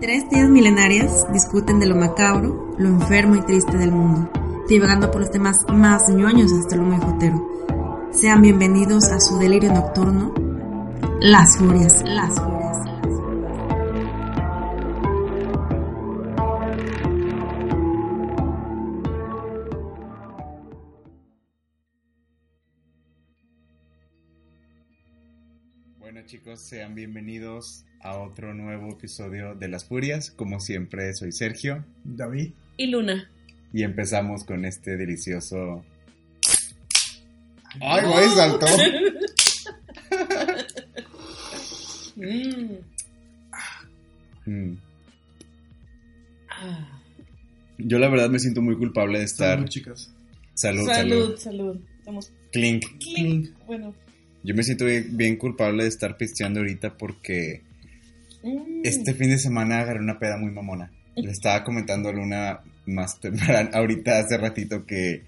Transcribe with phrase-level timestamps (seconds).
[0.00, 4.30] Tres tías milenarias discuten de lo macabro, lo enfermo y triste del mundo,
[4.66, 8.08] divagando por los temas más ñoños hasta lo mejotero.
[8.10, 10.32] Sean bienvenidos a su delirio nocturno,
[11.20, 12.60] Las Furias, Las Furias.
[25.98, 30.32] Bueno chicos, sean bienvenidos a otro nuevo episodio de Las Furias.
[30.32, 32.50] Como siempre, soy Sergio David.
[32.76, 33.30] Y Luna.
[33.72, 35.84] y empezamos con este delicioso...
[37.80, 38.66] ¡Ay, güey, saltó!
[42.16, 42.74] Mm.
[44.44, 44.76] Mm.
[46.50, 47.00] Ah.
[47.78, 49.54] Yo la verdad me siento muy culpable de estar...
[49.56, 50.12] Salud, chicas.
[50.52, 51.38] Salud, Salud, salud.
[51.38, 51.80] salud.
[51.98, 52.84] Estamos Clink.
[52.98, 53.48] clink.
[53.66, 53.94] Bueno.
[54.42, 57.62] Yo me siento bien, bien culpable de estar pisteando ahorita porque
[58.42, 58.80] Mm.
[58.84, 60.90] este fin de semana agarré una peda muy mamona.
[61.16, 65.22] Le estaba comentando a Luna más temprano, ahorita hace ratito que,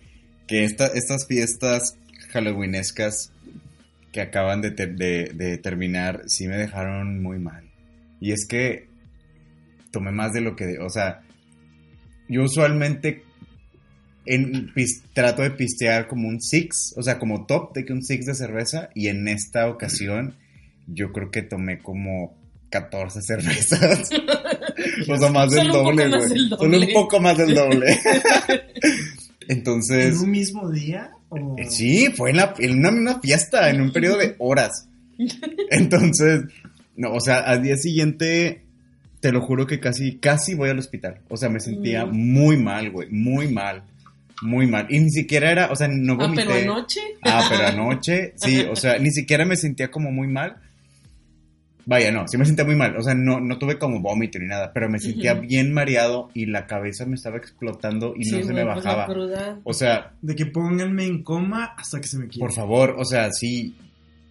[0.46, 1.96] que esta- estas fiestas
[2.30, 3.33] halloweenescas
[4.12, 7.64] que acaban de, ter- de- de terminar sí me dejaron muy mal.
[8.20, 8.86] Y es que
[9.90, 10.78] tomé más de lo que...
[10.78, 11.22] O sea,
[12.28, 13.24] yo usualmente
[14.24, 18.02] en, pis- trato de pistear como un six, o sea, como top de que un
[18.02, 18.90] six de cerveza.
[18.94, 20.36] Y en esta ocasión
[20.86, 22.34] yo creo que tomé como
[22.72, 24.10] 14 cervezas.
[25.08, 26.48] o sea, más del Solo un poco doble, más güey.
[26.48, 26.92] Solo un doble.
[26.92, 27.86] poco más del doble.
[29.48, 31.10] ¿En Entonces, un mismo día?
[31.28, 31.56] O...
[31.58, 34.88] eh, sí, fue en, la- en una misma fiesta, en un periodo de horas.
[35.70, 36.42] Entonces,
[36.96, 38.62] no, o sea, al día siguiente,
[39.20, 41.20] te lo juro que casi, casi voy al hospital.
[41.28, 42.12] O sea, me sentía Mm.
[42.16, 43.82] muy mal, güey, muy mal,
[44.42, 44.86] muy mal.
[44.90, 46.44] Y ni siquiera era, o sea, no Ah, vomité.
[46.46, 47.00] pero anoche.
[47.22, 50.56] Ah, pero anoche, sí, o sea, ni siquiera me sentía como muy mal.
[51.84, 52.96] Vaya, no, sí me sentía muy mal.
[52.96, 56.46] O sea, no, no tuve como vómito ni nada, pero me sentía bien mareado y
[56.46, 59.06] la cabeza me estaba explotando y no se me pues, la bajaba.
[59.06, 59.58] cruda.
[59.64, 62.40] O sea, De que pónganme en coma hasta que se me quite.
[62.40, 63.74] por favor, o sea, sí.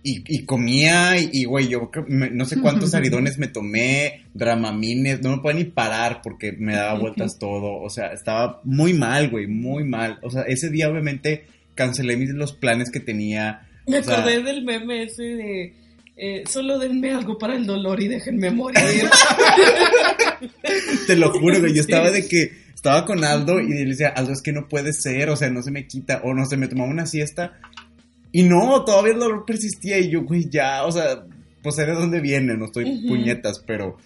[0.03, 5.21] Y, y comía, y, y, güey, yo me- no sé cuántos aridones me tomé, dramamines,
[5.21, 7.79] no me podía ni parar porque me daba vueltas todo.
[7.81, 10.17] O sea, estaba muy mal, güey, muy mal.
[10.23, 11.45] O sea, ese día obviamente
[11.75, 13.67] cancelé mis, los planes que tenía.
[13.87, 15.73] Me o sea- acordé del meme ese de.
[16.17, 18.79] Eh, solo denme algo para el dolor y déjenme morir.
[21.07, 21.91] Te lo juro, güey, yo Sí.
[21.91, 25.29] estaba de que estaba con Aldo y le decía, Aldo, es que no puede ser,
[25.29, 27.59] o sea, no se me quita, o no se me tomaba una siesta.
[28.31, 31.23] Y no, todavía el dolor persistía y yo, güey, ya, o sea,
[31.61, 33.07] pues sé de dónde viene, no estoy Ujú.
[33.09, 33.97] puñetas, pero,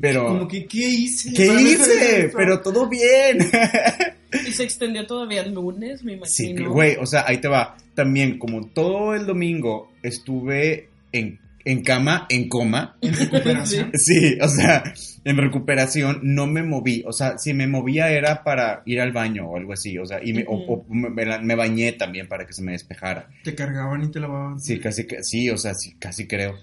[0.00, 1.32] pero, Como que, ¿qué hice?
[1.34, 2.30] ¿qué hice?
[2.34, 3.38] Pero todo bien.
[4.48, 6.72] y se extendió todavía el lunes, me Sí, imagino.
[6.72, 7.76] güey, o sea, ahí te va.
[7.94, 13.90] También, como todo el domingo estuve en, en cama, en coma, En recuperación.
[13.94, 14.82] Sí, o sea,
[15.24, 17.02] en recuperación no me moví.
[17.06, 19.98] O sea, si me movía era para ir al baño o algo así.
[19.98, 20.72] O sea, y me, o- Ujú.
[20.90, 23.28] o me, me me bañé también para que se me despejara.
[23.44, 24.58] Te cargaban y te lavaban.
[24.60, 26.54] Sí, casi, sí, o sea, sí, casi creo.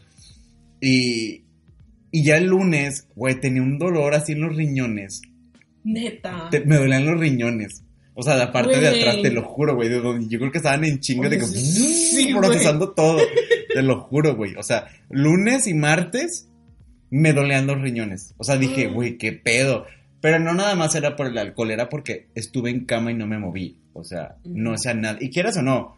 [0.82, 1.44] Y,
[2.12, 5.22] y ya el lunes, güey, tenía un dolor así en los riñones.
[5.84, 6.50] Neta.
[6.52, 7.84] Te- me dolían los riñones.
[8.20, 9.00] O sea, la parte de Güey.
[9.02, 9.90] atrás, te lo juro, güey.
[9.90, 11.60] de donde- Yo creo que estaban en chinga de sí,
[12.26, 13.20] sí, procesando todo.
[13.78, 14.56] Te lo juro, güey.
[14.56, 16.50] O sea, lunes y martes
[17.12, 18.34] me dolían los riñones.
[18.38, 18.92] O sea, dije, Ah.
[18.92, 19.86] güey, qué pedo.
[20.20, 23.28] Pero no nada más era por el alcohol, era porque estuve en cama y no
[23.28, 23.78] me moví.
[23.94, 25.20] O sea, no hacía nada.
[25.22, 25.96] Y quieras o no,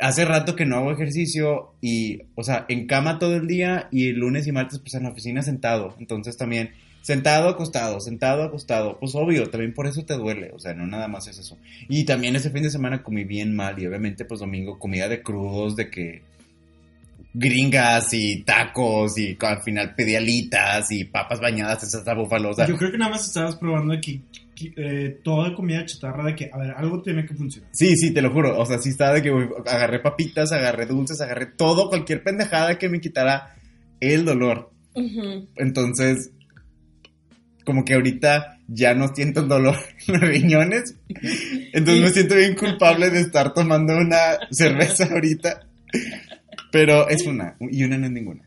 [0.00, 4.08] hace rato que no hago ejercicio y, o sea, en cama todo el día y
[4.08, 5.94] el lunes y martes, pues en la oficina sentado.
[6.00, 6.70] Entonces también,
[7.02, 8.98] sentado, acostado, sentado, acostado.
[8.98, 10.50] Pues obvio, también por eso te duele.
[10.54, 11.58] O sea, no nada más es eso.
[11.90, 15.22] Y también ese fin de semana comí bien mal y obviamente, pues domingo, comida de
[15.22, 16.22] crudos, de que
[17.34, 22.50] gringas y tacos y al final pedí alitas y papas bañadas en salsa búfalo.
[22.50, 24.20] O sea, Yo creo que nada más estabas probando que,
[24.76, 27.70] eh, toda comida chatarra de que, a ver, algo tiene que funcionar.
[27.72, 28.58] Sí, sí, te lo juro.
[28.58, 29.30] O sea, sí estaba de que
[29.66, 33.56] agarré papitas, agarré dulces, agarré todo, cualquier pendejada que me quitara
[34.00, 34.70] el dolor.
[35.56, 36.30] Entonces,
[37.64, 39.76] como que ahorita ya no siento el dolor
[40.06, 40.96] en los riñones.
[41.72, 45.66] Entonces me siento bien culpable de estar tomando una cerveza ahorita.
[46.72, 48.42] Pero es una, y una no es ninguna.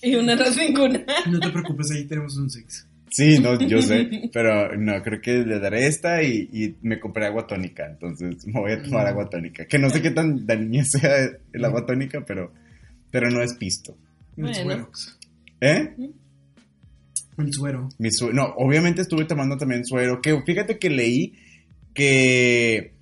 [0.00, 1.04] Y una no es ninguna.
[1.28, 2.86] No te preocupes, ahí tenemos un six.
[3.10, 7.24] Sí, no, yo sé, pero no, creo que le daré esta y, y me compré
[7.26, 9.64] agua tónica, entonces me voy a tomar agua tónica.
[9.64, 11.10] Que no sé qué tan dañina sea
[11.52, 12.52] el agua tónica, pero,
[13.10, 13.96] pero no es pisto.
[14.36, 14.54] Bueno.
[14.54, 14.90] suero.
[15.62, 15.96] ¿Eh?
[17.38, 17.88] El suero.
[17.98, 21.32] Mi sue- no, obviamente estuve tomando también suero, que fíjate que leí
[21.94, 22.92] que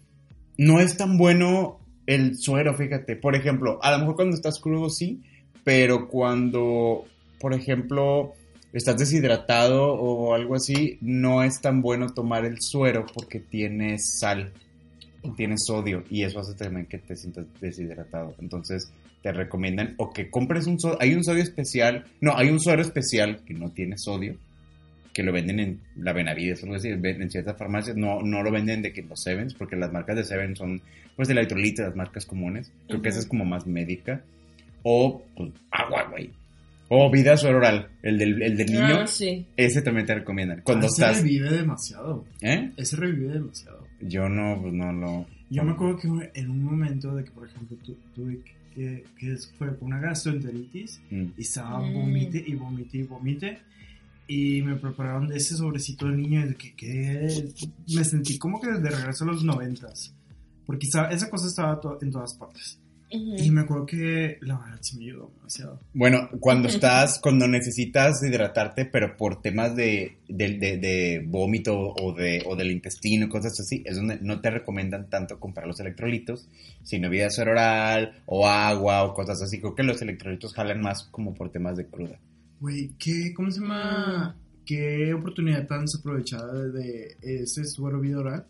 [0.57, 3.17] no es tan bueno el suero, fíjate.
[3.17, 5.23] Por ejemplo, a lo mejor cuando estás crudo sí,
[5.65, 7.05] pero cuando,
[7.41, 8.33] por ejemplo,
[8.73, 14.53] estás deshidratado o algo así, no es tan bueno tomar el suero porque tiene sal,
[15.37, 18.35] tiene sodio y eso hace también que te sientas deshidratado.
[18.39, 18.93] Entonces
[19.23, 22.83] te recomiendan o que compres un sodio, hay un sodio especial, no, hay un suero
[22.83, 24.37] especial que no tiene sodio,
[25.17, 28.83] que lo venden en la Benavides, algo así, en ciertas farmacias, no, no lo venden
[28.83, 30.83] de que los Sevens, porque las marcas de Seven son
[31.17, 34.21] pues de la electrolita, las marcas comunes, creo que esa es como más médica,
[34.83, 36.31] o pues, agua, güey.
[36.91, 39.47] O vida suero oral, el del, el del niño, Ah, sí.
[39.57, 40.61] ese también te recomiendan.
[40.63, 42.25] Cuando Ese estás, revive demasiado.
[42.43, 42.71] ¿eh?
[42.77, 43.87] Ese revive demasiado.
[44.03, 45.27] Yo no, pues no lo...
[45.49, 46.09] Yo me acuerdo que
[46.39, 48.39] en un momento de que, por ejemplo, tu- tuve
[48.75, 51.25] que, que fue una gastroenteritis Mm.
[51.39, 51.95] y estaba Mm.
[51.95, 53.59] vomite y vomite y vomite
[54.29, 57.49] y me prepararon de ese sobrecito del niño y de que, que
[57.95, 60.13] me sentí como que de regreso a los noventas
[60.67, 62.81] porque estaba- esa cosa estaba to- en todas partes
[63.13, 63.37] Ujú.
[63.39, 68.21] y me acuerdo que la verdad sí me ayudó demasiado Bueno, cuando estás, cuando necesitas
[68.25, 73.61] hidratarte, pero por temas de, de, de- de vómito o, de, o del intestino, cosas
[73.61, 76.49] así, es donde no te recomiendan tanto comprar los electrolitos,
[76.83, 79.61] sino vida oral o agua o cosas así.
[79.61, 82.19] Creo que los electrolitos jalan más como por temas de cruda.
[82.61, 84.37] Güey ¿qué, ¿cómo se llama?
[84.65, 88.47] qué oportunidad tan desaprovechada de ese suero oral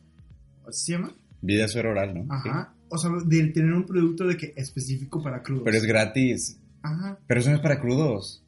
[0.68, 1.12] ¿así se llama?
[1.40, 2.34] Vida suero oral, ¿no?
[2.34, 2.72] Ajá.
[2.88, 5.64] O sea, de tener un producto de que específico para crudos.
[5.64, 6.58] Pero es gratis.
[6.82, 7.18] Ajá.
[7.26, 8.42] Pero eso no es para crudos.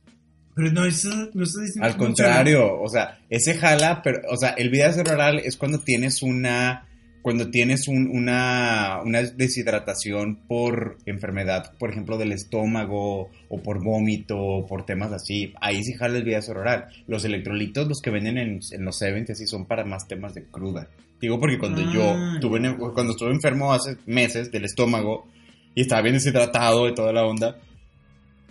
[0.54, 4.50] Pero no, eso no estás diciendo Al contrario, o sea, ese jala, pero, o sea,
[4.50, 6.87] el vida oral es cuando tienes una,
[7.22, 14.38] cuando tienes un- una, una deshidratación por enfermedad, por ejemplo, del estómago, o por vómito,
[14.38, 16.86] o por temas así, ahí sí jala el vida oral.
[17.06, 20.44] Los electrolitos, los que venden en, en los 70 así son para más temas de
[20.44, 20.88] cruda.
[21.20, 22.60] Digo porque cuando Ah, yo tuve,
[22.94, 25.26] cuando estuve enfermo hace meses del estómago,
[25.74, 27.56] y estaba bien deshidratado y toda la onda,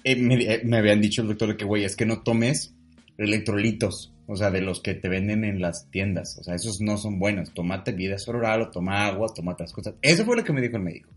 [0.04, 2.74] eh, me, eh, me habían dicho el doctor de que, güey, es que no tomes
[3.18, 6.98] electrolitos, o sea, de los que te venden en las tiendas, o sea, esos no
[6.98, 9.96] son buenos, tómate vida oral o toma agua, toma otras cosas.
[10.02, 11.10] Eso fue lo que me dijo el médico.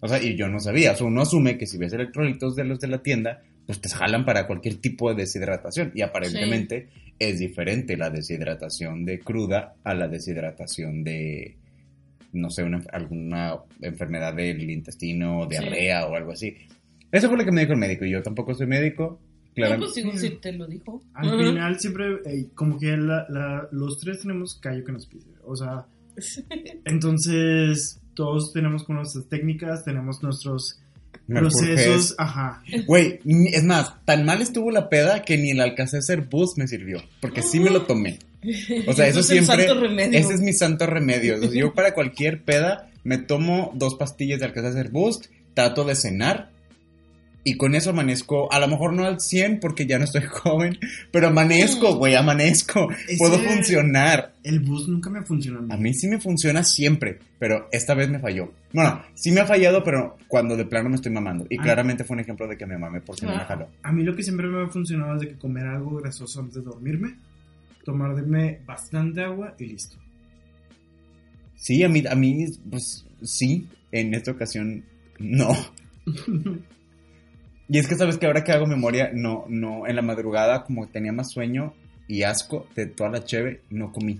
[0.00, 2.64] O sea, y yo no sabía, o sea, uno asume que si ves electrolitos de
[2.64, 6.88] los de la tienda, pues te jalan para cualquier tipo de deshidratación, y aparentemente
[7.20, 11.56] es diferente la deshidratación de cruda a la deshidratación de,
[12.32, 16.56] no sé, una, alguna enfermedad del intestino, diarrea o algo así.
[17.12, 19.20] Eso fue lo que me dijo el médico, y yo tampoco soy médico,
[19.50, 19.86] No, claramente.
[19.86, 21.02] pues digo, sí te lo dijo.
[21.14, 22.20] Al final siempre,
[22.54, 25.24] como que la- la- los tres tenemos callo que nos pide.
[25.44, 25.84] O sea,
[26.84, 30.78] entonces todos tenemos como nuestras técnicas, tenemos nuestros
[31.26, 32.14] procesos.
[32.18, 32.62] Ajá.
[32.86, 33.20] Güey,
[33.52, 37.42] es más, tan mal estuvo la peda que ni el Alcacer Boost me sirvió, porque
[37.42, 38.18] sí me lo tomé.
[38.86, 39.66] O sea, eso Ese es siempre.
[39.66, 40.18] santo remedio.
[40.18, 41.40] Ese es mi santo remedio.
[41.52, 46.50] Yo para cualquier peda me tomo dos pastillas de Alcacer Boost, trato de cenar
[47.42, 50.78] y con eso amanezco, a lo mejor no al 100 porque ya no estoy joven,
[51.10, 52.90] pero amanezco, güey, amanezco.
[53.08, 54.34] Ese- Puedo funcionar.
[54.42, 55.66] El bus nunca me funcionó.
[55.72, 58.52] A mí sí me funciona siempre, pero esta vez me falló.
[58.72, 61.46] Bueno, sí me ha fallado, pero cuando de plano me estoy mamando.
[61.48, 61.62] Y Ah.
[61.62, 63.46] claramente fue un ejemplo de que me mamé porque no me Ah.
[63.46, 63.68] jaló.
[63.82, 66.56] A mí lo que siempre me ha funcionado es de que comer algo grasoso antes
[66.56, 67.16] de dormirme,
[67.84, 69.96] tomarme bastante agua y listo.
[71.56, 74.84] Sí, a mí, a mí, pues sí, en esta ocasión
[75.18, 75.48] no.
[77.72, 80.88] Y es que sabes que ahora que hago memoria, no, no, en la madrugada como
[80.88, 81.72] tenía más sueño
[82.08, 84.18] y asco de toda la cheve, no comí.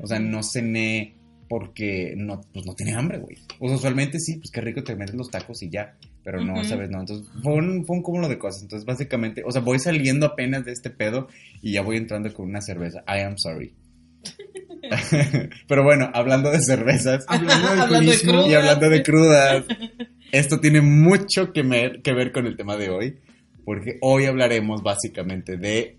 [0.00, 1.14] O sea, no cené
[1.48, 3.36] porque no, pues no tenía hambre, güey.
[3.58, 5.96] O sea, usualmente sí, pues qué rico te metes los tacos y ya.
[6.22, 6.64] Pero no, Ujú.
[6.64, 6.88] ¿sabes?
[6.90, 8.62] No, entonces fue un, fue un cúmulo de cosas.
[8.62, 11.26] Entonces, básicamente, o sea, voy saliendo apenas de este pedo
[11.60, 13.00] y ya voy entrando con una cerveza.
[13.08, 13.74] I am sorry.
[15.68, 18.48] Pero bueno, hablando de cervezas, Hablando de Hablando de crudo.
[18.48, 19.64] y hablando de crudas,
[20.32, 23.18] esto tiene mucho que ver, que ver con el tema de hoy,
[23.64, 25.98] porque hoy hablaremos básicamente de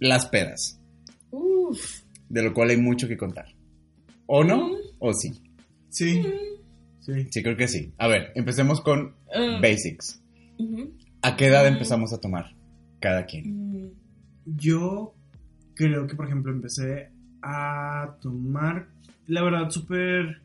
[0.00, 0.80] las pedas,
[1.30, 2.02] Uf.
[2.28, 3.46] de lo cual hay mucho que contar.
[4.26, 4.70] ¿O no?
[4.98, 5.30] ¿O sí?
[5.90, 6.22] Sí.
[7.00, 7.26] Sí.
[7.30, 7.92] Sí, creo que sí.
[7.98, 10.22] A ver, empecemos con Ah, basics.
[11.22, 11.74] ¿A qué edad Mm.
[11.74, 12.54] empezamos a tomar?
[13.00, 13.44] Cada quien.
[13.86, 13.90] Mm,
[14.56, 15.14] Yo
[15.74, 17.10] creo que, por ejemplo, empecé
[17.42, 18.88] a tomar,
[19.26, 20.40] la verdad, súper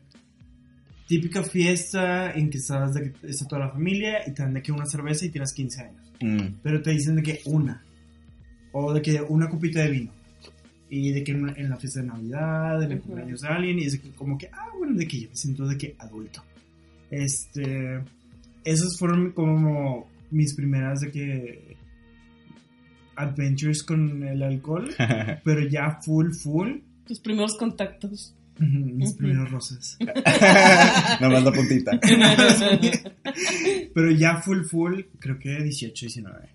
[1.06, 4.62] típica fiesta en que estás de que está toda la familia y te dan de
[4.62, 6.12] que una cerveza y tienes 15 años.
[6.20, 7.82] Mm, Pero te dicen de que una.
[8.72, 10.12] O de que una copita de vino.
[10.90, 13.84] Y de que en, en la fiesta de Navidad, en el cumpleaños de alguien, y
[13.84, 16.42] es de que como que, ah, bueno, de que yo me siento de que adulto.
[17.10, 18.00] Este.
[18.64, 21.76] Esas fueron como mis primeras de que.
[23.16, 24.90] Adventures con el alcohol.
[25.44, 26.78] pero ya full, full.
[27.06, 28.34] Tus primeros contactos.
[28.58, 29.96] Mis primeros roces.
[31.20, 31.98] Nomás la puntita.
[33.94, 36.48] Pero ya full, full, creo que 18, 19.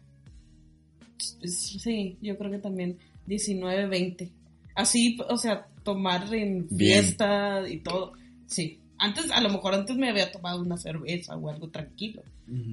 [1.44, 4.29] Sí, yo creo que también 19, 20.
[4.75, 7.03] Así, o sea, tomar en Bien.
[7.03, 8.13] fiesta y todo.
[8.48, 8.79] Sí.
[8.98, 12.22] Antes, a lo mejor antes me había tomado una cerveza o algo tranquilo.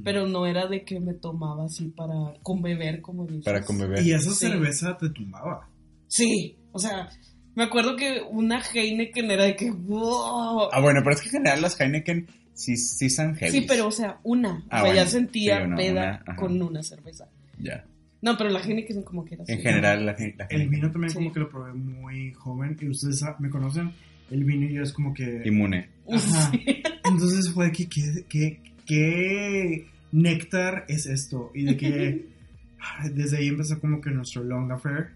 [0.04, 3.45] Pero no era de que me tomaba así para conbeber, como dices.
[3.45, 4.04] Para conbeber.
[4.06, 4.47] Y esa Sí.
[4.47, 5.68] cerveza te tumbaba.
[6.09, 7.11] Sí, o sea,
[7.57, 10.69] me acuerdo que una Heineken era de que, wow.
[10.71, 13.51] Ah, bueno, pero es que en general las Heineken sí, sí son heavy.
[13.51, 14.63] Sí, pero o sea, una.
[14.71, 17.29] Ah, o sea, bueno, ya sentía sí, una, peda una, con una cerveza.
[17.59, 17.85] Ya.
[18.21, 19.53] No, pero la Heineken como que era así.
[19.53, 21.17] En general, la, la El vino también Sí.
[21.17, 22.77] como que lo probé muy joven.
[22.81, 23.93] Y ustedes me conocen.
[24.31, 25.43] El vino y yo es como que...
[25.45, 25.89] Inmune.
[26.11, 26.51] Ajá.
[26.51, 26.83] Sí.
[27.05, 31.53] Entonces fue que, que, que, néctar es esto.
[31.55, 32.27] Y de que
[33.15, 35.11] desde ahí empezó como que nuestro long affair.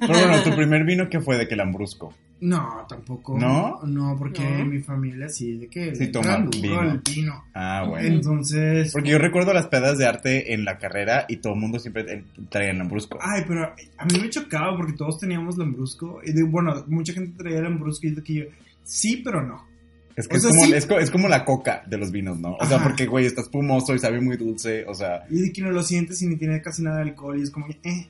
[0.00, 2.12] Pero bueno, tu primer vino que fue de que Lambrusco.
[2.40, 3.36] No, tampoco.
[3.36, 3.80] ¿No?
[3.84, 4.64] No, porque No.
[4.66, 6.80] mi familia sí, de que Sí le toma entran duro vino.
[6.80, 7.44] al vino.
[7.52, 8.06] Ah, bueno.
[8.06, 8.92] Entonces...
[8.92, 12.04] Porque yo recuerdo las pedas de arte en la carrera y todo el mundo siempre
[12.08, 13.18] eh, traía Lambrusco.
[13.20, 16.20] Ay, pero a mí me chocaba porque todos teníamos lambrusco.
[16.24, 18.44] Y de, bueno, mucha gente traía lambrusco y de que yo,
[18.84, 19.66] sí, pero no.
[20.14, 20.72] Es que o es, sea, como, sí.
[20.74, 22.54] es, co- es como la coca de los vinos, ¿no?
[22.54, 22.88] O sea, Ajá.
[22.88, 25.24] porque, güey, está espumoso y sabe muy dulce, o sea...
[25.30, 27.50] Y de que no lo sientes y ni tiene casi nada de alcohol y es
[27.50, 28.08] como que, eh.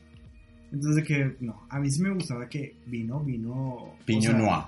[0.73, 3.95] Entonces de que, no, a mí sí me gustaba que vino, vino...
[4.05, 4.65] Piño noir.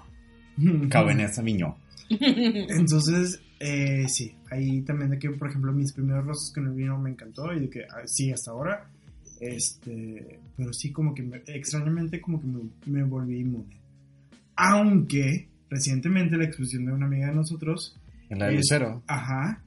[0.88, 1.75] Cabernet Sauvignon.
[2.11, 6.99] Entonces, eh, sí, ahí también de que, por ejemplo, mis primeros rosas con el vino
[6.99, 8.88] me encantó y de que, ah, sí, hasta ahora,
[9.40, 13.76] este, pero sí como que, me- extrañamente como que me, me volví inmune.
[14.57, 17.97] Aunque, recientemente la exposición de una amiga de nosotros,
[18.28, 19.02] En la de Es- Lucero.
[19.07, 19.62] ajá,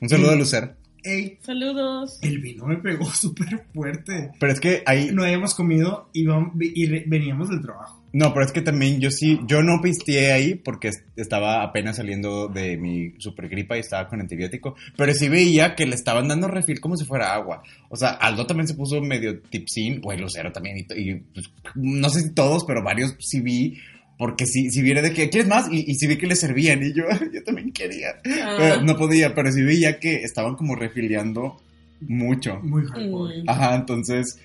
[0.00, 0.74] Un saludo a Lucero.
[1.04, 2.18] Ey, Saludos.
[2.22, 4.30] el vino me pegó súper fuerte.
[4.38, 5.10] Pero es que ahí...
[5.12, 8.00] No habíamos comido y, vam- y re- veníamos del trabajo.
[8.14, 11.96] No, pero es que también yo sí, yo no pisteé ahí porque es- estaba apenas
[11.96, 16.28] saliendo de mi super gripa y estaba con antibiótico, pero sí veía que le estaban
[16.28, 17.62] dando refil como si fuera agua.
[17.88, 22.10] O sea, Aldo también se puso medio tipsín, güey, Lucero también, y, y, pues, no
[22.10, 23.78] sé si todos, pero varios sí vi,
[24.22, 25.66] porque sí, sí viene de que, ¿quieres más?
[25.68, 27.02] Y, y sí vi que le servían, y yo,
[27.34, 28.54] yo también quería, Ah.
[28.56, 31.60] pero no podía, pero sí veía que estaban como refiliando
[32.02, 32.60] mucho.
[32.62, 33.42] Muy hardcore.
[33.42, 33.50] Mm.
[33.50, 34.38] Ajá, entonces,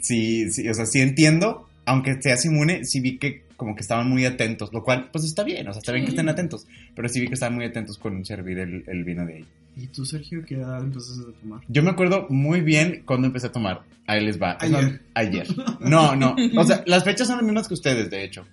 [0.00, 4.08] sí, sí, o sea, sí entiendo, aunque seas inmune, sí vi que como que estaban
[4.08, 7.08] muy atentos, lo cual, pues está bien, o sea, está bien que estén atentos, pero
[7.08, 9.44] sí vi que estaban muy atentos con servir el, el vino de ahí.
[9.76, 11.60] ¿Y tú, Sergio, qué edad empezaste a tomar?
[11.66, 14.56] Yo me acuerdo muy bien cuando empecé a tomar, ahí les va.
[14.60, 14.84] Ayer.
[14.84, 15.46] No, ayer.
[15.80, 18.46] No, no, o sea, las fechas son las mismas que ustedes, de hecho,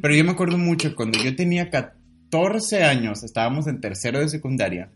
[0.00, 4.90] pero yo me acuerdo mucho cuando yo tenía 14 años, estábamos en tercero de secundaria,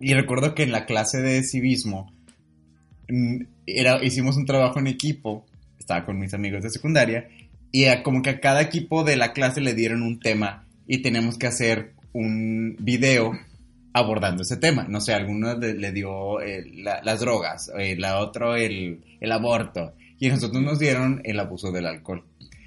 [0.00, 2.12] y recuerdo que en la clase de civismo,
[3.08, 5.44] mm, era, hicimos un trabajo en equipo,
[5.78, 7.28] estaba con mis amigos de secundaria,
[7.72, 11.02] y a- como que a cada equipo de la clase le dieron un tema y
[11.02, 13.32] tenemos que hacer un video
[13.92, 14.86] abordando ese tema.
[14.88, 19.00] No sé, alguno de- le dio eh, la- las drogas, eh, la otro el,
[19.32, 22.24] aborto, y nosotros nos dieron el abuso del alcohol.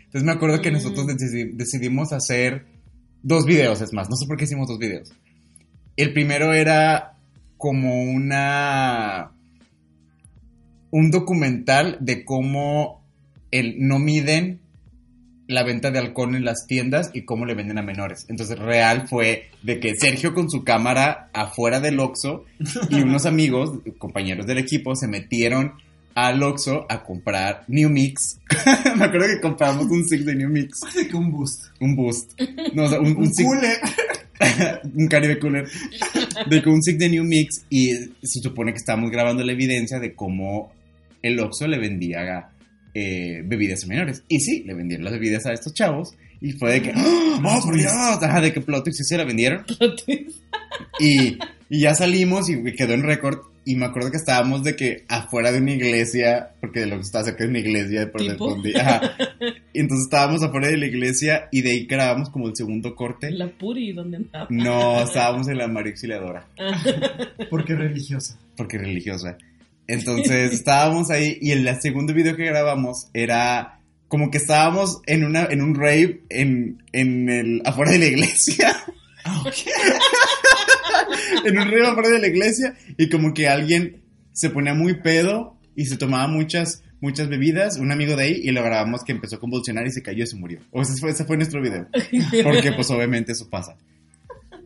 [0.07, 0.73] Entonces me acuerdo que Mm.
[0.73, 2.65] nosotros decidi- decidimos hacer
[3.23, 5.11] dos videos, es más, no sé por qué hicimos dos videos.
[5.95, 7.13] El primero era
[7.57, 9.31] como una
[10.91, 13.03] un documental de cómo
[13.51, 14.61] el, no miden
[15.47, 18.25] la venta de alcohol en las tiendas y cómo le venden a menores.
[18.29, 22.45] Entonces, real fue de que Sergio con su cámara afuera del Oxxo
[22.89, 25.73] y unos amigos, compañeros del equipo, se metieron
[26.17, 28.39] al Oxxo a comprar New Mix.
[28.97, 31.65] Me acuerdo que compramos un stick de New Mix, De que un boost.
[31.79, 32.31] un Boost.
[32.73, 33.77] No, o sea, un, un Un cooler.
[34.95, 35.67] un Caribe Cooler,
[36.49, 37.91] de que un stick de New Mix y
[38.23, 40.71] se supone que estábamos grabando la evidencia de cómo
[41.21, 42.49] el Oxxo le vendía
[42.95, 44.23] eh, bebidas a menores.
[44.27, 47.63] Y sí, le vendieron las bebidas a estos chavos y fue de que, ¡oh, Plot
[47.63, 47.75] por.
[47.75, 47.93] Dios!
[47.93, 49.65] Ajá, de que plot sí se la vendieron.
[50.99, 51.37] Y,
[51.69, 53.37] y ya salimos y quedó en récord.
[53.65, 57.01] Y me acuerdo que estábamos de que afuera de una iglesia, porque de lo que
[57.01, 58.49] está cerca de una iglesia, por ¿Tipo?
[58.49, 59.01] donde, ajá.
[59.73, 63.29] Y entonces estábamos afuera de la iglesia y de ahí grabamos como el segundo corte.
[63.29, 64.47] La Puri, ¿dónde andaba?
[64.49, 66.47] No, estábamos en la María Auxiliadora,
[67.51, 68.39] Porque religiosa.
[68.55, 69.37] porque religiosa.
[69.85, 75.45] Entonces estábamos ahí y el segundo video que grabamos era como que estábamos en una
[75.45, 78.75] en un rave en, en el afuera de la iglesia.
[79.23, 79.53] Ah, ok.
[81.45, 84.01] en un rave afuera de la iglesia y como que alguien
[84.37, 88.51] se ponía muy pedo y se tomaba muchas muchas bebidas, un amigo de ahí y
[88.51, 90.59] lo grabamos que empezó a convulsionar y se cayó y se murió.
[90.71, 91.87] O ese fue, ese fue nuestro video,
[92.43, 93.75] porque pues obviamente eso pasa.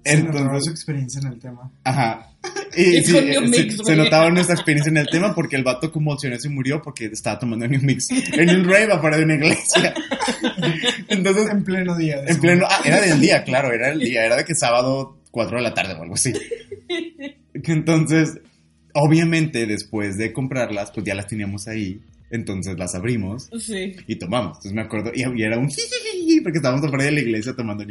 [0.04, 1.72] Se notaba Entonces, su experiencia en el tema.
[1.84, 2.28] Ajá.
[2.74, 5.92] Y, Y sí, eh, Mix, se, notaba nuestra experiencia en el tema porque el vato
[5.92, 9.36] convulsionó y se murió porque estaba tomando New Mix en un rave afuera de una
[9.36, 9.94] iglesia.
[11.10, 12.24] Entonces, En pleno día.
[12.26, 15.58] en pleno, ah, era del día, claro, era del día, era de que sábado 4
[15.58, 16.32] de la tarde o algo así.
[17.54, 18.40] Entonces,
[18.94, 22.00] obviamente después de comprarlas, pues ya las teníamos ahí.
[22.30, 23.96] Entonces las abrimos Sí.
[24.08, 24.58] y tomamos.
[24.58, 25.68] Entonces me acuerdo, y, y era un
[26.44, 27.84] porque estábamos afuera de la iglesia tomando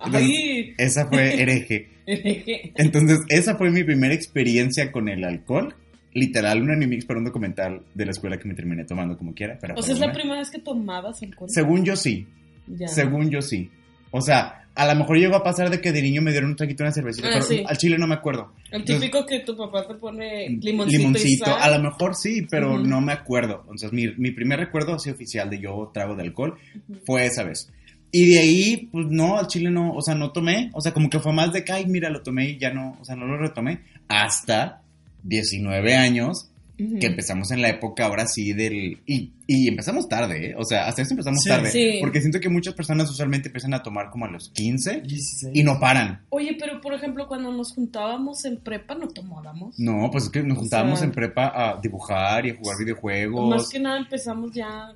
[0.00, 0.74] Ay.
[0.76, 1.88] esa fue hereje.
[2.06, 5.74] Entonces, esa fue mi primera experiencia con el alcohol.
[6.14, 9.34] Literal, una New Mix para un documental de la escuela que me terminé tomando como
[9.34, 9.58] quiera.
[9.60, 11.48] Pero o sea, es la primera vez que tomabas alcohol.
[11.50, 12.26] Según yo sí.
[12.66, 12.88] Ya.
[12.88, 13.70] Según yo sí.
[14.10, 16.56] O sea, a lo mejor llegó a pasar de que de niño me dieron un
[16.56, 17.64] traguito una cervecita, Ah, pero sí.
[17.66, 18.52] al chile no me acuerdo.
[18.70, 21.56] El Entonces, típico que tu papá te pone limoncito, y sal.
[21.60, 22.84] a lo mejor sí, pero Ujú.
[22.86, 23.60] no me acuerdo.
[23.62, 26.56] Entonces, mi, mi primer recuerdo así oficial de yo trago de alcohol
[26.88, 27.00] Ujú.
[27.06, 27.70] fue esa vez.
[28.12, 30.70] Y de ahí, pues no, al chile no, o sea, no tomé.
[30.72, 32.96] O sea, como que fue más de que, ay, mira, lo tomé y ya no,
[33.00, 33.80] o sea, no lo retomé.
[34.08, 34.80] Hasta
[35.24, 39.00] 19 años, Que empezamos en la época ahora sí del...
[39.04, 40.54] Y, y empezamos tarde, ¿eh?
[40.56, 41.48] O sea, hasta eso empezamos Sí.
[41.48, 41.70] tarde.
[41.72, 41.96] Sí.
[42.00, 45.52] Porque siento que muchas personas usualmente empiezan a tomar como a los 15 16.
[45.56, 46.24] y no paran.
[46.30, 49.76] Oye, pero por ejemplo, cuando nos juntábamos en prepa, no tomábamos.
[49.78, 52.76] No, pues es que nos O juntábamos sea- en prepa a dibujar y a jugar
[52.78, 53.48] videojuegos.
[53.50, 54.92] Más que nada empezamos ya.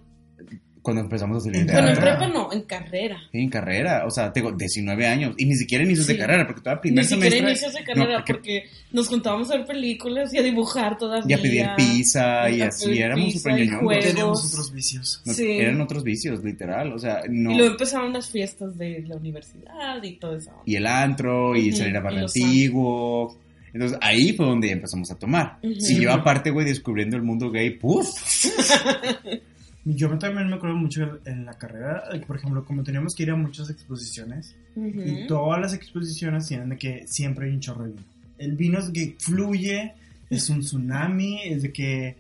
[0.83, 3.17] Cuando empezamos a salir de Bueno, en prepa no, en carrera.
[3.31, 6.61] Sí, en carrera, o sea, tengo 19 años y ni siquiera inicios de carrera, porque
[6.61, 9.67] todavía primer Ni siquiera semestre inicios de carrera, no, porque- porque nos juntábamos a ver
[9.67, 11.37] películas y a dibujar todavía.
[11.37, 14.01] y a pedir pizza y a así, pedir éramos pizza súper.
[14.03, 15.23] Teníamos otros vicios.
[15.25, 15.51] No, Sí.
[15.53, 17.53] Eran otros vicios, literal, o sea, no.
[17.53, 20.51] Y luego empezaron las fiestas de la universidad y todo eso.
[20.67, 23.39] y el antro y Ujú, salir a los antiguo.
[23.73, 25.59] Entonces ahí fue donde empezamos a tomar.
[25.63, 28.09] Y yo aparte, güey, descubriendo el mundo gay, ¡puf!
[29.85, 33.37] Yo también me acuerdo mucho en la carrera, por ejemplo, como teníamos que ir a
[33.37, 35.01] muchas exposiciones, Ujú.
[35.03, 38.03] y todas las exposiciones tienen de que siempre hay un chorro de vino.
[38.39, 39.93] El vino es de que fluye,
[40.31, 42.17] es un tsunami, es de que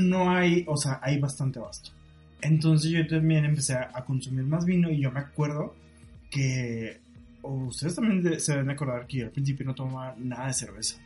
[0.00, 1.90] no hay, o sea, hay bastante abasto.
[2.40, 5.74] Entonces yo también empecé a, consumir más vino y yo me acuerdo
[6.30, 6.98] que
[7.42, 10.96] o ustedes también se deben acordar que yo al principio no tomaba nada de cerveza.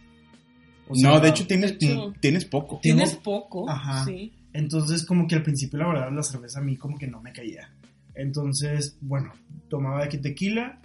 [0.88, 2.78] O sea, no, de hecho tienes, hecho- tienes poco.
[2.82, 3.68] Tienes poco.
[3.68, 4.04] Ajá.
[4.04, 4.32] Sí.
[4.58, 7.32] Entonces, como que al principio, la verdad, la cerveza a mí como que no me
[7.32, 7.70] caía.
[8.16, 9.32] Entonces, bueno,
[9.68, 10.80] tomaba de que tequila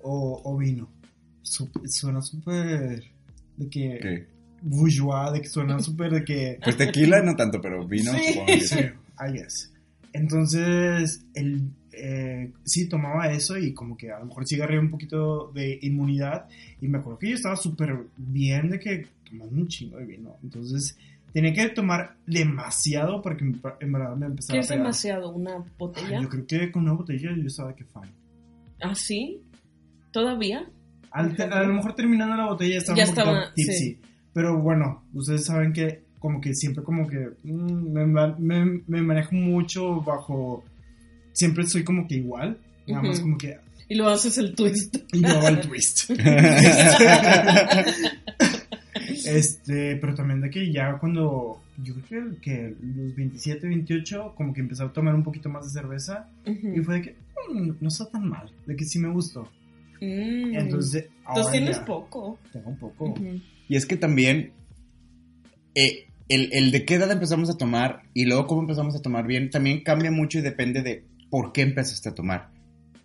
[0.00, 0.88] o, o vino.
[1.42, 3.04] Sup- suena súper
[3.58, 4.26] de que ¿Qué?
[4.62, 6.58] bourgeois, de que suena súper de que...
[6.64, 8.32] Pues tequila no tanto, pero vino Sí.
[8.32, 8.78] supongo que sí,
[9.20, 9.72] I guess.
[10.14, 14.90] Entonces, el, eh, sí, tomaba eso y como que a lo mejor sí agarré un
[14.90, 16.46] poquito de inmunidad.
[16.80, 20.36] Y me acuerdo que yo estaba súper bien de que tomando un chingo de vino.
[20.42, 20.96] Entonces,
[21.32, 24.82] tenía que tomar demasiado para que en verdad me ¿Qué empezara a es pegar.
[24.82, 25.30] demasiado?
[25.30, 26.20] ¿Una Ay, botella?
[26.22, 28.10] yo creo que con una botella yo estaba que fine.
[28.80, 29.40] ¿Ah, sí?
[30.12, 30.66] ¿Todavía?
[31.10, 33.72] Al te- a lo mejor terminando la botella estaba Ya un poquito estaba, tipsy.
[33.78, 33.98] sí.
[34.32, 38.06] Pero bueno, ustedes saben que como que siempre como que mm, me,
[38.38, 40.64] me- me manejo mucho bajo...
[41.32, 42.58] Siempre soy como que igual.
[42.86, 43.22] Nada más Ujú.
[43.26, 43.58] como que...
[43.88, 44.96] Y luego haces el twist.
[45.12, 46.10] Y luego el twist.
[49.36, 51.62] este, pero también de que ya cuando...
[51.80, 55.64] Yo creo que, que los 27, 28 como que empecé a tomar un poquito más
[55.64, 56.28] de cerveza.
[56.44, 57.16] Y fue de que
[57.52, 58.50] mm, no está tan mal.
[58.66, 59.48] De que sí me gustó.
[60.00, 60.54] Mm.
[60.54, 60.56] Entonces...
[60.56, 62.38] Entonces ahora tienes ya poco.
[62.52, 63.14] Tengo un poco.
[63.68, 64.52] Y es que también
[65.74, 69.26] eh, el, el de qué edad empezamos a tomar y luego cómo empezamos a tomar
[69.26, 72.50] bien también cambia mucho y depende de por qué empezaste a tomar.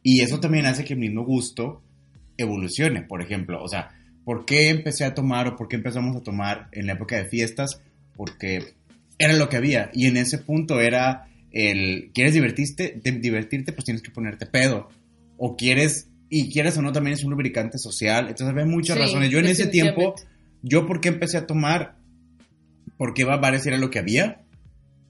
[0.01, 1.81] Y eso también hace que el mismo gusto
[2.37, 3.63] evolucione, por ejemplo.
[3.63, 3.91] O sea,
[4.25, 7.25] ¿por qué empecé a tomar o por qué empezamos a tomar en la época de
[7.25, 7.81] fiestas?
[8.15, 8.73] Porque
[9.17, 9.89] era lo que había.
[9.93, 12.99] Y en ese punto era el, ¿quieres divertirte?
[13.03, 14.89] De- divertirte, pues tienes que ponerte pedo.
[15.37, 18.27] O quieres, y quieres o no, también es un lubricante social.
[18.29, 19.29] Entonces había muchas Sí, razones.
[19.29, 20.15] Yo en ese tiempo
[20.61, 21.95] yo, ¿por qué empecé a tomar?
[22.97, 24.41] Porque va a parecer lo que había.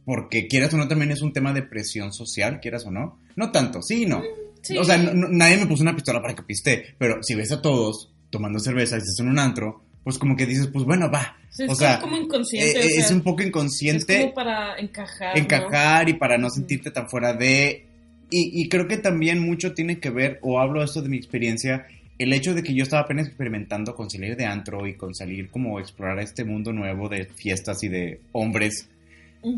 [0.05, 3.19] Porque quieras o no, también es un tema de presión social, quieras o no.
[3.35, 4.21] No tanto, sí y no.
[4.61, 4.77] Sí.
[4.77, 6.95] O sea, no- no- nadie me puso una pistola para que piste.
[6.97, 10.47] Pero si ves a todos tomando cerveza y estás en un antro, pues como que
[10.47, 11.37] dices, pues bueno, va.
[11.51, 12.79] Sí, es o sea, como inconsciente.
[12.79, 15.35] eh, o es un poco es inconsciente como para encajar.
[15.37, 15.41] ¿no?
[15.41, 17.85] encajar y para no sentirte tan fuera de...
[18.31, 21.85] Y, y creo que también mucho tiene que ver, o hablo esto de mi experiencia,
[22.17, 25.51] el hecho de que yo estaba apenas experimentando con salir de antro y con salir
[25.51, 28.89] como a explorar este mundo nuevo de fiestas y de hombres,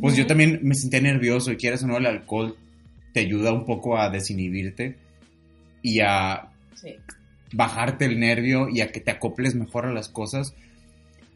[0.01, 2.57] pues yo también me sentía nervioso y quieras o no, el alcohol
[3.13, 4.97] te ayuda un poco a desinhibirte
[5.81, 6.95] y a Sí.
[7.53, 10.53] Bajarte el nervio y a que te acoples mejor a las cosas.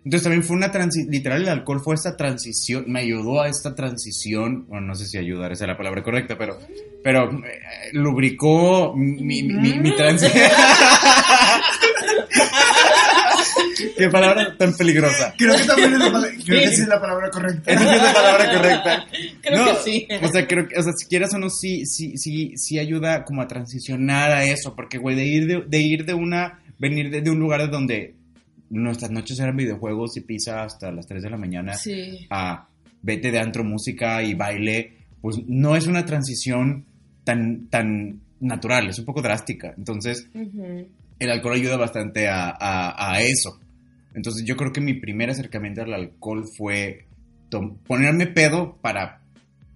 [0.06, 3.76] Entonces también fue una transición, literal el alcohol fue esta transición, me ayudó a esta
[3.76, 6.58] transición, bueno, no sé si ayudar, esa es la palabra correcta, pero,
[7.04, 7.60] pero eh,
[7.92, 10.50] lubricó mi, mi, mi, mi transición.
[13.98, 15.34] Qué palabra tan peligrosa.
[15.38, 16.82] Creo que también es la, pala- creo que Sí.
[16.82, 17.72] es la palabra correcta.
[17.72, 19.06] Esa sí es la palabra correcta.
[19.42, 20.08] Creo No, que sí.
[20.22, 23.24] O sea, creo que, o sea, si quieras o no, sí, sí, sí, sí ayuda
[23.24, 27.10] como a transicionar a eso, porque, güey, de ir de, de ir de una, venir
[27.10, 28.16] de, de un lugar de donde
[28.70, 32.28] nuestras noches eran videojuegos y pizza hasta las 3 de la mañana Sí.
[32.30, 32.68] a
[33.02, 36.86] vete de antro, música y baile, pues no es una transición
[37.24, 39.74] tan, tan natural, es un poco drástica.
[39.78, 40.28] Entonces,
[41.20, 43.60] el alcohol ayuda bastante a, a- a eso.
[44.14, 47.06] Entonces, yo creo que mi primer acercamiento al alcohol fue
[47.88, 49.22] ponerme pedo para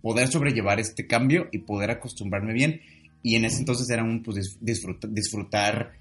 [0.02, 2.82] poder sobrellevar este cambio y poder acostumbrarme bien.
[3.22, 5.93] Y en ese entonces era un pues, dis- disfruta- disfrutar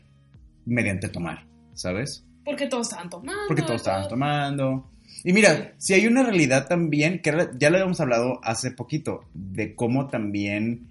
[0.67, 2.25] mediante tomar, ¿sabes?
[2.45, 3.41] Porque todos estaban tomando.
[3.47, 4.91] porque todos estaban tomando.
[5.25, 9.75] Y mira, si hay una realidad también, que ya lo habíamos hablado hace poquito, de
[9.77, 10.89] cómo también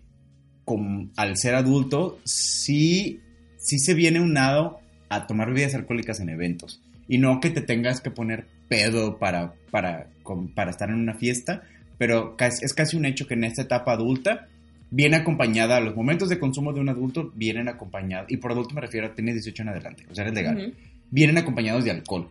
[0.63, 3.19] con- al ser adulto, sí,
[3.57, 6.80] sí se viene unado a tomar bebidas alcohólicas en eventos.
[7.07, 10.07] Y no que te tengas que poner pedo para, para,
[10.55, 11.63] para estar en una fiesta,
[11.97, 14.47] pero es casi un hecho que en esta etapa adulta
[14.89, 18.81] viene acompañada, los momentos de consumo de un adulto vienen acompañados, y por adulto me
[18.81, 20.73] refiero a tienes 18 en adelante, o sea, eres legal
[21.11, 22.29] vienen acompañados de alcohol.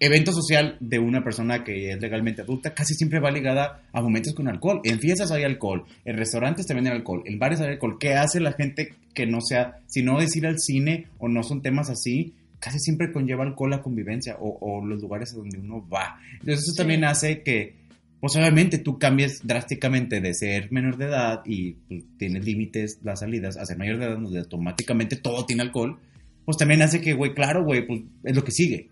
[0.00, 4.34] Evento social de una persona que es legalmente adulta casi siempre va ligada a momentos
[4.34, 4.80] con alcohol.
[4.82, 7.98] En fiestas hay alcohol, en restaurantes te venden alcohol, en bares hay alcohol.
[8.00, 11.44] ¿Qué hace la gente que no sea, si no es ir al cine o no
[11.44, 15.58] son temas así, casi siempre conlleva alcohol la convivencia o, o los lugares a donde
[15.58, 16.16] uno va?
[16.34, 16.78] Entonces eso Sí.
[16.78, 17.74] también hace que,
[18.20, 23.18] pues obviamente tú cambies drásticamente de ser menor de edad y pues, tienes límites las
[23.20, 25.98] salidas a ser mayor de edad donde automáticamente todo tiene alcohol
[26.44, 28.88] pues también hace que, güey, claro, güey, pues es lo que sigue.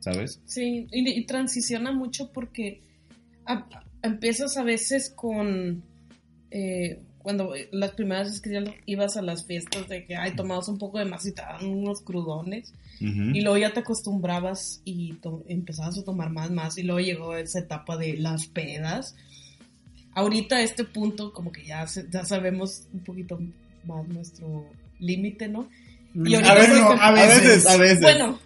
[0.00, 0.40] ¿Sabes?
[0.46, 2.80] Sí, y, y transiciona mucho porque
[3.46, 3.66] a-
[4.02, 5.82] empiezas a veces con.
[6.50, 10.68] eh, cuando las primeras veces que ya ibas a las fiestas de que, ay, tomabas
[10.68, 12.72] un poco de más y te daban unos crudones.
[13.34, 15.14] Y luego ya te acostumbrabas y
[15.48, 16.78] empezabas a tomar más, más.
[16.78, 19.16] Y luego llegó esa etapa de las pedas.
[20.14, 23.38] Ahorita a este punto, como que ya, se- ya sabemos un poquito
[23.84, 24.66] más nuestro
[24.98, 25.68] límite, ¿no?
[26.14, 28.00] Y a veces, a veces, a veces.
[28.00, 28.38] Bueno,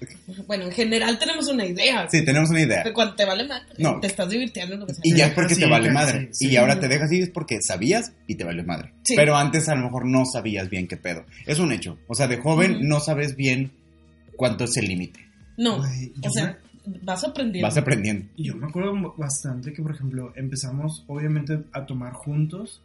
[0.47, 2.09] bueno, en general tenemos una idea.
[2.09, 2.83] Sí, tenemos una idea.
[2.85, 3.99] Que cuando te vale más, No.
[4.01, 5.01] te estás divirtiendo en lo que sea.
[5.05, 6.29] Y ya es porque sí, te vale madre.
[6.33, 6.49] sí.
[6.49, 8.93] Y ahora te dejas ir es porque sabías y te vale madre.
[9.05, 9.15] Sí.
[9.17, 11.25] Pero antes a lo mejor no sabías bien qué pedo.
[11.47, 11.99] Es un hecho.
[12.07, 13.73] O sea, de joven no sabes bien
[14.37, 15.27] cuánto es el límite.
[15.57, 16.59] No, o sea,
[17.03, 17.67] vas aprendiendo.
[17.67, 18.27] Vas aprendiendo.
[18.37, 22.83] Yo me acuerdo bastante que, por ejemplo, empezamos obviamente a tomar juntos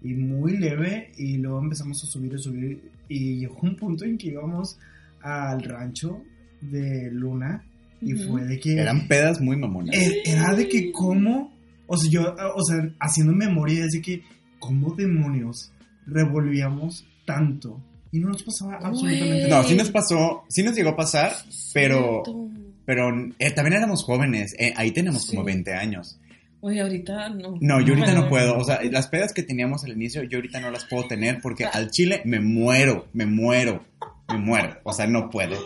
[0.00, 4.16] y muy leve y luego empezamos a subir y subir y llegó un punto en
[4.18, 4.78] que íbamos
[5.22, 6.22] al rancho
[6.60, 7.64] de Luna
[8.00, 9.94] y fue de que Eran pedas muy mamonas.
[9.96, 11.52] eh, era de que cómo,
[11.86, 14.22] o sea, yo, o sea, haciendo memoria es de que
[14.58, 15.72] cómo demonios
[16.06, 19.42] revolvíamos tanto y no nos pasaba absolutamente Güey.
[19.44, 19.64] No, nada.
[19.68, 21.32] sí nos pasó, sí nos llegó a pasar,
[21.72, 22.22] pero,
[22.84, 24.54] pero eh, también éramos jóvenes.
[24.58, 25.46] Eh, ahí tenemos como Sí.
[25.46, 26.18] 20 años.
[26.64, 27.56] Oye, ahorita no.
[27.60, 28.56] No, yo ahorita no puedo.
[28.56, 31.64] O sea, las pedas que teníamos al inicio, yo ahorita no las puedo tener porque
[31.66, 33.84] al chile me muero, me muero,
[34.28, 34.78] me muero.
[34.84, 35.56] O sea, no puedo.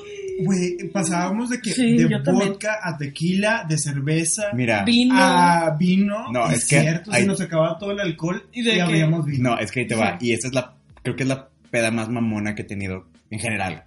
[0.43, 5.15] Güey, pasábamos de que Sí, de vodka a tequila, de cerveza Mira, Vino.
[5.17, 6.31] a vino.
[6.33, 8.73] No, y es que cierto, hay- se nos acababa todo el alcohol ¿Y y, de
[8.75, 8.83] qué?
[8.83, 9.51] abríamos vino.
[9.51, 10.19] no, es que ahí te va.
[10.21, 13.39] Y esa es la, creo que es la peda más mamona que he tenido en
[13.39, 13.85] general.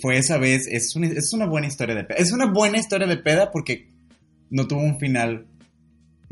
[0.00, 2.18] Fue esa vez, es una, es una buena historia de peda.
[2.18, 3.88] Es una buena historia de peda porque
[4.50, 5.46] no tuvo un final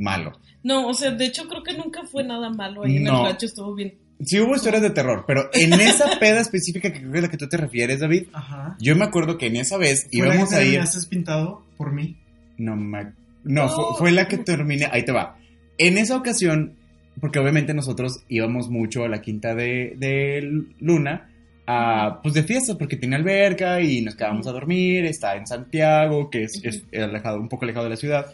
[0.01, 0.33] malo.
[0.63, 3.21] No, o sea, de hecho creo que nunca fue nada malo ahí en No.
[3.21, 3.95] el rancho, estuvo bien.
[4.23, 7.31] Sí hubo historias de terror, pero en esa peda específica que creo que es la
[7.31, 8.77] que tú te refieres, David, Ajá.
[8.79, 10.71] yo me acuerdo que en esa vez ¿Fue la íbamos que a ir...
[10.73, 12.17] terminaste pintado por mí?
[12.59, 13.13] No, me-
[13.45, 13.95] no, fue, No.
[13.97, 14.87] fue la que terminé.
[14.93, 15.39] Ahí te va.
[15.79, 16.75] En esa ocasión,
[17.23, 21.31] porque obviamente nosotros íbamos mucho a la quinta de, de Luna,
[21.67, 25.07] a, pues de fiesta, porque tiene alberca y nos quedábamos a dormir.
[25.07, 28.27] Está en Santiago, que es, es alejado, un poco alejado de la ciudad.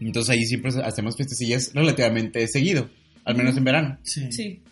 [0.00, 2.88] Entonces ahí siempre hacemos fiestecillas relativamente seguido,
[3.24, 3.98] al menos en verano.
[4.02, 4.30] Sí.
[4.30, 4.62] Sí.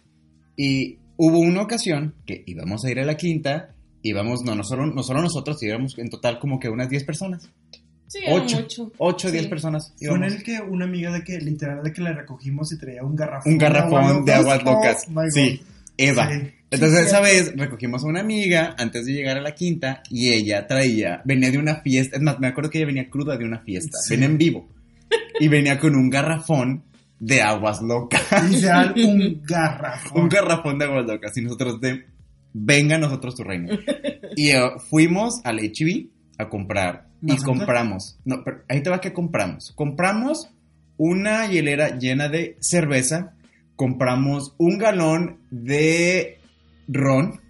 [0.57, 4.87] Y hubo una ocasión que íbamos a ir a la quinta, íbamos, no, no solo,
[4.87, 7.49] no solo nosotros, íbamos en total como que unas 10 personas.
[8.07, 8.61] Sí, era Ocho.
[8.61, 8.93] mucho.
[8.99, 9.49] 8 o 10 Sí.
[9.49, 9.95] personas.
[9.99, 10.33] Íbamos.
[10.35, 13.53] el que una amiga de que literal de que la recogimos y traía un garrafón.
[13.53, 15.07] un garrafón de aguas locas.
[15.13, 15.61] Oh, sí.
[15.97, 16.29] Eva.
[16.31, 16.49] Sí.
[16.71, 20.31] Entonces Sí, esa vez recogimos a una amiga antes de llegar a la quinta y
[20.33, 23.45] ella traía, venía de una fiesta, es más, me acuerdo que ella venía cruda de
[23.45, 24.11] una fiesta, Sí.
[24.15, 24.69] venía en vivo
[25.39, 26.85] y venía con un garrafón
[27.19, 30.23] de aguas locas, Literal, un garrafón.
[30.23, 31.37] un garrafón de aguas locas.
[31.37, 32.07] Y nosotros de,
[32.53, 33.77] venga a nosotros tu reino.
[34.37, 39.13] Y eh, fuimos al HB a comprar y compramos, no, pero ahí te va que
[39.13, 40.51] compramos, compramos
[40.97, 43.35] una hielera llena de cerveza,
[43.77, 46.39] compramos un galón de
[46.89, 47.41] ron,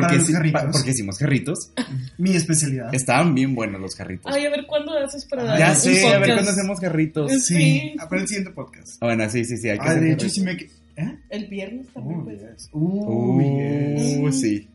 [0.00, 0.62] porque, Para los sí- jarritos.
[0.62, 1.70] pa- porque hicimos jarritos.
[2.18, 2.94] Mi especialidad.
[2.94, 4.32] Estaban bien buenos los jarritos.
[4.34, 6.80] Ay, a ver cuándo haces para Ah, dar ya un sé, a ver cuándo hacemos
[6.80, 7.32] jarritos.
[7.32, 7.54] Sí.
[7.56, 7.94] Sí.
[8.08, 8.96] Para el siguiente podcast.
[9.00, 10.34] Ah, Bueno, sí, sí, sí, hay que Ah, hacer de hecho, jarritos.
[10.34, 10.40] sí
[10.96, 11.02] me.
[11.04, 11.14] ¿Eh?
[11.30, 12.40] El viernes también, Oh, pues.
[12.40, 12.68] yes.
[12.72, 13.40] Uh,
[13.96, 14.16] yes.
[14.18, 14.68] Uh, sí.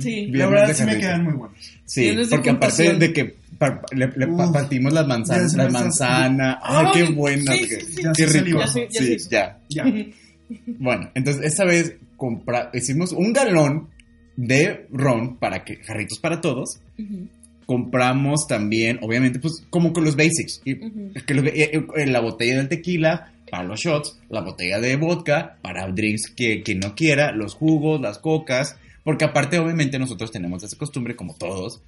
[0.00, 0.26] Sí.
[0.32, 1.56] La verdad sí me quedan muy buenos.
[1.84, 6.58] Sí, porque aparte de que par- le, le pa- Uf, partimos las manzanas, las manzanas.
[6.62, 7.56] Ay, Ay, qué buenas.
[7.56, 8.58] sí, sí, Qué rico.
[8.58, 9.58] Ya ya sí, ya.
[9.68, 9.84] Ya.
[10.66, 13.88] Bueno, entonces esta vez compra, hicimos un galón
[14.36, 16.80] de ron para que jarritos para todos.
[16.98, 17.28] Ujú,
[17.66, 20.60] Compramos también, obviamente, pues como con los basics.
[20.64, 21.12] Y, ujú.
[21.26, 25.58] que los- eh, eh, la botella del tequila para los shots, la botella de vodka
[25.62, 30.62] para drinks que, que no quiera, los jugos, las cocas, porque aparte obviamente nosotros tenemos
[30.64, 31.82] esa costumbre, como todos,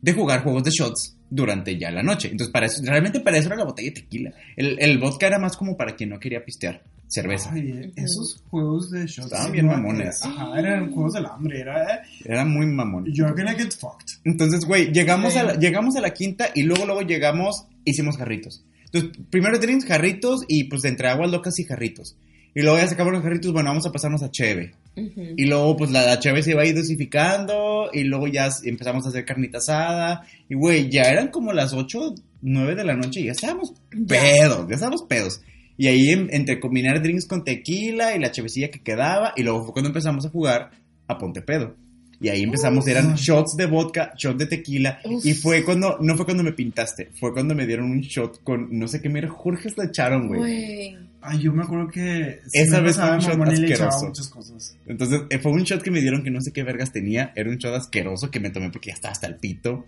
[0.00, 2.28] de jugar juegos de shots durante ya la noche.
[2.30, 4.32] Entonces, para eso, realmente para eso era la botella de tequila.
[4.56, 7.50] El, el vodka era más como para quien no quería pistear cerveza.
[7.52, 9.26] Ay, eh, esos juegos de shots.
[9.32, 10.20] Estaban bien mamones.
[10.24, 11.60] Ajá, eran juegos del hambre.
[11.60, 11.94] Era.
[11.96, 13.04] eh, Era muy mamón.
[13.12, 14.20] You're gonna get fucked.
[14.24, 15.38] Entonces, güey, llegamos, Sí.
[15.38, 18.64] a la, llegamos a la quinta y luego, luego llegamos, hicimos jarritos.
[18.92, 22.16] Entonces, primero drinks, jarritos y pues entre aguas locas y jarritos.
[22.54, 24.74] Y luego ya sacamos los jarritos, bueno, vamos a pasarnos a cheve.
[24.94, 25.22] Ujú.
[25.38, 29.06] Y luego, pues la, la cheve se iba a ir dosificando y luego ya empezamos
[29.06, 30.26] a hacer carnita asada.
[30.50, 33.72] Y, güey, ya eran como las 8, 9 de la noche y ya estábamos
[34.06, 35.40] pedos, ya estábamos pedos.
[35.78, 39.64] Y ahí en- entre combinar drinks con tequila y la chevecilla que quedaba y luego
[39.64, 40.70] fue cuando empezamos a jugar
[41.08, 41.74] a Ponte Pedo.
[42.20, 45.00] Y ahí empezamos, eran shots de vodka, shots de tequila.
[45.04, 45.26] Uf.
[45.26, 48.68] Y fue cuando, no fue cuando me pintaste, fue cuando me dieron un shot con,
[48.78, 50.96] no sé qué, mira, Jorge se lo echaron, güey.
[51.20, 52.38] Ay, yo me acuerdo que.
[52.52, 54.06] Esa vez fue un shot asqueroso.
[54.06, 54.76] muchas cosas.
[54.86, 57.32] Entonces, eh, fue un shot que me dieron que no sé qué vergas tenía.
[57.34, 59.84] Era un shot asqueroso que me tomé porque ya estaba hasta el pito.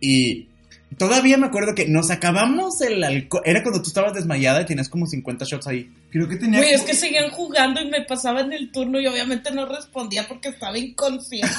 [0.00, 0.48] Y
[0.98, 3.42] todavía me acuerdo que nos acabamos el alcohol.
[3.44, 5.90] Era cuando tú estabas desmayada y tenías como 50 shots ahí.
[6.10, 6.60] Creo que tenía.
[6.60, 10.48] Güey, es que seguían jugando y me pasaban el turno y obviamente no respondía porque
[10.48, 11.52] estaba inconsciente.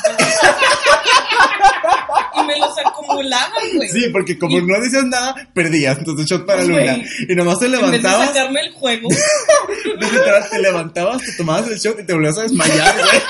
[2.36, 3.90] y me los acumulaban, güey.
[3.90, 5.98] Sí, porque como no decías nada, perdías.
[6.00, 6.88] Entonces, shot para Güey.
[6.88, 6.98] Luna.
[7.30, 8.28] Y nomás te En vez de levantabas.
[8.30, 9.10] sacarme el juego.
[10.00, 13.22] literal, te levantabas, te tomabas el shot y te volvías a desmayar, güey.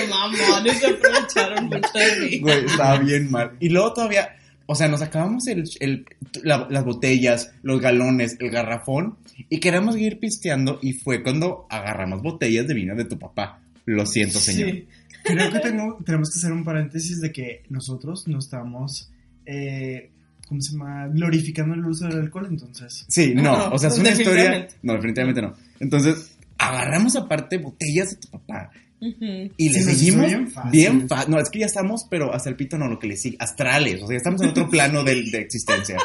[0.00, 2.38] Que mamones se aprovecharon mucho de mí.
[2.40, 3.52] Güey, estaba bien mal.
[3.60, 4.28] Y luego todavía,
[4.66, 6.04] o sea, nos acabamos el, el-
[6.42, 9.16] la- las botellas, los galones, el garrafón
[9.48, 13.60] y queríamos seguir pisteando y fue cuando agarramos botellas de vino de tu papá.
[13.86, 14.70] Lo siento, señor.
[14.70, 14.88] Sí.
[15.24, 19.10] Creo que tengo, tenemos que hacer un paréntesis de que nosotros no estamos.
[19.46, 20.10] Eh,
[20.48, 21.08] ¿Cómo se llama?
[21.08, 23.06] Glorificando el uso del alcohol, entonces.
[23.08, 24.68] Sí, no, No, o sea, es una historia...
[24.82, 25.54] No, definitivamente no.
[25.80, 30.70] Entonces, agarramos aparte botellas de tu papá Y Sí, le hizo seguimos bien fácil.
[30.70, 31.30] bien fácil.
[31.30, 33.96] No, es que ya estamos, pero hasta el pito no, lo que le sigue, astrales,
[34.02, 35.96] o sea, ya estamos en otro plano de, de existencia.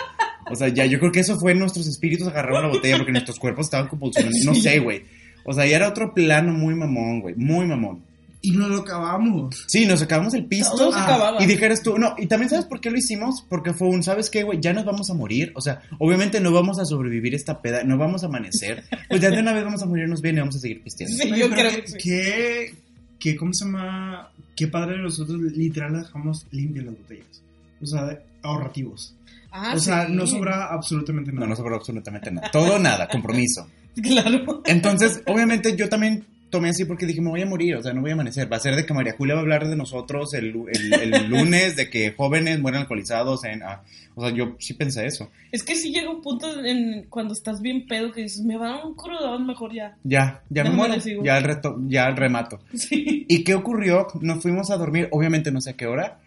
[0.52, 3.39] O sea, ya yo creo que eso fue nuestros espíritus agarraron la botella porque nuestros
[3.39, 5.04] cuerpos estaban convulsionando, no sé, güey.
[5.45, 8.04] O sea, ya era otro plano muy mamón, güey, muy mamón.
[8.41, 9.65] Y no lo acabamos.
[9.67, 10.91] Sí, nos acabamos el pisto.
[10.93, 11.38] Ah.
[11.39, 14.30] Y dijeras tú, no, y también sabes por qué lo hicimos, porque fue un, ¿sabes
[14.30, 14.60] qué, güey?
[14.62, 17.97] Ya nos vamos a morir, o sea, obviamente no vamos a sobrevivir esta peda, no
[17.97, 20.60] vamos a amanecer, pues ya de una vez vamos a morirnos bien y vamos a
[20.60, 21.17] seguir pisteando.
[21.17, 21.97] Sí, Oye, yo creo que, que sí.
[21.97, 22.75] que,
[23.19, 24.32] que, ¿cómo se llama?
[24.56, 27.43] Qué padre de nosotros, literal, dejamos limpias las botellas.
[27.82, 29.15] O sea, ahorrativos.
[29.52, 30.13] Ah, o sea, sí.
[30.13, 31.45] no sobra absolutamente nada.
[31.45, 32.52] No, no sobró absolutamente nada.
[32.52, 33.67] Todo nada, compromiso.
[34.02, 34.62] Claro.
[34.65, 38.02] Entonces, obviamente yo también tomé así porque dije, me voy a morir, o sea, no
[38.02, 38.52] voy a amanecer.
[38.52, 40.94] Va a ser de que María Julia va a hablar de nosotros el, lu- el-
[41.14, 43.44] el lunes, de que jóvenes mueren alcoholizados.
[43.46, 43.84] En, ah,
[44.16, 45.30] o sea, yo sí pensé eso.
[45.52, 48.68] Es que sí llega un punto en, cuando estás bien pedo que dices, me va
[48.70, 49.96] a dar un crudón, mejor ya.
[50.04, 52.60] Ya, ya me Déjame muero, ya el, reto, ya el remato.
[52.74, 53.26] Sí.
[53.30, 54.08] ¿Y qué ocurrió?
[54.22, 56.20] Nos fuimos a dormir, obviamente no sé a qué hora,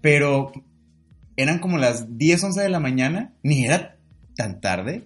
[0.00, 0.52] pero
[1.36, 3.96] eran como las 10, 11 de la mañana, ni era
[4.36, 5.04] tan tarde.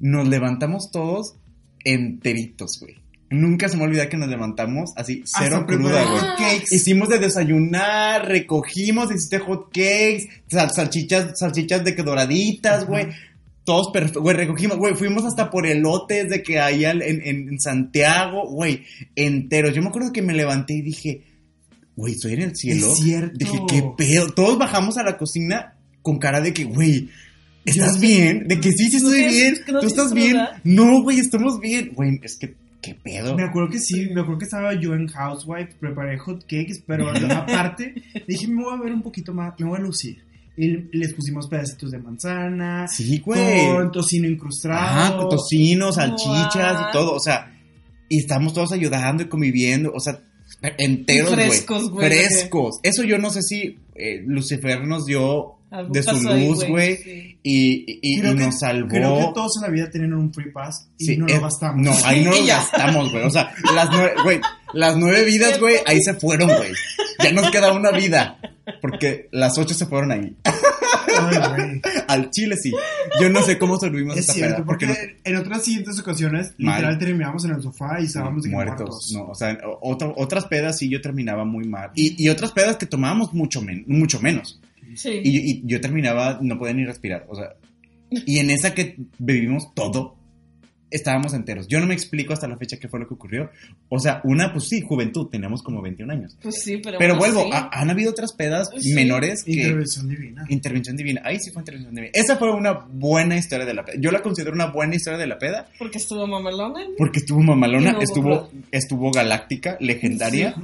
[0.00, 1.34] Nos levantamos todos
[1.84, 2.96] enteritos, güey.
[3.30, 6.22] Nunca se me olvida que nos levantamos así, cero cruda, güey.
[6.72, 13.06] Hicimos de desayunar, recogimos, hiciste hot cakes, sal- salchichas, salchichas de que doraditas, güey.
[13.62, 17.60] Todos perfectos, güey, recogimos, güey, fuimos hasta por elotes de que hay en, en, en
[17.60, 18.82] Santiago, güey,
[19.14, 19.74] enteros.
[19.74, 21.22] Yo me acuerdo que me levanté y dije,
[21.94, 22.92] güey, estoy en el cielo.
[22.92, 23.38] Es cierto.
[23.38, 24.30] Dije, qué pedo.
[24.32, 27.10] Todos bajamos a la cocina con cara de que, güey,
[27.64, 28.48] ¿estás bien?
[28.48, 29.54] De que sí, sí ¿No estoy bien.
[29.80, 30.38] ¿Tú estás bien?
[30.64, 31.92] No, güey, estamos bien.
[31.94, 33.36] Güey, es que, qué pedo.
[33.36, 37.08] Me acuerdo que sí, me acuerdo que estaba yo en Housewife, preparé hot cakes, pero
[37.30, 37.94] aparte
[38.26, 40.22] dije, me voy a ver un poquito más, me voy a lucir.
[40.56, 43.68] Y les pusimos pedacitos de manzana, Sí, güey.
[43.68, 44.74] con tocino incrustado.
[44.74, 47.56] Ajá, con tocino, salchichas y todo, o sea,
[48.08, 50.20] y estamos todos ayudando y conviviendo, o sea,
[50.76, 51.46] enteros, güey.
[51.48, 52.80] Frescos, güey, Frescos.
[52.82, 57.38] Eso yo no sé si eh, Lucifer nos dio Algo de su luz, güey, sí.
[57.42, 58.88] y, y- y que- nos salvó.
[58.88, 61.42] Creo que todos en la vida tienen un free pass y Sí, no eh, lo
[61.42, 61.84] gastamos.
[61.84, 63.24] No, ahí no lo gastamos, güey.
[63.24, 64.40] O sea, las nueve, güey,
[64.72, 66.72] las nueve vidas, güey, ahí se fueron, güey.
[67.22, 68.38] Ya nos queda una vida.
[68.80, 70.36] Porque las ocho se fueron ahí.
[70.44, 71.80] Ay, güey.
[72.08, 72.72] Al chile sí.
[73.20, 74.64] Yo no sé cómo sobrevivimos Es esta cierto, peda.
[74.66, 76.76] porque Porque en otras siguientes ocasiones, Mal.
[76.76, 78.78] literal, terminábamos en el sofá y estábamos de que muertos.
[78.78, 79.12] muertos.
[79.12, 81.90] No, o sea, o- otra- otras pedas sí yo terminaba muy mal.
[81.96, 84.59] Y, y otras pedas que tomábamos mucho, men- mucho menos.
[84.94, 87.26] Y yo terminaba, no podía ni respirar.
[87.28, 87.54] O sea,
[88.10, 90.16] y en esa que bebimos todo,
[90.90, 91.66] estábamos enteros.
[91.68, 93.50] Yo no me explico hasta la fecha qué fue lo que ocurrió.
[93.88, 96.36] O sea, una, pues sí, juventud, teníamos como 21 años.
[96.42, 96.98] Pues sí, pero.
[96.98, 98.92] Pero aún vuelvo, ha- han habido otras pedas Sí.
[98.94, 99.52] menores que...
[99.52, 100.44] Intervención divina.
[100.48, 101.22] Intervención divina.
[101.24, 102.10] Ahí sí fue intervención divina.
[102.14, 103.96] Esa fue una buena historia de la peda.
[104.00, 106.80] Yo la considero una buena historia de la peda Porque estuvo mamalona.
[106.98, 110.54] porque estuvo mamalona, no estuvo, estuvo galáctica, legendaria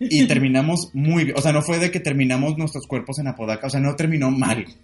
[0.00, 1.36] y terminamos muy bien.
[1.38, 4.30] O sea, no fue de que terminamos nuestros cuerpos en Apodaca, o sea, no terminó
[4.30, 4.64] mal.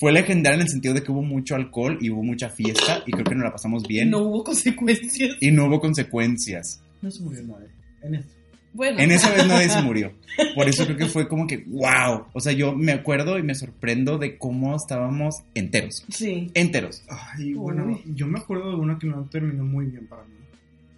[0.00, 3.12] Fue legendaria en el sentido de que hubo mucho alcohol y hubo mucha fiesta y
[3.12, 5.36] creo que nos la pasamos bien No hubo consecuencias.
[5.40, 6.82] y no hubo consecuencias.
[7.02, 7.68] No se murió nadie.
[8.02, 8.32] En esto.
[8.72, 8.98] Bueno.
[9.00, 10.12] En esa vez nadie se murió.
[10.54, 12.26] Por eso creo que fue como que, wow.
[12.32, 16.04] O sea, yo me acuerdo y me sorprendo de cómo estábamos enteros.
[16.08, 16.50] Sí.
[16.54, 17.02] Enteros.
[17.08, 18.00] Ay, bueno, Uy.
[18.14, 20.34] yo me acuerdo de una que no terminó muy bien para mí.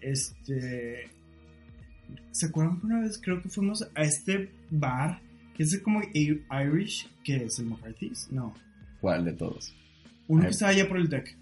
[0.00, 1.08] Este.
[2.30, 5.20] ¿Se acuerdan que una vez creo que fuimos a este bar
[5.56, 8.28] que es como Irish, que es el McCarthy's?
[8.30, 8.54] No.
[9.02, 9.74] ¿Cuál de todos?
[10.28, 11.36] Uno que estaba allá por el deck.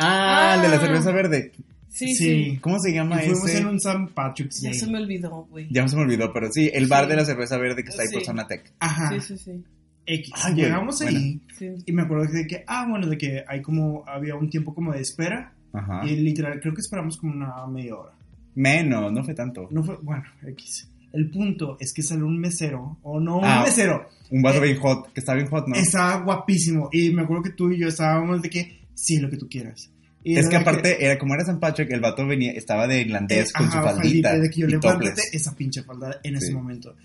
[0.00, 0.80] Ah, el de la Ah.
[0.80, 1.52] cerveza verde.
[1.90, 2.58] Sí, sí.
[2.60, 3.58] ¿Cómo se llama Y fuimos ese?
[3.58, 4.08] en un St.
[4.12, 4.78] Patrick's Ya Day.
[4.80, 5.68] se me olvidó, güey.
[5.70, 7.10] Ya se me olvidó, pero sí, el bar Sí.
[7.10, 8.24] de la cerveza verde que está ahí por.
[8.24, 8.72] Zona Tech.
[8.80, 9.10] Ajá.
[9.10, 9.64] Sí, sí, sí.
[10.06, 10.32] X.
[10.42, 11.16] Ah, Llegamos bueno.
[11.18, 11.68] ahí sí.
[11.86, 14.92] y me acuerdo de que, ah, bueno, de que hay como, había un tiempo como
[14.92, 15.52] de espera.
[15.72, 16.02] Ajá.
[16.04, 18.12] Y literal, creo que esperamos como una media hora.
[18.56, 19.68] Menos, no fue tanto.
[19.70, 20.88] No fue, bueno, X.
[21.14, 23.62] El punto es que salió un mesero, o no un Ah.
[23.64, 25.76] mesero, Un vaso Eh, bien hot, que está bien hot, ¿no?
[25.76, 26.88] estaba guapísimo.
[26.92, 29.90] Y me acuerdo que tú y yo estábamos de que, sí, lo que tú quieras.
[30.24, 33.50] Y es que aparte, era como era San Patrick, el vato venía, estaba de irlandés
[33.50, 34.38] eh, con ajá, su faldita.
[34.38, 35.34] de que yo y topless.
[35.34, 36.54] esa pinche falda en ese Sí.
[36.54, 36.96] momento.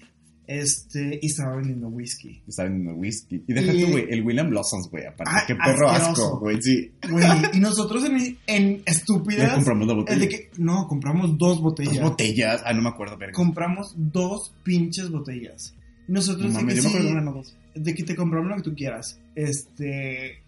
[0.51, 2.41] Este, y estaba vendiendo whisky.
[2.47, 3.43] Estaba vendiendo whisky.
[3.47, 5.31] Y tú, güey, el William Blossoms, güey, aparte.
[5.31, 6.23] Ah, qué perro asqueroso.
[6.23, 6.91] asco, güey, sí.
[7.07, 9.53] Güey, y nosotros en, en estúpidas.
[9.53, 10.19] compramos la el botella.
[10.19, 11.93] de que, no, compramos dos botellas.
[11.99, 12.63] Dos botellas.
[12.65, 13.33] Ah, no me acuerdo, verga.
[13.33, 15.75] compramos dos pinches botellas.
[16.07, 17.55] Y Nosotros No de mames, que yo me sí, acuerdo de una, dos.
[17.75, 19.19] de que te compramos lo que tú quieras.
[19.35, 20.39] Este.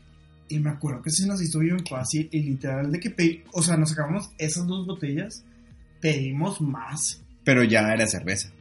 [0.50, 3.62] Y me acuerdo que se nos hizo bien fácil y literal de que pe- o
[3.62, 5.46] sea, nos sacamos esas dos botellas,
[6.02, 8.52] pedimos más Pero ya era cerveza.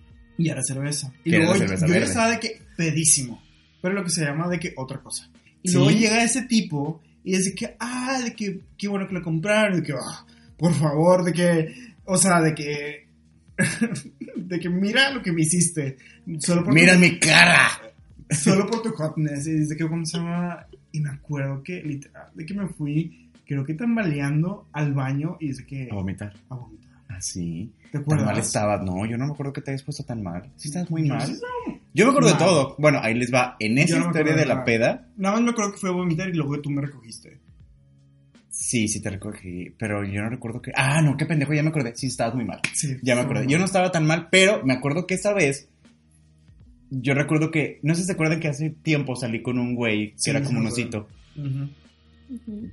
[0.40, 1.12] Y era cerveza.
[1.24, 2.08] Y luego cerveza yo ya verde.
[2.08, 3.42] estaba de que pedísimo,
[3.82, 5.28] pero lo que se llama de que otra cosa.
[5.62, 5.74] Y ¿Sí?
[5.74, 9.22] luego llega ese tipo y es de que, ah, de que qué bueno que lo
[9.22, 10.26] compraron, de que, ah,
[10.56, 11.74] por favor, de que,
[12.04, 13.06] o sea, de que,
[14.36, 15.96] de que mira lo que me hiciste.
[16.38, 17.68] Solo por ¡Mira tu- mi cara!
[18.30, 19.46] solo por tu hotness.
[19.46, 20.66] Y dice que, ¿cómo se llama?
[20.92, 25.48] Y me acuerdo que, literal, de que me fui, creo que tambaleando al baño y
[25.48, 26.32] dice que A vomitar.
[26.48, 26.89] a vomitar.
[27.20, 27.72] Sí.
[27.84, 28.26] ¿Te Tan acuerdas?
[28.26, 28.82] mal estabas.
[28.82, 30.50] No, yo no me acuerdo que te hayas puesto tan mal.
[30.56, 31.26] Sí, estás muy mal.
[31.26, 31.34] sí
[31.94, 32.74] Yo me acuerdo de todo.
[32.78, 33.56] Bueno, ahí les va.
[33.60, 35.92] En esa no historia de de la peda, Nada más me acuerdo que fue a
[35.92, 37.38] vomitar y luego tú me recogiste.
[38.48, 39.74] sí, sí te recogí.
[39.78, 40.72] Pero yo no recuerdo que.
[40.74, 41.94] Ah, no, qué pendejo, ya me acordé.
[41.96, 42.60] Sí, estabas muy mal.
[42.72, 42.96] Sí.
[43.02, 43.46] Ya me acordé.
[43.46, 45.68] Yo no estaba tan mal, pero me acuerdo que esa vez.
[46.90, 47.78] Yo recuerdo que.
[47.82, 50.42] No sé si se acuerdan que hace tiempo salí con un güey que Sí, era
[50.42, 51.08] como un osito.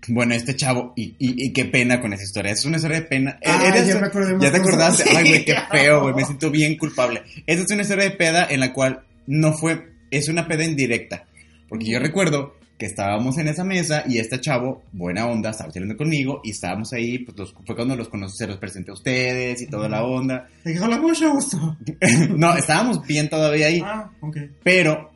[0.07, 0.93] Bueno, este chavo.
[0.95, 2.51] Y, y, y qué pena con esa historia.
[2.51, 3.39] Es una historia de pena.
[3.45, 5.03] Ah, ya me Ya te acordaste.
[5.15, 6.13] Ay, güey, qué feo, güey.
[6.15, 7.23] Me siento bien culpable.
[7.45, 9.91] Esa es una historia de peda en la cual no fue.
[10.11, 11.25] Es una peda indirecta.
[11.69, 15.97] Porque yo recuerdo que estábamos en esa mesa y este chavo, buena onda, estaba saliendo
[15.97, 17.17] conmigo y estábamos ahí.
[17.19, 20.47] Pues los- fue cuando los conocí, se los presenté a ustedes y toda la onda.
[20.63, 21.75] Te quedó la mucho gusto.
[22.37, 23.81] no, estábamos bien todavía ahí.
[23.83, 24.37] Ah, ok.
[24.63, 25.09] Pero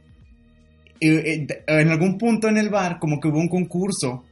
[1.00, 4.26] eh, eh, en algún punto en el bar, como que hubo un concurso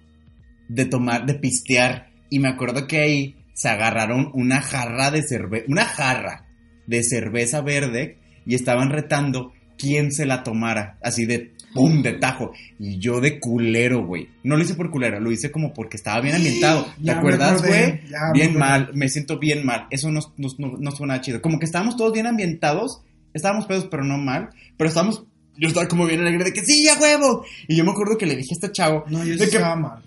[0.69, 2.10] de tomar, de pistear.
[2.29, 6.45] Y me acuerdo que ahí se agarraron una jarra de cerveza, una jarra
[6.88, 10.97] de cerveza verde y estaban retando quién se la tomara.
[11.03, 12.51] Así de pum, de tajo.
[12.79, 14.29] Y yo de culero, güey.
[14.43, 16.86] No lo hice por culero, lo hice como porque estaba bien ambientado.
[16.86, 17.71] ¿Te Ya acuerdas, güey?
[17.93, 18.01] me
[18.34, 19.88] Bien mal, me siento bien mal.
[19.91, 21.41] Eso no, no, no, suena chido.
[21.41, 23.01] Como que estábamos todos bien ambientados.
[23.34, 24.49] Estábamos pedos, pero no mal.
[24.77, 25.23] Pero estábamos.
[25.58, 27.43] Yo estaba como bien alegre de que sí, ya huevo.
[27.67, 29.03] Y yo me acuerdo que le dije a este chavo.
[29.10, 30.03] No, yo de sí que- estaba mal.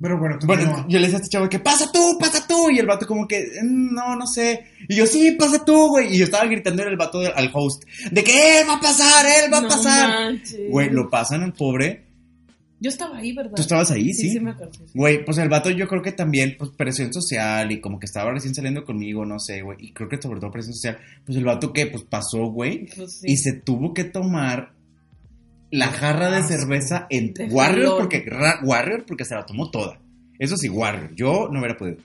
[0.00, 2.68] Pero bueno, Bueno, yo le decía a este chavo que pasa tú, pasa tú.
[2.70, 4.64] Y el vato como que, "Mm, no, no sé.
[4.88, 6.14] Y yo, sí, pasa tú, güey.
[6.14, 7.84] Y yo estaba gritando en el vato del- al host.
[8.10, 10.08] De que él va a pasar, él va a pasar.
[10.08, 10.60] manches.
[10.68, 12.02] Güey, lo pasan al pobre.
[12.80, 13.52] Yo estaba ahí, ¿verdad?
[13.54, 14.30] Tú estabas ahí, Sí, sí.
[14.32, 14.72] sí, me acuerdo.
[14.92, 18.32] Güey, pues el vato yo creo que también, pues presión social y como que estaba
[18.32, 19.78] recién saliendo conmigo, no sé, güey.
[19.80, 20.98] Y creo que sobre todo presión social.
[21.24, 22.86] Pues el vato que, pues pasó, güey.
[22.94, 23.26] Pues sí.
[23.30, 24.72] Y se tuvo que tomar
[25.76, 30.00] la jarra de cerveza en De Warrior porque, ra- Warrior porque se la tomó toda.
[30.38, 31.14] Eso sí, Warrior.
[31.14, 31.98] Yo no hubiera podido.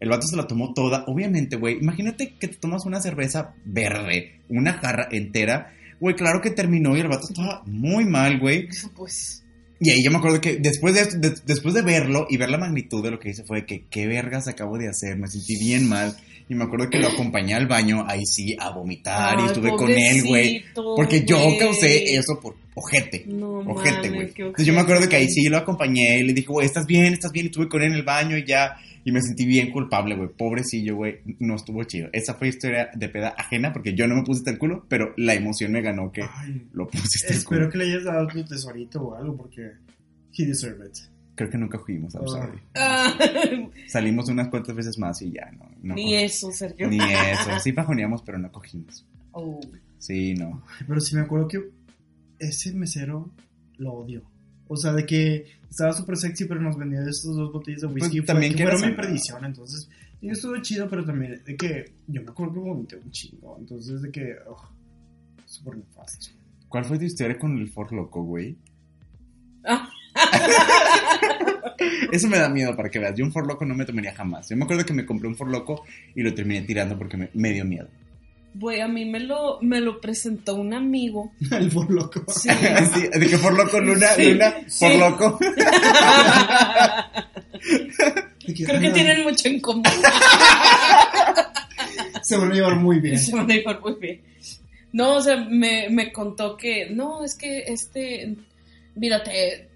[0.00, 1.04] El vato se la tomó toda.
[1.06, 1.78] Obviamente, güey.
[1.78, 5.72] Imagínate que te tomas una cerveza verde, una jarra entera.
[6.00, 8.68] Güey, claro que terminó y el vato estaba muy mal, güey.
[8.96, 9.44] Pues.
[9.78, 12.58] Y ahí yo me acuerdo que después de, de- después de verlo y ver la
[12.58, 15.88] magnitud de lo que hice fue que qué vergas acabo de hacer, me sentí bien
[15.88, 16.16] mal.
[16.48, 19.90] Y me acuerdo que lo acompañé al baño, ahí sí, a vomitar y estuve con
[19.90, 20.64] él, güey.
[20.74, 23.24] Porque yo causé eso por ojete.
[23.26, 24.32] No ojete, güey.
[24.36, 25.40] Entonces yo me acuerdo que ahí ojete.
[25.40, 27.12] sí lo acompañé y le dije, güey, ¿estás bien?
[27.12, 27.46] ¿Estás bien?
[27.46, 28.76] Y estuve con él en el baño y ya.
[29.04, 30.28] Y me sentí bien culpable, güey.
[30.28, 31.20] Pobrecillo, güey.
[31.40, 32.08] No estuvo chido.
[32.12, 35.34] Esa fue historia de peda ajena porque yo no me puse el culo, pero la
[35.34, 37.60] emoción me ganó que Ay, lo pusiste el culo.
[37.62, 39.72] espero que le hayas dado tu tesorito o algo porque
[40.36, 41.11] he deserved it.
[41.34, 42.28] Creo que nunca fuimos, I'm Oh.
[42.28, 42.58] sorry.
[42.74, 43.14] Ah,
[43.88, 45.70] Salimos unas cuantas veces más y ya, no.
[45.82, 46.88] no Ni eso, Sergio.
[46.88, 47.58] Ni eso.
[47.62, 49.04] Sí pajoneamos, pero no cogimos.
[49.32, 49.58] Oh.
[49.98, 50.62] Sí, no.
[50.86, 51.70] Pero sí me acuerdo que
[52.38, 53.30] ese mesero
[53.78, 54.22] lo odio.
[54.68, 58.02] O sea, de que estaba súper sexy, pero nos vendía esas dos botellas de Pues
[58.04, 58.18] whisky.
[58.18, 59.44] fue- también que fueron mi perdición.
[59.44, 59.88] Entonces,
[60.20, 63.56] y estuvo chido, pero también de que yo me acuerdo que vomité un chingo.
[63.58, 64.68] Entonces, de que, oh,
[65.46, 66.26] súper nefasto.
[66.68, 68.56] ¿Cuál fue tu historia con el For Loco, güey?
[69.64, 69.88] Ah.
[72.12, 73.14] Eso me da miedo para que veas.
[73.16, 74.48] Yo un For Loco no me tomaría jamás.
[74.48, 77.28] Yo me acuerdo que me compré un For Loco y lo terminé tirando porque me,
[77.34, 77.88] me dio miedo.
[78.54, 81.32] Güey, a mí me lo, me lo presentó un amigo.
[81.50, 82.24] El por loco.
[82.28, 82.48] Sí.
[82.94, 84.86] Sí, de que For Loco, Luna, Sí, Luna, sí.
[88.66, 89.84] Creo que tienen mucho en común.
[92.22, 93.18] Se van a llevar muy bien.
[93.18, 94.20] Se van a llevar muy bien.
[94.92, 98.36] No, o sea, me, me contó que, no, es que este,
[98.94, 99.68] mira, te,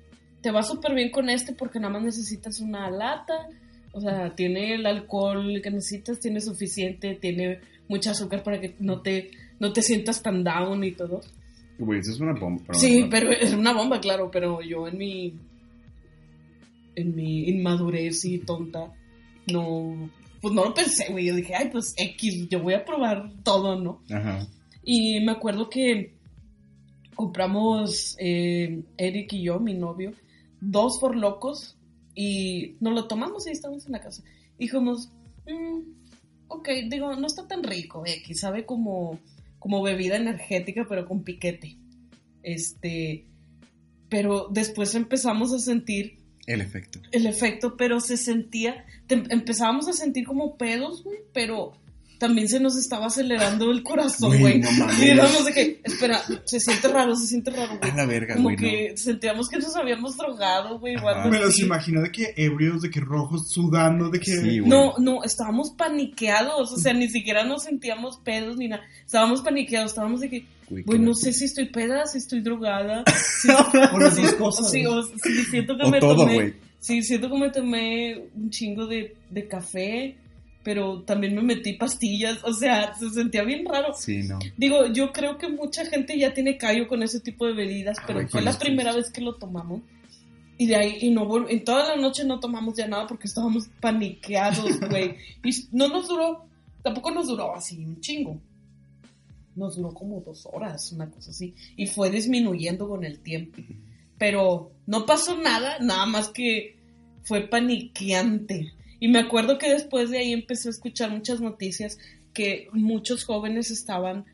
[0.46, 3.48] te va súper bien con este porque nada más necesitas una lata.
[3.92, 9.00] O sea, tiene el alcohol que necesitas, tiene suficiente, tiene mucha azúcar para que no
[9.00, 11.20] te, no te sientas tan down y todo.
[11.80, 12.62] Güey, eso es una bomba.
[12.64, 15.34] pero- Sí, pero es una bomba, claro, pero yo en mi
[16.94, 18.92] en mi inmadurez y tonta
[19.52, 20.08] no
[20.40, 21.26] pues no lo pensé, güey.
[21.26, 24.46] Yo dije, "Ay, pues X, yo voy a probar todo, ¿no?" Ajá.
[24.84, 26.14] Y me acuerdo que
[27.16, 30.12] compramos eh, Eric y yo, mi novio,
[30.60, 31.76] dos por locos
[32.14, 34.22] y nos lo tomamos y estábamos en la casa.
[34.58, 35.10] Y dijimos,
[35.46, 35.80] "Mm,
[36.48, 39.18] ok, digo, no está tan rico, X, sabe como,
[39.58, 41.76] como bebida energética, pero con piquete.
[42.42, 43.26] Este,
[44.08, 47.00] pero después empezamos a sentir El efecto.
[47.12, 51.72] el efecto, pero se sentía, te- empezábamos a sentir como pedos, pero
[52.18, 55.02] también se nos estaba acelerando el corazón, Güey, no mames.
[55.02, 57.90] y éramos de que, espera, se siente raro, se siente raro, güey.
[57.90, 60.96] A la verga, Como que sentíamos que nos habíamos drogado, güey,
[61.30, 64.36] Me los imagino de que ebrios, de que rojos, sudando, de que...
[64.36, 64.60] Sí.
[64.64, 68.82] No, no, estábamos paniqueados, o sea, ni siquiera nos sentíamos pedos ni nada.
[69.04, 73.04] Estábamos paniqueados, estábamos de que, Güey, no sé si estoy peda, si estoy drogada,
[73.40, 74.70] si, O las sí, dos cosas.
[74.70, 78.50] sí, o sí, siento que O me todo, tomé, sí, siento que me tomé un
[78.50, 80.16] chingo de, de café,
[80.66, 83.94] pero también me metí pastillas, o sea, se sentía bien raro.
[83.94, 84.40] Sí, no.
[84.56, 88.18] Digo, yo creo que mucha gente ya tiene callo con ese tipo de bebidas, pero
[88.18, 89.82] Ay, fue la primera vez que lo tomamos.
[90.58, 93.68] Y de ahí, y no en toda la noche no tomamos ya nada porque estábamos
[93.80, 95.14] paniqueados, güey.
[95.44, 96.48] y no nos duró,
[96.82, 98.40] tampoco nos duró así un chingo.
[99.54, 101.54] Nos duró como dos horas, una cosa así.
[101.76, 103.62] Y fue disminuyendo con el tiempo.
[104.18, 106.76] Pero no pasó nada, nada más que
[107.22, 108.72] fue paniqueante.
[109.00, 111.98] Y me acuerdo que después de ahí empecé a escuchar muchas noticias
[112.32, 114.24] que muchos jóvenes estaban,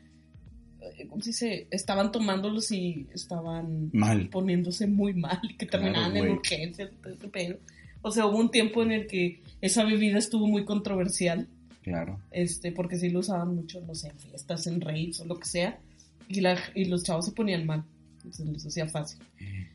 [0.81, 1.67] eh, ¿cómo se dice?
[1.71, 4.29] Estaban tomándolos y estaban Mal.
[4.29, 6.89] poniéndose muy mal y que Claro, terminaban en urgencias
[7.31, 7.57] pedo.
[8.01, 11.47] O sea, hubo un tiempo en el que esa bebida estuvo muy controversial,
[11.83, 12.19] Claro.
[12.31, 15.47] este, porque sí lo usaban mucho, no sé, en fiestas, en raves o lo que
[15.47, 15.79] sea,
[16.27, 17.83] y, la, y los chavos se ponían mal,
[18.31, 19.19] se les hacía fácil.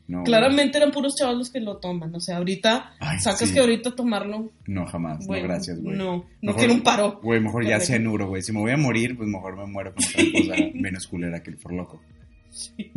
[0.07, 3.53] No, Claramente eran puros chavos los que lo toman, o sea, ahorita, Ay, sacas sí.
[3.53, 5.27] que ahorita tomarlo, No, jamás.
[5.27, 5.95] no, gracias, güey.
[5.97, 7.19] No, no quiero un paro.
[7.21, 7.85] Güey, mejor ya Correcto.
[7.87, 8.41] cianuro, güey.
[8.41, 11.51] Si me voy a morir, pues mejor me muero con otra cosa menos culera que
[11.51, 12.01] el For Loco.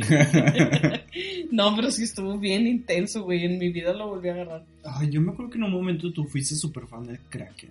[1.50, 4.64] No, pero sí estuvo bien intenso, güey, en mi vida lo volví a agarrar.
[4.84, 7.70] Ay, yo me acuerdo que en un momento tú fuiste súper fan del Kraken.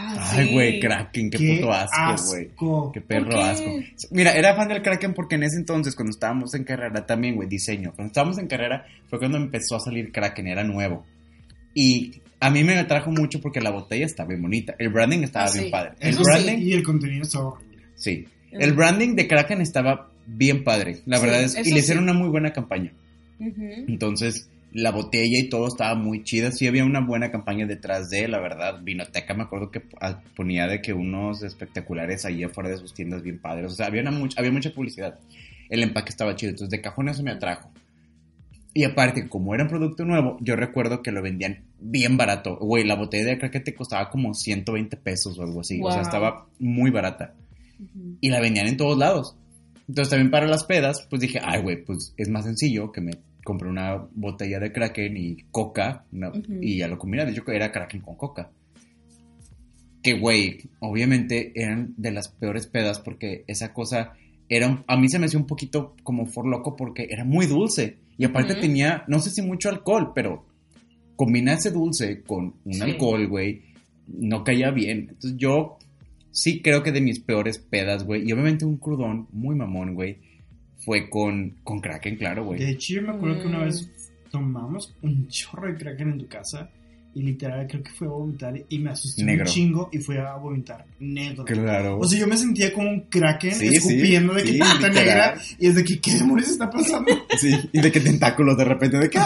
[0.00, 0.52] Ah, Ay, sí.
[0.54, 1.96] güey, Kraken, qué, puto asco,
[2.30, 2.46] güey.
[2.46, 2.92] asco.
[2.92, 3.42] Qué perro ¿Por qué?
[3.42, 3.70] asco.
[4.12, 7.48] Mira, era fan del Kraken porque en ese entonces, cuando estábamos en carrera, también, güey,
[7.48, 7.92] diseño.
[7.94, 11.04] Cuando estábamos en carrera fue cuando empezó a salir Kraken, era nuevo.
[11.74, 14.74] Y a mí me atrajo mucho porque la botella estaba bien bonita.
[14.78, 15.70] El branding estaba Ah, bien sí.
[15.70, 15.90] padre.
[15.98, 17.82] El Eso sí, branding, y el contenido estaba horrible.
[17.96, 18.26] sí.
[18.50, 21.00] El branding de Kraken estaba bien padre.
[21.06, 22.10] La Sí, verdad es eso y le hicieron sí.
[22.10, 22.92] una muy buena campaña.
[23.86, 26.50] Entonces, la botella y todo estaba muy chida.
[26.52, 28.80] Sí había una buena campaña detrás de, la verdad.
[28.82, 33.22] Vinoteca me acuerdo que ah, ponía de que unos espectaculares ahí afuera de sus tiendas
[33.22, 33.72] bien padres.
[33.72, 35.18] O sea, había, una mucha, había mucha publicidad.
[35.68, 36.50] El empaque estaba chido.
[36.50, 37.70] Entonces, de cajón eso me atrajo.
[38.74, 42.56] Y aparte, como era un producto nuevo, yo recuerdo que lo vendían bien barato.
[42.58, 45.80] Güey, la botella de crack te costaba como 120 pesos o algo así.
[45.82, 47.34] O sea, estaba muy barata
[48.20, 49.36] y la vendían en todos lados.
[49.88, 53.12] Entonces también para las pedas, pues dije, ay, güey, pues es más sencillo que me
[53.48, 56.30] compré una botella de Kraken y coca, una-
[56.60, 57.24] y ya lo combiné.
[57.24, 58.50] De hecho, era Kraken con coca.
[60.02, 64.12] Que, güey, obviamente eran de las peores pedas porque esa cosa
[64.50, 67.96] era, a mí se me hacía un poquito como for loco porque era muy dulce.
[68.18, 70.44] Y aparte tenía, no sé si mucho alcohol, pero
[71.16, 72.82] combinar ese dulce con un Sí.
[72.82, 73.62] alcohol, güey,
[74.06, 75.06] no caía bien.
[75.10, 75.78] Entonces yo
[76.30, 80.18] sí creo que de mis peores pedas, güey, y obviamente un crudón muy mamón, güey,
[80.88, 82.62] fue con, con Kraken, claro, De güey.
[82.70, 83.64] hecho, yo me acuerdo que una Mm.
[83.64, 83.90] vez
[84.30, 86.70] tomamos un chorro de Kraken en tu casa
[87.14, 89.44] y literal creo que fue a vomitar y me asusté Negro.
[89.44, 91.44] un chingo y fue a vomitar negro.
[91.44, 91.98] Claro.
[91.98, 94.88] O sea, yo me sentía como un Kraken Sí, escupiendo sí, de que sí, puta
[94.88, 94.94] literal.
[94.94, 97.12] negra y es de que qué demonios está pasando.
[97.38, 99.18] Sí, y de que tentáculos de repente, de que...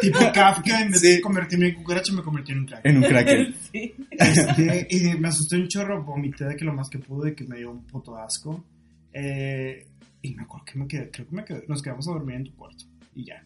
[0.00, 1.08] tipo Kafka en vez Sí.
[1.08, 2.90] de convertirme en cucaracha me convertí en un Kraken.
[2.90, 3.54] en un Kraken.
[3.72, 3.94] Sí.
[4.10, 7.44] Este, y me asusté un chorro, vomité de que lo más que pude, de que
[7.44, 8.64] me dio un puto asco.
[9.12, 9.86] Eh,
[10.22, 12.44] y me acuerdo que me quedé, creo que me quedé, nos quedamos a dormir en
[12.44, 12.84] tu cuarto.
[13.14, 13.42] Y ya.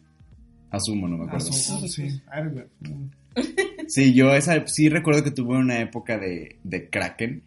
[0.71, 1.47] Asumo, no me acuerdo.
[1.49, 2.21] Asu- sí.
[3.87, 7.41] Sí, yo esa, sí recuerdo que tuve una época de, de Kraken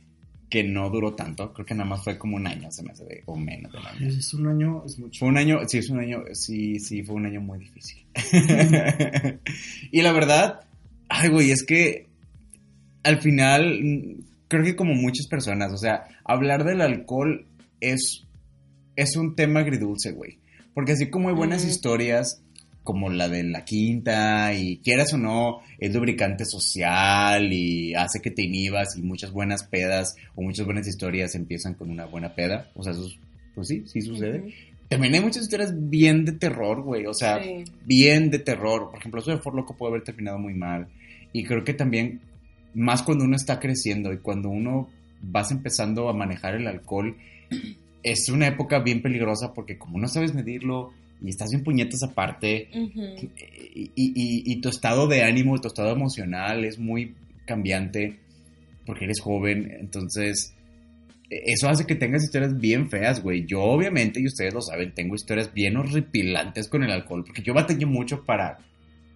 [0.49, 1.53] que no duró tanto.
[1.53, 3.79] Creo que nada más fue como un año, se me hace, de- o menos de
[3.79, 4.09] un año.
[4.09, 5.19] Es un año, es mucho.
[5.21, 8.05] Fue un año, sí, es un año, sí, sí, fue un año muy difícil.
[9.91, 10.61] y la verdad,
[11.09, 12.07] ay, güey, es que
[13.03, 14.17] al final,
[14.49, 17.47] creo que como muchas personas, o sea, hablar del alcohol
[17.81, 18.25] es,
[18.97, 20.39] es un tema agridulce, güey.
[20.75, 21.69] Porque así como hay buenas Mm.
[21.69, 22.43] historias,
[22.83, 28.31] como la de la quinta, y quieras o no, es lubricante social y hace que
[28.31, 32.71] te inhibas y muchas buenas pedas o muchas buenas historias empiezan con una buena peda.
[32.75, 33.19] O sea, eso es-
[33.55, 34.55] pues sí, sí sucede.
[34.89, 37.07] También hay muchas historias bien de terror, güey.
[37.07, 37.65] O sea, Sí.
[37.85, 38.91] bien de terror.
[38.91, 40.89] Por ejemplo, eso de For Loco puede haber terminado muy mal.
[41.33, 42.21] Y creo que también,
[42.75, 44.89] más cuando uno está creciendo y cuando uno
[45.23, 47.17] vas empezando a manejar el alcohol,
[48.03, 50.93] es una época bien peligrosa porque como no sabes medirlo
[51.23, 56.65] y estás bien puñetas aparte, y- y- y tu estado de ánimo, tu estado emocional
[56.65, 57.15] es muy
[57.47, 58.19] cambiante
[58.87, 60.55] porque eres joven, entonces
[61.31, 63.45] e- eso hace que tengas historias bien feas, güey.
[63.47, 67.53] Yo obviamente, y ustedes lo saben, tengo historias bien horripilantes con el alcohol, porque yo
[67.55, 68.59] batallé mucho para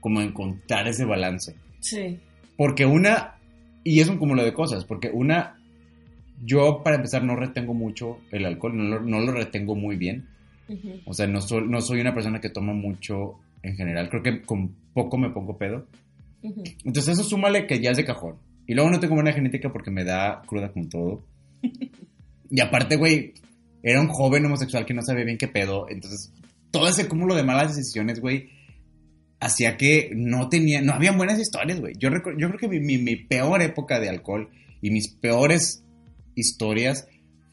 [0.01, 1.55] como encontrar ese balance.
[1.80, 2.18] Sí.
[2.57, 3.35] Porque una,
[3.82, 5.59] y es un cúmulo de cosas, porque una,
[6.43, 10.26] yo para empezar no retengo mucho el alcohol, no lo, no lo retengo muy bien.
[11.05, 14.09] O sea, no soy, no soy una persona que toma mucho en general.
[14.09, 15.87] Creo que con poco me pongo pedo.
[16.85, 18.37] Entonces eso súmale que ya es de cajón.
[18.66, 21.24] Y luego no tengo buena genética porque me da cruda con todo.
[22.51, 23.32] Y aparte, güey,
[23.82, 25.87] era un joven homosexual que no sabía bien qué pedo.
[25.89, 26.32] Entonces,
[26.70, 28.51] todo ese cúmulo de malas decisiones, güey,
[29.41, 31.95] hacía que no tenía, no habían buenas historias, güey.
[31.99, 35.84] Yo, yo creo que mi, mi- mi peor época de alcohol y mis peores
[36.35, 37.07] historias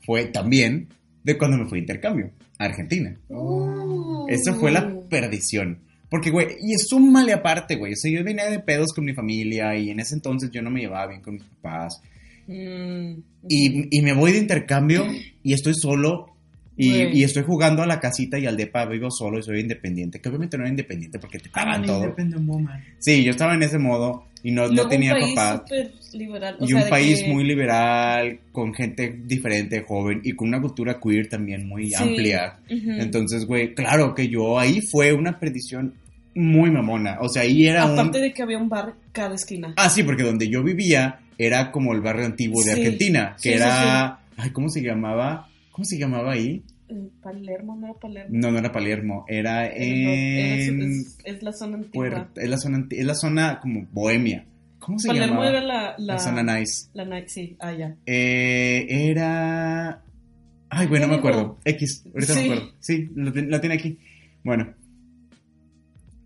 [0.06, 0.90] fue también
[1.24, 3.16] de cuando me fui de intercambio a Argentina.
[3.30, 4.28] Uh.
[4.28, 5.80] Eso fue la perdición.
[6.10, 7.94] Porque, güey, y es un male aparte, güey.
[7.94, 10.70] O sea, yo venía de pedos con mi familia y en ese entonces yo no
[10.70, 12.02] me llevaba bien con mis papás.
[12.48, 13.14] Mm.
[13.48, 15.06] Y, y me voy de intercambio
[15.42, 16.28] y estoy solo
[16.76, 20.20] y, y estoy jugando a la casita y al depa vivo solo y soy independiente.
[20.20, 22.04] Que obviamente no era independiente porque te pagan todo.
[22.04, 22.84] Independent Woman.
[23.00, 25.62] Sí, yo estaba en ese modo y no, tenía un país papás.
[25.68, 26.58] súper liberal.
[26.60, 30.60] o Y sea, un país que- muy liberal, con gente diferente, joven y con una
[30.62, 31.96] cultura queer también muy Sí.
[31.96, 32.58] amplia.
[32.68, 35.94] Entonces, güey, claro que yo ahí fue una perdición
[36.36, 37.18] muy mamona.
[37.22, 38.24] O sea, ahí era Aparte un...
[38.24, 39.74] de que había un bar cada esquina.
[39.78, 42.80] Ah, sí, porque donde yo vivía era como el barrio antiguo de Sí.
[42.80, 44.20] Argentina, que sí, era...
[44.38, 45.50] Ay, ¿cómo se llamaba?
[45.72, 46.62] ¿Cómo se llamaba ahí?
[47.22, 48.30] Palermo, no era Palermo.
[48.38, 50.82] No, no era Palermo, era en...
[50.82, 51.92] es, es la zona antigua.
[52.10, 54.46] Puerta- es, la zona, es la zona como bohemia.
[54.80, 55.50] ¿Cómo se Palermo llamaba?
[55.50, 56.89] era la, la, La zona nice.
[56.94, 57.96] la night, sí, ah, ya.
[58.06, 60.02] Eh, era...
[60.70, 61.60] Ay, güey, no me acuerdo.
[61.66, 62.39] X, ahorita Sí.
[62.39, 62.74] me acuerdo.
[62.80, 63.98] Sí, lo tiene aquí.
[64.44, 64.74] Bueno.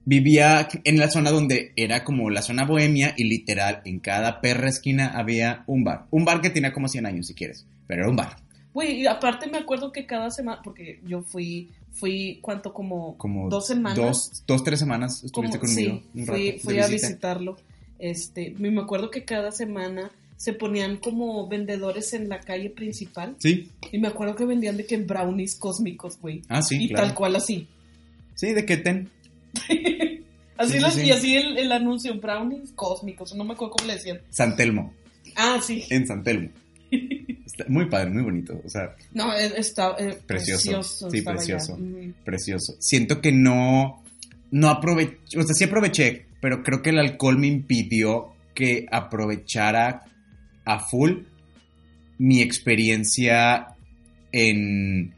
[0.07, 4.69] Vivía en la zona donde era como la zona bohemia y literal en cada perra
[4.69, 6.05] esquina había un bar.
[6.11, 8.35] Un bar que tenía como 100 años si quieres, pero era un bar.
[8.75, 12.73] Güey, y aparte me acuerdo que cada semana, porque yo fui, fui, ¿cuánto?
[12.73, 13.95] Como, Como dos semanas.
[13.97, 16.01] Dos, dos tres semanas como- estuviste conmigo.
[16.13, 17.07] sí, un fui, rato fui de a visita.
[17.07, 17.57] visitarlo.
[17.97, 23.37] Este, me acuerdo que cada semana se ponían como vendedores en la calle principal.
[23.39, 26.41] Sí, Y me acuerdo que vendían de que brownies cósmicos, güey.
[26.49, 27.07] ah, sí, y claro.
[27.07, 27.67] tal cual así.
[28.35, 29.09] Sí, de qué ten.
[30.57, 31.01] Así Sí, sí, los- sí.
[31.07, 34.19] Y así el, el anuncio, brownies cósmicos, no me acuerdo cómo le decían.
[34.29, 34.93] San Telmo,
[35.35, 35.83] Ah, sí.
[35.89, 36.49] en San Telmo.
[37.45, 38.59] Está muy padre, muy bonito.
[38.65, 40.71] O sea, No, está eh, Precioso.
[40.71, 41.11] precioso.
[41.11, 41.79] Sí, precioso.
[42.23, 42.75] Precioso.
[42.79, 44.03] Siento que no,
[44.51, 50.03] no aproveché, o sea, sí aproveché, pero creo que el alcohol me impidió que aprovechara
[50.65, 51.23] a full
[52.17, 53.67] mi experiencia
[54.31, 55.13] en,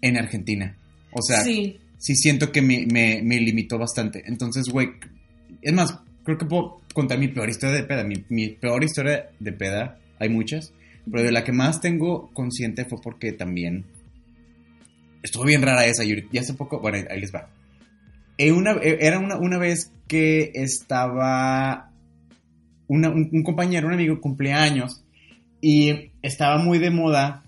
[0.00, 0.76] en Argentina.
[1.12, 4.22] O sea, sí, sí siento que me, me, me limitó bastante.
[4.26, 4.90] Entonces, güey,
[5.62, 8.04] es más, creo que puedo contar mi peor historia de peda.
[8.04, 10.72] Mi, mi peor historia de peda, hay muchas,
[11.10, 13.86] pero de la que más tengo consciente fue porque también
[15.22, 16.04] estuvo bien rara esa.
[16.04, 17.48] Y hace poco, bueno, ahí les va.
[18.38, 18.52] Eh,
[18.82, 21.92] eh, era una, una vez que estaba
[22.88, 25.04] un compañero, un amigo, cumpleaños
[25.60, 27.44] y estaba muy de moda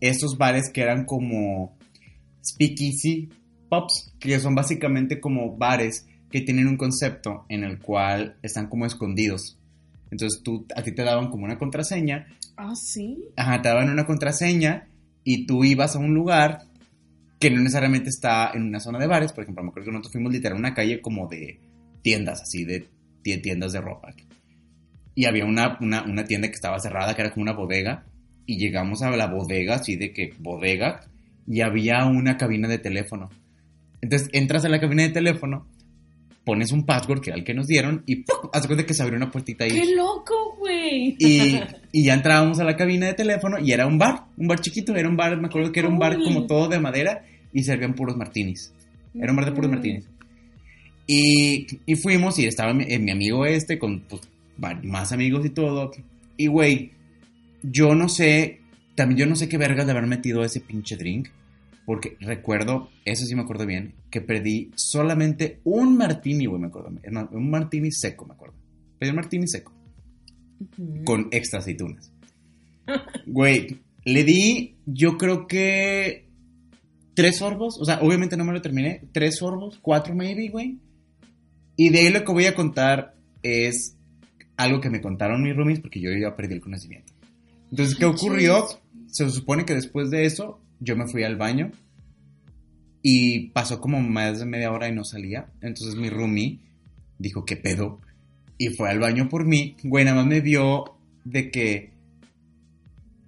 [0.00, 1.76] estos bares que eran como
[2.44, 3.28] speakeasy
[3.68, 8.86] pops, que son básicamente como bares que tienen un concepto en el cual están como
[8.86, 9.58] escondidos.
[10.10, 12.26] Entonces tú, a ti te daban como una contraseña
[12.62, 13.24] Ah, sí.
[13.36, 14.88] Ajá, te daban una contraseña
[15.24, 16.64] y tú ibas a un lugar
[17.38, 19.32] que no necesariamente está en una zona de bares.
[19.32, 21.58] Por ejemplo, me acuerdo que nosotros fuimos literal a una calle como de
[22.02, 22.88] tiendas, así, de
[23.24, 24.12] tie- tiendas de ropa.
[25.14, 28.04] Y había una, una, una tienda que estaba cerrada, que era como una bodega.
[28.46, 31.08] Y llegamos a la bodega, así de que bodega,
[31.46, 33.30] y había una cabina de teléfono.
[34.02, 35.66] Entonces entras a la cabina de teléfono,
[36.44, 38.48] pones un password que era el que nos dieron, y ¡pum!
[38.52, 39.70] haz cuenta que se abrió una puertita ahí.
[39.72, 41.16] ¡Qué loco, güey!
[41.18, 41.60] Y,
[41.92, 44.96] y ya entrábamos a la cabina de teléfono y era un bar, un bar chiquito,
[44.96, 46.24] era un bar, me acuerdo que era un bar Uy.
[46.24, 48.72] como todo de madera y servían puros martinis.
[49.14, 49.74] Era un bar de puros Mm.
[49.74, 50.04] martinis.
[51.06, 54.22] Y, y fuimos y estaba mi, eh, mi amigo este con pues,
[54.84, 55.90] más amigos y todo.
[56.36, 56.92] Y güey,
[57.62, 58.60] yo no sé,
[58.94, 61.28] también yo no sé qué vergas de haber metido ese pinche drink.
[61.86, 66.92] Porque recuerdo, eso sí me acuerdo bien, que perdí solamente un martini, güey, me acuerdo.
[67.32, 68.54] Un martini seco, me acuerdo.
[68.98, 69.72] Pedí un martini seco
[70.60, 71.04] Ujú.
[71.04, 72.12] con extra aceitunas.
[73.26, 76.28] Güey, le di, yo creo que
[77.14, 80.78] tres sorbos, o sea, obviamente no me lo terminé, tres sorbos, cuatro maybe, güey.
[81.76, 83.96] Y de ahí lo que voy a contar es
[84.56, 87.12] algo que me contaron mis roomies porque yo ya perdí el conocimiento.
[87.70, 88.66] Entonces, ¿qué ocurrió?
[89.06, 91.70] Se supone que después de eso, yo me fui al baño
[93.02, 95.46] y pasó como más de media hora y no salía.
[95.62, 96.58] Entonces mi roomie
[97.18, 98.00] dijo, ¿qué pedo?
[98.58, 99.76] Y fue al baño por mí.
[99.82, 101.90] Güey, nada más me vio de que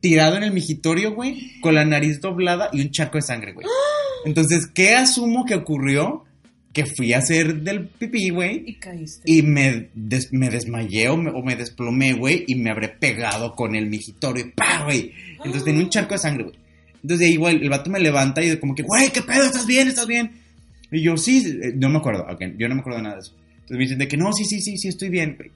[0.01, 3.67] tirado en el migitorio, güey, con la nariz doblada y un charco de sangre, güey.
[4.25, 6.25] Entonces, ¿qué asumo que ocurrió?
[6.73, 8.63] Que fui a hacer del pipí, güey.
[8.67, 9.23] Y caíste.
[9.31, 13.55] Y me, des- me desmayé o me, o me desplomé, güey, y me habré pegado
[13.55, 15.13] con el migitorio y ¡pa, güey!
[15.37, 16.57] Entonces tenía un charco de sangre, güey.
[17.03, 19.45] Entonces ahí, güey, el vato me levanta y como que, güey, ¿qué pedo?
[19.45, 19.89] ¿Estás bien?
[19.89, 20.33] ¿Estás bien?
[20.91, 23.23] Y yo, sí, eh, no me acuerdo, ok, yo no me acuerdo de nada de
[23.23, 23.35] eso.
[23.53, 25.51] Entonces me dicen de que, no, sí, sí, sí, sí, estoy bien, güey.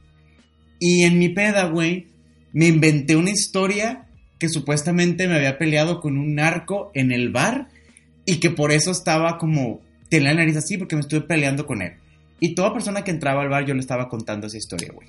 [0.78, 2.06] Y en mi peda, güey,
[2.52, 4.06] me inventé una historia
[4.38, 7.68] que supuestamente me había peleado con un narco en el bar
[8.24, 11.82] y que por eso estaba como, tenía la nariz así porque me estuve peleando con
[11.82, 11.94] él.
[12.40, 15.08] Y toda persona que entraba al bar yo le estaba contando esa historia, güey.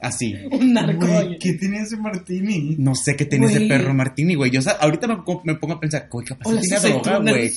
[0.00, 0.34] Así.
[0.50, 1.06] Un narco.
[1.06, 1.38] Güey.
[1.38, 2.76] ¿Qué tenía ese martini?
[2.78, 4.50] No sé qué tenía ese perro Martini, güey.
[4.50, 7.18] Yo, o sea, ahorita me, me pongo a pensar, güey, capaz O las tenía droga,
[7.20, 7.52] güey.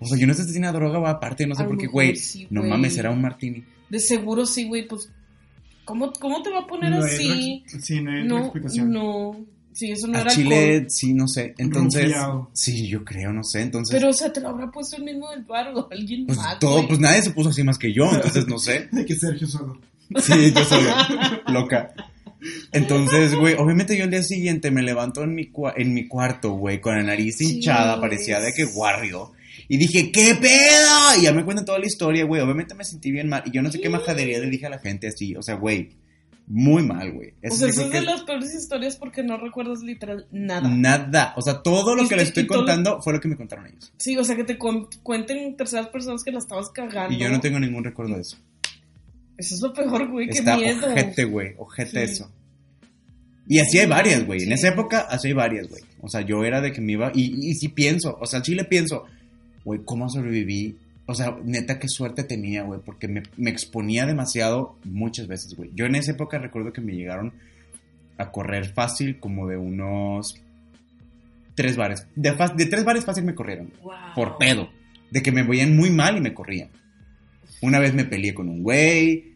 [0.00, 1.86] O sea, yo no sé si tenía droga, güey, aparte, no sé A por qué,
[1.86, 2.16] güey.
[2.16, 2.70] sí, no güey.
[2.70, 3.64] mames, era un Martini.
[3.88, 5.10] De seguro sí, güey, pues.
[5.84, 7.64] ¿Cómo, ¿Cómo te va a poner No así?
[7.82, 8.90] Sí, no hay No, explicación.
[8.92, 9.44] no.
[9.72, 10.90] Sí, eso no A era Chile, alcohol.
[10.90, 11.54] sí, no sé.
[11.58, 12.50] Entonces, Rufiado.
[12.52, 13.62] sí, yo creo, no sé.
[13.62, 16.38] Entonces, Pero, o sea, te lo habrá puesto el mismo del bar o alguien pues
[16.38, 16.58] más.
[16.58, 16.88] todo, güey.
[16.88, 18.88] pues nadie se puso así más que yo, entonces no sé.
[18.92, 19.80] De que Sergio solo.
[20.18, 20.90] Sí, yo solo,
[21.48, 21.92] loca.
[22.72, 26.52] Entonces, güey, obviamente yo el día siguiente me levanto en mi, cua- en mi cuarto,
[26.52, 29.32] güey, con la nariz hinchada, parecía de que guardio.
[29.68, 31.18] Y dije, ¿qué pedo?
[31.18, 32.40] Y ya me cuentan toda la historia, güey.
[32.42, 33.42] Obviamente me sentí bien mal.
[33.46, 35.36] Y yo no sé qué majadería le dije a la gente así.
[35.36, 35.90] O sea, güey,
[36.48, 37.34] muy mal, güey.
[37.48, 40.68] O sea, eso es de que- las peores historias porque no recuerdas literal nada.
[40.68, 41.34] Nada.
[41.36, 43.66] O sea, todo lo Y que les estoy lo- contando fue lo que me contaron
[43.68, 43.92] ellos.
[43.98, 47.14] Sí, o sea, que te cu- cuenten terceras personas que la estabas cagando.
[47.14, 48.38] Y yo no tengo ningún recuerdo de eso.
[49.40, 50.86] Eso es lo peor, güey, qué miedo.
[50.86, 51.54] ojete, güey.
[51.58, 52.12] Ojete Sí.
[52.12, 52.30] eso.
[53.48, 54.42] Y así hay varias, güey.
[54.44, 55.82] En esa época, así hay varias, güey.
[56.00, 57.10] O sea, yo era de que me iba.
[57.14, 59.04] Y, y sí pienso, o sea, sí le pienso,
[59.64, 60.76] güey, ¿cómo sobreviví?
[61.06, 65.70] O sea, neta, qué suerte tenía, güey, porque me, me exponía demasiado muchas veces, güey.
[65.74, 67.32] Yo en esa época recuerdo que me llegaron
[68.18, 70.36] a correr fácil, como de unos
[71.56, 72.06] tres bares.
[72.14, 73.92] De, de tres bares fácil me corrieron, Wow.
[74.14, 74.68] por pedo.
[75.10, 76.68] De que me veían muy mal y me corrían.
[77.62, 79.29] Una vez me peleé con un güey,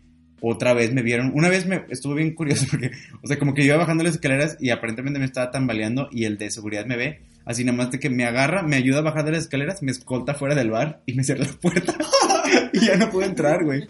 [0.50, 2.90] otra vez me vieron, una vez me estuvo bien curioso porque,
[3.22, 6.24] o sea, como que yo iba bajando las escaleras y aparentemente me estaba tambaleando y
[6.24, 9.02] el de seguridad me ve, así nada más de que me agarra, me ayuda a
[9.02, 11.94] bajar de las escaleras, me escolta fuera del bar y me cierra la puerta
[12.72, 13.82] y ya no puedo entrar, güey.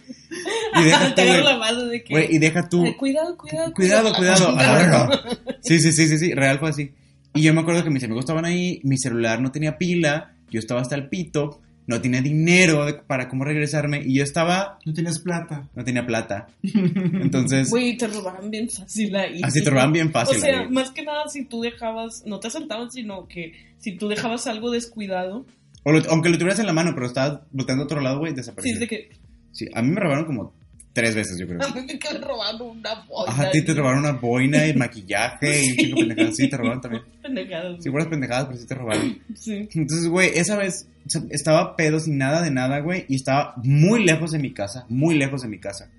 [0.77, 1.89] Y deja tú, güey.
[1.89, 2.29] de que.
[2.31, 3.73] Y deja tú, Ay, cuidado, cuidado.
[3.73, 4.55] Cuidado, cuidado.
[4.57, 5.21] Ah, A la verga.
[5.63, 6.91] Sí, sí, sí, sí, sí, real fue así.
[7.35, 10.61] Y yo me acuerdo que mis amigos estaban ahí, mi celular no tenía pila, yo
[10.61, 14.93] estaba hasta el pito, no tenía dinero de- para cómo regresarme y yo estaba, No
[14.95, 15.69] tenías plata.
[15.75, 16.49] no tenía plata.
[16.63, 19.41] Entonces, Güey, te robaron bien fácil ahí.
[19.43, 20.39] así te roban bien fácil.
[20.39, 20.69] O sea, ahí.
[20.71, 24.71] más que nada, si tú dejabas, no te asaltaban, sino que si tú dejabas algo
[24.71, 25.47] descuidado,
[25.83, 28.33] O lo- aunque lo tuvieras en la mano, pero estabas volteando a otro lado, güey,
[28.33, 28.73] Sí, desapareció.
[28.75, 29.11] es de que
[29.53, 30.53] Sí, a mí me robaron como
[30.95, 31.63] tres veces, yo creo.
[31.63, 33.33] a mí me quedé robando una boina.
[33.33, 36.33] Ajá, a ti te robaron una boina y maquillaje y un chico pendejado.
[36.33, 37.03] Sí, te robaron también.
[37.23, 37.83] Pendejadas.
[37.83, 39.19] Sí, buenas pendejadas, pero sí te robaron.
[39.35, 39.69] Sí.
[39.75, 40.89] Entonces, güey, esa vez
[41.29, 45.19] estaba pedo sin nada de nada, güey, y estaba muy lejos de mi casa, muy
[45.19, 45.91] lejos de mi casa.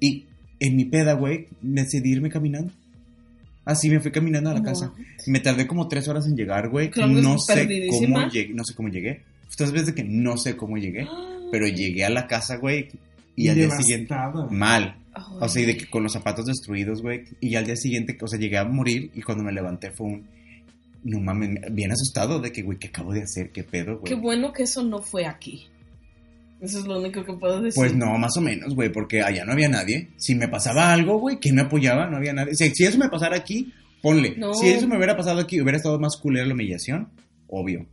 [0.00, 0.26] Y
[0.60, 2.72] en mi peda, güey, decidí irme caminando.
[3.64, 4.92] Así me fui caminando a la casa.
[5.26, 6.90] Me tardé como tres horas en llegar, güey.
[6.90, 9.22] Claro No sé cómo llegué, no sé cómo llegué.
[9.48, 11.08] Ustedes ves de que no sé cómo llegué,
[11.50, 12.88] pero llegué a la casa, güey,
[13.36, 14.14] y al día siguiente
[14.50, 14.96] mal.
[15.12, 15.22] Ay.
[15.40, 17.24] O sea, y de que con los zapatos destruidos, güey.
[17.40, 20.26] Y al día siguiente, o sea, llegué a morir y cuando me levanté fue un...
[21.04, 23.50] No mames, bien asustado de que, güey, ¿qué acabo de hacer?
[23.50, 24.04] ¿Qué pedo, güey?
[24.04, 25.66] Qué bueno que eso no fue aquí.
[26.60, 27.78] Eso es lo único que puedo decir.
[27.78, 30.08] Pues no, más o menos, güey, porque allá no había nadie.
[30.16, 32.08] Si me pasaba algo, güey, ¿quién me apoyaba?
[32.08, 32.54] No había nadie.
[32.54, 33.70] Si, si eso me pasara aquí,
[34.00, 34.34] ponle.
[34.38, 34.54] No.
[34.54, 37.10] Si eso me hubiera pasado aquí, hubiera estado más culera la humillación,
[37.48, 37.86] obvio.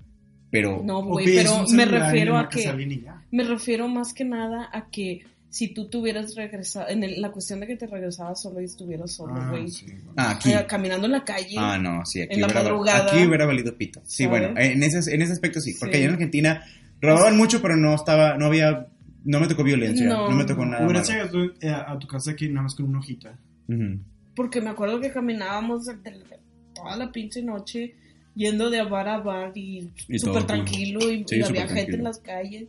[0.51, 3.19] Pero, No, güey, pero me refiero a que...
[3.31, 5.21] Me refiero más que nada a que
[5.51, 9.11] si tú tuvieras regresado, en el- la cuestión de que te regresabas solo y estuvieras
[9.13, 10.13] solo, Ah, güey, sí, bueno.
[10.17, 10.51] ah, aquí.
[10.51, 13.03] eh, caminando en la calle, Ah, no, sí, aquí, en la hubiera, madrugada.
[13.05, 14.01] aquí hubiera valido pito.
[14.05, 14.29] Sí, ¿Sabes?
[14.47, 15.99] bueno, en ese, en ese aspecto sí, porque Sí.
[15.99, 16.63] allá en Argentina
[17.01, 18.87] robaban mucho, pero no estaba, no había,
[19.25, 20.35] no me tocó violencia, no, No.
[20.37, 20.85] me tocó nada.
[20.85, 21.25] Hubieras malo.
[21.25, 23.37] llegado tú, eh, a tu casa aquí nada más con una hojita.
[23.67, 23.99] Ujú.
[24.33, 26.39] porque me acuerdo que caminábamos de- de-
[26.73, 27.93] toda la pinche noche
[28.33, 31.97] yendo de bar a bar y, Y súper tranquilo y, Sí, y había gente tranquilo.
[31.97, 32.67] en las calles,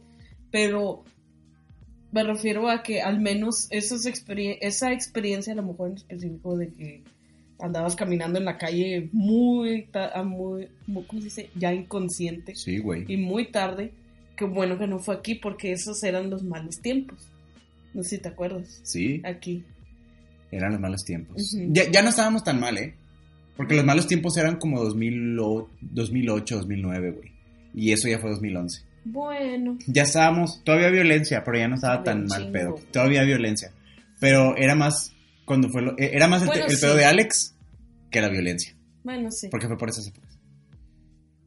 [0.51, 1.05] pero
[2.13, 6.57] me refiero a que al menos esas experien- esa experiencia, a lo mejor en específico
[6.57, 7.03] de que
[7.59, 11.51] andabas caminando en la calle muy, ta- a muy, muy ¿cómo se dice?
[11.55, 13.05] Ya inconsciente Sí, güey.
[13.09, 13.93] y muy tarde,
[14.37, 17.29] qué bueno que no fue aquí porque esos eran los malos tiempos.
[17.95, 18.81] No sé si te acuerdas.
[18.85, 19.65] Sí, Aquí.
[20.51, 21.55] eran los malos tiempos.
[21.69, 22.95] Ya, ya no estábamos tan mal, ¿eh?
[23.57, 27.31] Porque los malos tiempos eran como 2008, 2008 2009, güey.
[27.75, 28.83] Y eso ya fue 2011.
[29.05, 29.79] Bueno.
[29.87, 32.77] Ya estábamos, todavía violencia, pero ya no estaba tan mal pedo.
[32.93, 33.73] Todavía violencia.
[34.21, 35.13] Pero era más,
[35.45, 36.81] cuando fue, lo- eh, era más el, Bueno, el sí.
[36.81, 37.55] pedo de Alex
[38.11, 38.75] que la violencia.
[39.03, 39.49] Bueno, sí.
[39.51, 40.39] Porque fue por esas épocas.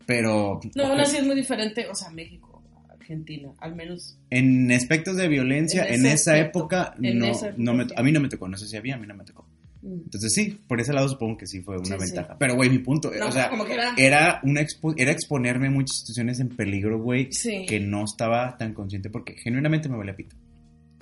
[0.06, 4.18] Pero No, aún así es muy diferente, o sea, México, Argentina, al menos.
[4.30, 8.04] en aspectos de violencia, En esa aspecto, época, en no, esa época, no me, a
[8.04, 8.48] mí no me tocó.
[8.48, 9.48] No sé si había, a mí no me tocó.
[9.86, 12.14] Entonces sí, por ese lado supongo que sí fue una Sí, sí.
[12.14, 12.36] ventaja.
[12.40, 13.94] Pero, güey, mi punto, No, o sea, como que era.
[13.98, 17.66] era, una expo- era exponerme a muchas situaciones en peligro, güey, Sí.
[17.68, 20.36] que no estaba tan consciente porque genuinamente me valía pito.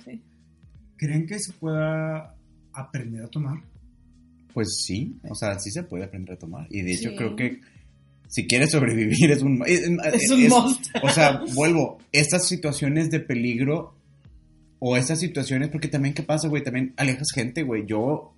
[0.04, 0.20] sí.
[0.96, 2.34] ¿Creen que se pueda
[2.72, 3.58] aprender a tomar?
[4.52, 6.66] Pues sí, o sea, sí se puede aprender a tomar.
[6.70, 7.16] Y de hecho Sí.
[7.16, 7.60] creo que
[8.28, 9.62] si quieres sobrevivir es un...
[9.66, 9.80] Es,
[10.12, 10.86] Es un must.
[11.02, 13.94] O sea, vuelvo, estas situaciones de peligro
[14.78, 16.62] o estas situaciones, porque también, ¿qué pasa, güey?
[16.62, 17.86] También alejas gente, güey.
[17.86, 18.33] Yo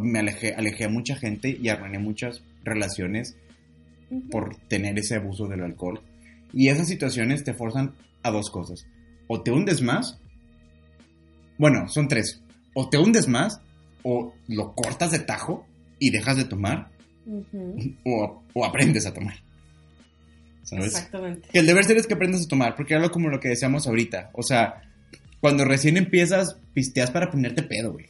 [0.00, 3.36] me alejé, alejé a mucha gente y arruiné muchas relaciones
[4.10, 4.28] Ujú.
[4.30, 6.00] por tener ese abuso del alcohol.
[6.52, 8.86] Y esas situaciones te forzan a dos cosas.
[9.26, 10.18] O te hundes más.
[11.58, 12.40] Bueno, son tres.
[12.74, 13.60] O te hundes más,
[14.02, 15.66] o lo cortas de tajo
[15.98, 16.90] y dejas de tomar,
[18.04, 19.36] o, o aprendes a tomar.
[20.64, 20.86] ¿Sabes?
[20.86, 21.48] Exactamente.
[21.52, 23.86] Que el deber ser es que aprendas a tomar, porque era como lo que decíamos
[23.86, 24.30] ahorita.
[24.32, 24.82] O sea,
[25.40, 28.06] cuando recién empiezas, pisteas para ponerte pedo, güey.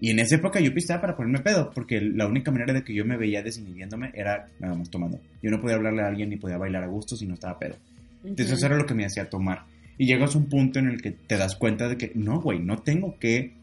[0.00, 2.94] Y en esa época yo pisteaba para ponerme pedo, porque la única manera de que
[2.94, 5.18] yo me veía desinhibiéndome era nada más tomando.
[5.42, 7.76] Yo no podía hablarle a alguien ni podía bailar a gusto si no estaba pedo.
[8.22, 8.66] Entonces eso Ujú.
[8.66, 9.64] era lo que me hacía tomar.
[9.98, 12.58] Y llegas a un punto en el que te das cuenta de que no, güey,
[12.58, 13.54] no tengo que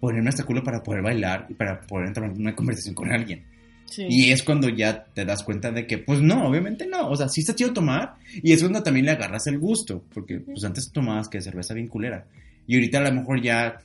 [0.00, 3.44] ponerme hasta culo para poder bailar y para poder entrar en una conversación con alguien.
[3.84, 4.04] Sí.
[4.08, 7.08] Y es cuando ya te das cuenta de que, pues no, obviamente no.
[7.08, 8.14] O sea, sí está chido tomar.
[8.42, 10.02] Y es cuando también le agarras el gusto.
[10.12, 12.24] Porque pues antes tomabas que cerveza bien culera.
[12.66, 13.78] Y ahorita a lo mejor ya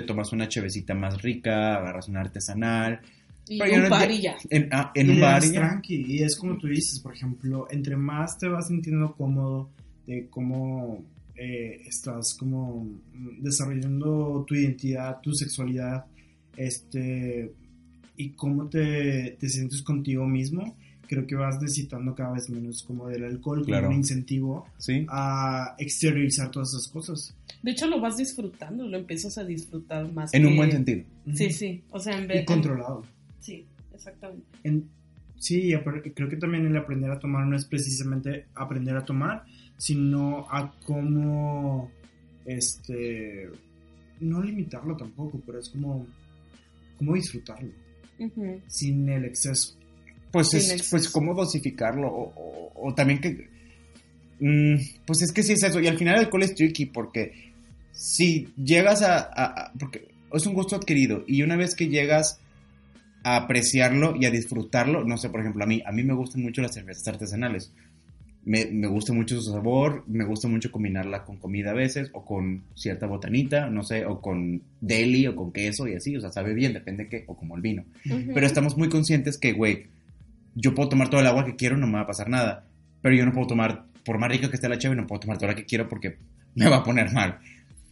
[0.00, 3.00] te tomas una chevecita más rica, agarras una artesanal.
[3.48, 4.36] y pero ya un no- par y ya.
[4.50, 5.60] En, ah, en Y un bar y ya.
[5.60, 6.04] tranqui.
[6.06, 9.70] Y es como tú dices, por ejemplo, entre más te vas sintiendo cómodo
[10.06, 11.02] de cómo
[11.34, 12.86] eh, estás como
[13.40, 16.04] desarrollando tu identidad, tu sexualidad,
[16.56, 17.52] este
[18.16, 20.76] y cómo te, te sientes contigo mismo,
[21.08, 23.84] creo que vas necesitando cada vez menos como del alcohol Claro.
[23.86, 25.06] como un incentivo Sí.
[25.08, 27.34] a exteriorizar todas esas cosas.
[27.62, 30.32] De hecho, lo vas disfrutando, lo empiezas a disfrutar más.
[30.34, 31.02] En un buen sentido.
[31.34, 31.82] Sí, sí.
[31.90, 33.04] O sea, en vez Y controlado.
[33.40, 34.44] Sí, exactamente.
[34.62, 34.88] En-
[35.36, 35.72] sí,
[36.14, 39.44] creo que también el aprender a tomar no es precisamente aprender a tomar,
[39.76, 41.90] sino a cómo,
[42.44, 43.48] este,
[44.20, 46.06] no limitarlo tampoco, pero es como,
[46.96, 47.70] cómo disfrutarlo,
[48.66, 49.76] sin el exceso.
[50.32, 52.08] Pues es, pues cómo dosificarlo.
[52.08, 53.48] O, o- o también que.
[54.40, 54.76] mm,
[55.06, 55.80] pues es que sí es eso.
[55.80, 57.52] Y al final el alcohol es tricky porque
[57.92, 61.24] si llegas a, a- a- Porque es un gusto adquirido.
[61.26, 62.40] Y una vez que llegas
[63.24, 66.42] a apreciarlo y a disfrutarlo, no sé, por ejemplo, a mí, a mí me gustan
[66.42, 67.72] mucho las cervezas artesanales.
[68.44, 72.24] me, me gusta mucho su sabor, me gusta mucho combinarla con comida a veces, o
[72.24, 76.30] con cierta botanita, no sé, o con deli, o con queso y así, o sea,
[76.30, 77.84] sabe bien, depende de qué, o como el vino.
[78.06, 78.30] Ujú.
[78.32, 79.86] Pero estamos muy conscientes que, güey,
[80.60, 82.64] yo puedo tomar todo el agua que quiero, no me va a pasar nada.
[83.00, 85.38] Pero yo no puedo tomar, por más rica que esté la chave, no puedo tomar
[85.38, 86.18] toda la que quiero porque
[86.54, 87.38] me va a poner mal.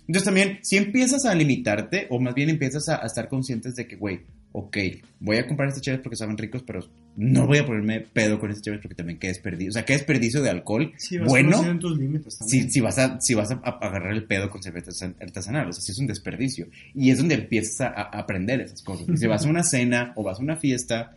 [0.08, 3.86] Entonces también, si empiezas a limitarte, o más bien empiezas a, a estar conscientes de
[3.86, 4.20] que, güey,
[4.52, 4.76] ok,
[5.20, 6.80] voy a comprar estas chaves porque saben ricos, pero
[7.16, 9.70] no voy a ponerme pedo con estas chaves porque también qué desperdicio.
[9.70, 10.92] O sea, qué desperdicio de alcohol.
[10.96, 12.64] Sí, vas bueno, conociendo tus límites también.
[12.64, 15.72] si, si vas a, si vas a, agarrar el pedo con cerveza artesan- artesanal, o
[15.72, 16.68] sea, sí es un desperdicio.
[16.94, 19.06] Y es donde empiezas a, a aprender esas cosas.
[19.18, 21.16] Si vas a una cena o vas a una fiesta,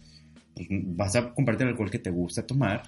[0.55, 2.83] pues vas a comprarte el alcohol que te gusta tomar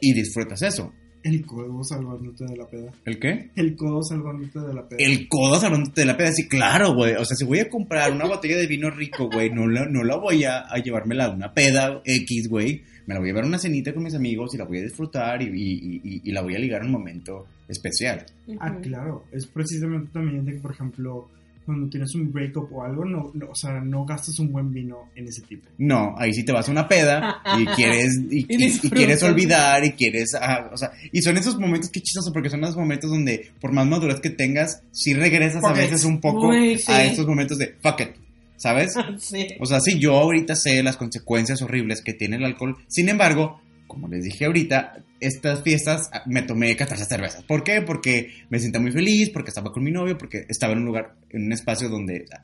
[0.00, 0.92] y disfrutas eso.
[1.22, 2.92] El codo salvándote de la peda.
[3.04, 3.50] ¿El qué?
[3.56, 4.98] El codo salvándote de la peda.
[5.02, 7.14] El codo salvándote de la peda, sí, claro, güey.
[7.14, 10.04] O sea, si voy a comprar una botella de vino rico, güey, no la, no
[10.04, 12.82] la voy a, a llevármela a una peda X, güey.
[13.06, 14.82] Me la voy a llevar a una cenita con mis amigos y la voy a
[14.82, 18.24] disfrutar y, y- y- y la voy a ligar a un momento especial.
[18.60, 19.24] Ah, claro.
[19.32, 21.28] Es precisamente también de que, por ejemplo,
[21.66, 25.10] cuando tienes un breakup o algo, no, no, o sea, no gastas un buen vino
[25.16, 25.68] en ese tipo.
[25.78, 28.44] No, ahí sí te vas a una peda y quieres y,
[28.88, 32.60] quieres olvidar y quieres, ah, o sea, y son esos momentos que chistoso porque son
[32.60, 35.76] los momentos donde por más madurez que tengas, sí regresas a it.
[35.76, 36.80] veces un poco sí.
[36.86, 38.10] a estos momentos de fuck it,
[38.56, 38.94] ¿sabes?
[39.18, 39.48] Sí.
[39.58, 42.76] O sea, sí, yo ahorita sé las consecuencias horribles que tiene el alcohol.
[42.86, 47.42] Sin embargo, como les dije ahorita, estas fiestas ah, me tomé 14 cervezas.
[47.44, 47.82] ¿Por qué?
[47.82, 51.14] Porque me sentía muy feliz, porque estaba con mi novio, porque estaba en un lugar,
[51.30, 52.42] en un espacio donde ah,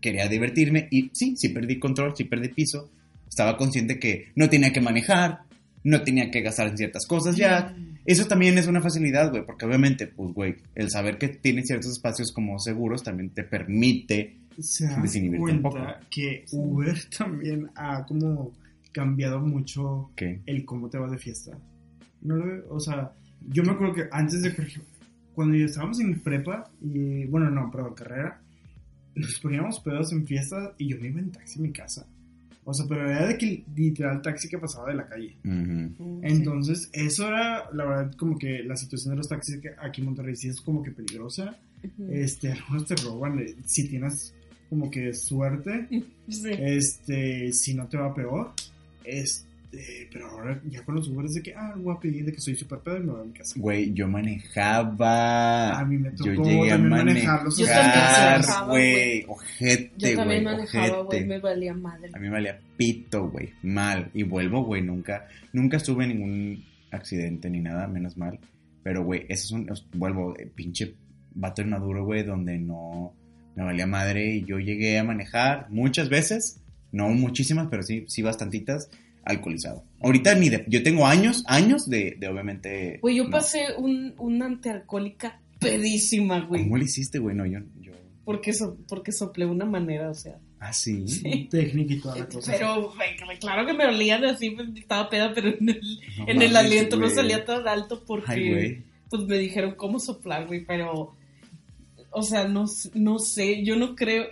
[0.00, 0.88] quería divertirme.
[0.90, 2.90] Y sí, sí perdí control, sí perdí piso.
[3.28, 5.40] Estaba consciente que no tenía que manejar,
[5.82, 7.74] no tenía que gastar en ciertas cosas ya.
[8.04, 11.92] Eso también es una facilidad, güey, porque obviamente, pues, güey, el saber que tienes ciertos
[11.92, 16.06] espacios como seguros también te permite Se Desinhibirte un cuenta poco.
[16.10, 18.52] que Uber también ha como
[18.94, 20.40] cambiado mucho que...
[20.46, 21.58] el cómo te vas de fiesta.
[22.22, 23.12] No lo veo, o sea,
[23.50, 24.90] yo me acuerdo que antes de, por ejemplo,
[25.34, 28.40] cuando ya estábamos en prepa, y bueno, no, perdón, carrera,
[29.14, 32.06] nos poníamos pedos en fiesta y yo me iba en taxi a mi casa.
[32.66, 35.36] O sea, pero era de que literal taxi que pasaba de la calle.
[35.44, 36.20] Ujú.
[36.22, 40.06] Entonces, eso era, la verdad, como que la situación de los taxis que aquí en
[40.06, 41.58] Monterrey sí es como que peligrosa.
[41.84, 42.08] Ujú.
[42.10, 44.34] Este, algunos te roban, eh, si tienes
[44.70, 45.86] como que suerte,
[46.28, 46.48] Sí.
[46.58, 48.52] este, si no te va peor.
[49.04, 52.32] Este, pero ahora ya con los Uber es de que, ah, voy a pedir de
[52.32, 53.54] que soy super pedo y me voy a mi casa.
[53.58, 55.78] Güey, yo manejaba.
[55.78, 57.58] A mí me tocó yo llegué a también manejar, manejarlos.
[57.58, 57.94] Yo también
[58.32, 59.24] manejaba, güey.
[59.28, 60.16] Ojete, Yo güey.
[60.16, 62.10] también manejaba, güey, me valía madre.
[62.14, 63.50] A mí me valía pito, güey.
[63.62, 64.10] Mal.
[64.14, 64.82] Y vuelvo, güey.
[64.82, 68.38] Nunca, nunca estuve en ningún accidente ni nada, menos mal.
[68.82, 69.98] Pero, güey, eso es un.
[69.98, 70.94] Vuelvo, eh, pinche
[71.34, 73.12] vato inmaduro, güey, donde no
[73.56, 74.36] me valía madre.
[74.36, 76.60] Y yo llegué a manejar muchas veces.
[76.94, 78.88] No muchísimas, pero sí, sí bastantitas.
[79.24, 79.84] Alcoholizado.
[80.00, 80.64] Ahorita ni de.
[80.68, 82.98] Yo tengo años, años de, de obviamente.
[83.00, 83.30] Güey, yo no.
[83.30, 86.62] pasé un, una antialcohólica pedísima, güey.
[86.62, 87.34] ¿Cómo le hiciste, güey?
[87.34, 87.60] No, yo.
[87.80, 87.92] yo...
[88.24, 90.38] Porque, so- porque soplé una manera, o sea.
[90.60, 91.04] Ah, sí.
[91.50, 92.52] Técnica y toda la cosa.
[92.52, 95.80] Pero, güey, claro que me olían así, pues, estaba peda, pero en el,
[96.18, 98.82] No en el aliento no salía tan alto porque Ay, güey.
[99.10, 101.14] pues me dijeron cómo soplar, güey, pero
[102.10, 102.64] o sea, no,
[102.94, 104.26] no sé, yo no creo,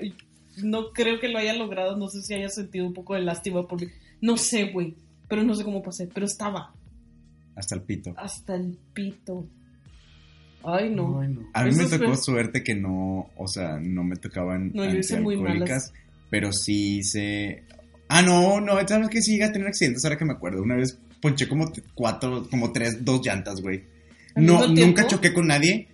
[0.63, 3.67] no creo que lo haya logrado, no sé si haya sentido un poco de lástima
[3.67, 3.89] por mí,
[4.21, 4.95] no sé, güey,
[5.29, 6.73] pero no sé cómo pasé, pero estaba
[7.57, 8.13] Hasta el pito.
[8.17, 9.47] hasta el pito.
[10.65, 11.21] Ay, no.
[11.21, 11.41] Ay, no.
[11.55, 14.85] A mí Eso me fue- tocó suerte que no, o sea, no me tocaban No,
[14.85, 15.93] yo hice muy antialcohólicas,
[16.31, 17.65] pero sí hice...
[18.09, 20.63] Ah, no, no, sabes que sí llegué a tener accidentes, ahora que me acuerdo.
[20.63, 23.85] Una vez ponché como cuatro, como tres, dos llantas, güey.
[24.35, 25.89] ¿Al No, nunca choqué con nadie,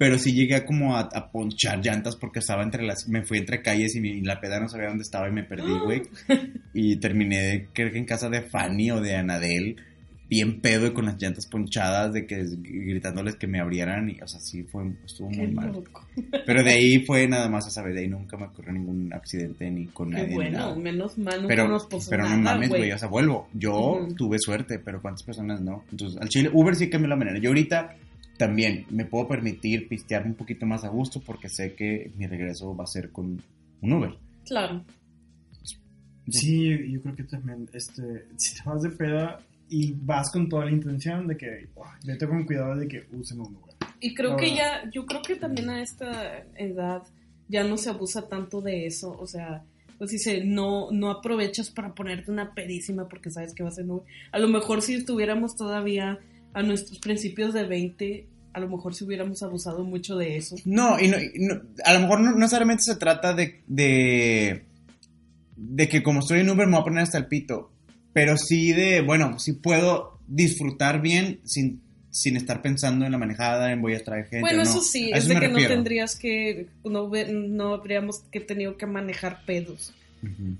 [0.00, 3.06] pero sí llegué a como a, a ponchar llantas porque estaba entre las...
[3.06, 5.44] Me fui entre calles y, mi- y la peda no sabía dónde estaba y me
[5.44, 6.00] perdí, güey.
[6.72, 9.76] Y terminé, creo que en casa de Fanny o de Anadel,
[10.28, 14.26] bien pedo y con las llantas ponchadas, de que gritándoles que me abrieran y, o
[14.26, 15.72] sea, sí fue, estuvo Qué muy mal.
[15.72, 16.06] loco.
[16.46, 19.70] Pero de ahí fue nada más a saber, de ahí nunca me ocurrió ningún accidente
[19.70, 20.28] ni con Qué nadie.
[20.28, 20.76] ni bueno, nada.
[20.76, 23.48] menos mal, nunca Pero, nos pasó pero no mames, güey, o sea, vuelvo.
[23.52, 25.84] Yo tuve suerte, pero ¿cuántas personas no?
[25.90, 27.38] Entonces, al Chile, Uber sí cambió la manera.
[27.38, 27.96] Yo ahorita
[28.40, 32.74] también me puedo permitir pistear un poquito más a gusto porque sé que mi regreso
[32.74, 33.38] va a ser con
[33.82, 34.16] un Uber.
[34.46, 34.82] Claro.
[36.26, 40.64] Sí, yo creo que también, este, si te vas de peda y vas con toda
[40.64, 43.74] la intención de que, "Uah, vete con cuidado de que usen un lugar.
[44.00, 44.82] Y creo La que verdad.
[44.84, 47.02] ya, yo creo que también a esta edad
[47.46, 49.64] ya no se abusa tanto de eso, o sea,
[49.98, 53.84] pues dice, no, no aprovechas para ponerte una pedísima porque sabes que va a ser
[53.84, 54.04] nube.
[54.32, 56.18] A lo mejor si estuviéramos todavía
[56.52, 60.56] a nuestros principios de 20, a lo mejor si hubiéramos abusado mucho de eso.
[60.64, 64.64] No, y no, y no- a lo mejor no, no necesariamente se trata de, de,
[65.56, 67.70] de que como estoy en Uber me voy a poner hasta el pito,
[68.12, 71.80] pero sí de, bueno, sí puedo disfrutar bien sin
[72.12, 74.40] sin estar pensando en la manejada, en voy a traer gente.
[74.40, 74.68] Bueno, no.
[74.68, 78.76] eso sí, A es de que no tendrías que, no, ve- no habríamos que tenido
[78.76, 79.94] que manejar pedos.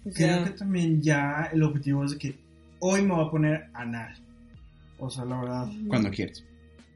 [0.07, 2.35] O Creo que también ya el objetivo es de que
[2.79, 4.15] hoy me voy a poner anal.
[5.01, 5.69] O sea, la verdad.
[5.89, 6.45] Cuando quieres.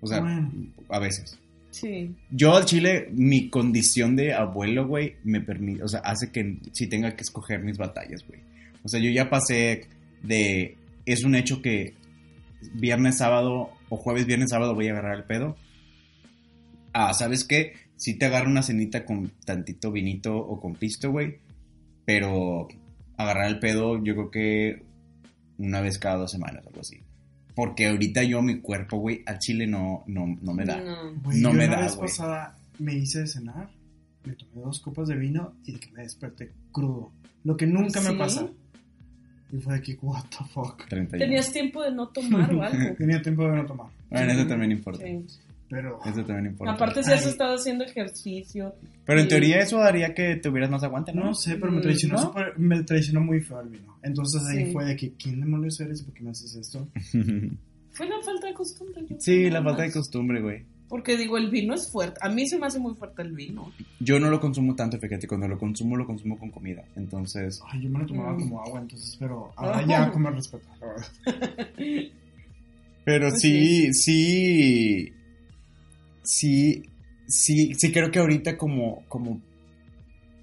[0.00, 0.50] O sea, Bueno.
[0.88, 1.38] a veces.
[1.70, 2.14] Sí.
[2.30, 6.86] Yo al chile, mi condición de abuelo, güey, me permite, o sea, hace que sí
[6.86, 8.40] tenga que escoger mis batallas, güey.
[8.84, 9.86] O sea, yo ya pasé
[10.22, 11.94] de, es un hecho que
[12.74, 15.57] viernes, sábado, o jueves, viernes, sábado voy a agarrar el pedo.
[16.92, 17.72] Ah, ¿sabes qué?
[17.96, 21.38] Sí te agarro una cenita con tantito vinito o con pisto, güey.
[22.05, 22.68] Pero
[23.16, 24.82] agarrar el pedo, yo creo que
[25.59, 27.00] una vez cada dos semanas, algo así.
[27.55, 30.80] Porque ahorita yo, mi cuerpo, güey, al chile no, no, no me da.
[30.80, 31.14] No.
[31.22, 32.09] Güey, No yo me la da, vez güey.
[32.09, 33.70] pasada me hice de cenar,
[34.24, 37.12] me tomé dos copas de vino y me desperté crudo.
[37.44, 38.11] Lo que nunca ¿Sí?
[38.12, 38.48] me pasa.
[39.52, 40.86] Y fue de que, what the fuck.
[40.88, 41.18] 31.
[41.24, 42.94] Tenías tiempo de no tomar o algo.
[42.98, 43.86] Tenía tiempo de no tomar.
[44.11, 45.05] Bueno, eso también importa.
[45.05, 45.24] Sí.
[45.69, 46.75] Pero Eso también importa.
[46.75, 47.31] Aparte, si has Ay.
[47.33, 48.75] estado haciendo ejercicio.
[49.07, 51.25] Pero en teoría eso haría que tuvieras más aguante, ¿no?
[51.25, 52.23] no sé, pero me Mm, traicionó, ¿no?
[52.33, 53.99] súper- me traicionó muy feo el vino.
[54.03, 54.73] Entonces ahí Sí.
[54.73, 56.89] fue de que, ¿quién demonios eres y por qué me haces esto?
[57.91, 59.03] Fue la falta de costumbre.
[59.09, 59.97] yo sí, creo, la nada falta de más.
[59.97, 60.65] costumbre, güey.
[60.89, 62.19] Porque digo, el vino es fuerte.
[62.23, 63.73] A mí se me hace muy fuerte el vino.
[64.01, 66.85] Yo no lo consumo tanto, fíjate, cuando lo consumo, lo consumo con comida.
[66.97, 68.41] Entonces, Ay, yo me lo tomaba Mm.
[68.41, 71.07] como agua, entonces, pero ahora ya como respeto, la verdad.
[73.05, 75.12] pero Pues sí, sí,
[76.25, 76.83] sí,
[77.29, 79.41] sí, sí creo que ahorita como, como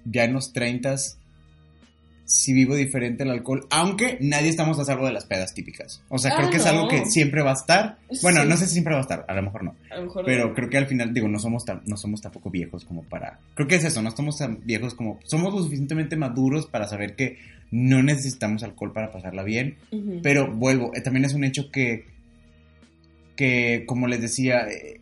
[0.04, 0.96] ya en los 30
[2.24, 6.02] sí vivo diferente el alcohol, aunque nadie estamos a salvo de las pedas típicas.
[6.08, 6.88] O sea, Ah, creo que es algo no.
[6.88, 7.98] que siempre va a estar.
[8.22, 8.48] Bueno, Sí.
[8.48, 9.76] no sé si siempre va a estar, a lo mejor no.
[9.90, 10.24] A lo mejor.
[10.24, 13.38] Pero creo que al final, digo, no somos, tan, no somos tampoco viejos como para...
[13.54, 15.20] Creo que es eso, no estamos tan viejos como...
[15.24, 17.36] Somos lo suficientemente maduros para saber que
[17.70, 19.76] no necesitamos alcohol para pasarla bien.
[20.22, 22.06] Pero vuelvo, eh, también es un hecho que,
[23.36, 25.00] que como les decía, eh,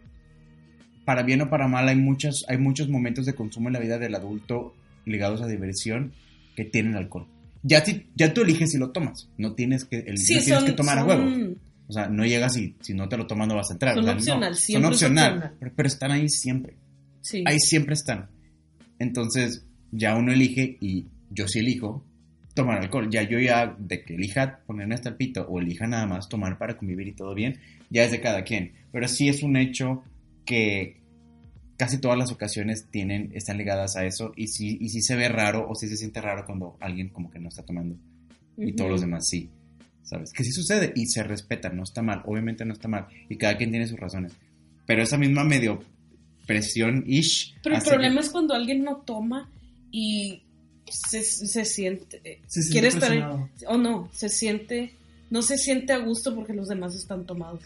[1.05, 3.99] para bien o para mal hay, muchos hay muchos momentos de consumo en la vida
[3.99, 4.75] del adulto
[5.07, 6.13] ligados a diversión
[6.57, 7.27] que tienen alcohol.
[7.63, 10.59] Ya, si, ya tú eliges si lo tomas, no tienes que, el, Sí, no tienes
[10.61, 11.55] son- que tomar a son- huevo.
[11.89, 13.95] O sea, no llegas y si no te lo tomas no vas a entrar.
[13.95, 15.57] Son o sea, no, opcional, son siempre opcional, opcional.
[15.59, 16.77] Pero, pero están ahí siempre.
[17.21, 17.43] Sí.
[17.47, 18.29] Ahí siempre están.
[18.99, 22.05] Entonces, ya uno elige y yo sí elijo
[22.55, 23.09] tomar alcohol.
[23.11, 26.59] Ya yo ya de que elija ponerme hasta el pito o elija nada más tomar
[26.59, 27.59] para convivir y todo bien,
[27.91, 28.73] ya es de cada quien.
[28.93, 30.03] Pero sí es un hecho
[30.51, 30.97] que
[31.77, 35.29] casi todas las ocasiones tienen, están ligadas a eso y sí, y sí se ve
[35.29, 37.97] raro o sí se siente raro cuando alguien como que no está tomando
[38.59, 39.49] y todos los demás sí.
[40.03, 40.33] ¿Sabes?
[40.33, 43.57] Que sí sucede y se respeta, no está mal, obviamente no está mal y cada
[43.57, 44.33] quien tiene sus razones.
[44.85, 45.79] Pero esa misma medio
[46.47, 47.55] presión ish.
[47.63, 49.49] Pero el problema es cuando alguien no toma
[49.93, 50.43] y
[50.91, 52.21] se, se siente.
[52.25, 53.49] eh, Se siente quiere estar.
[53.69, 54.97] O no, se siente.
[55.31, 57.63] No se siente a gusto porque los demás están tomados.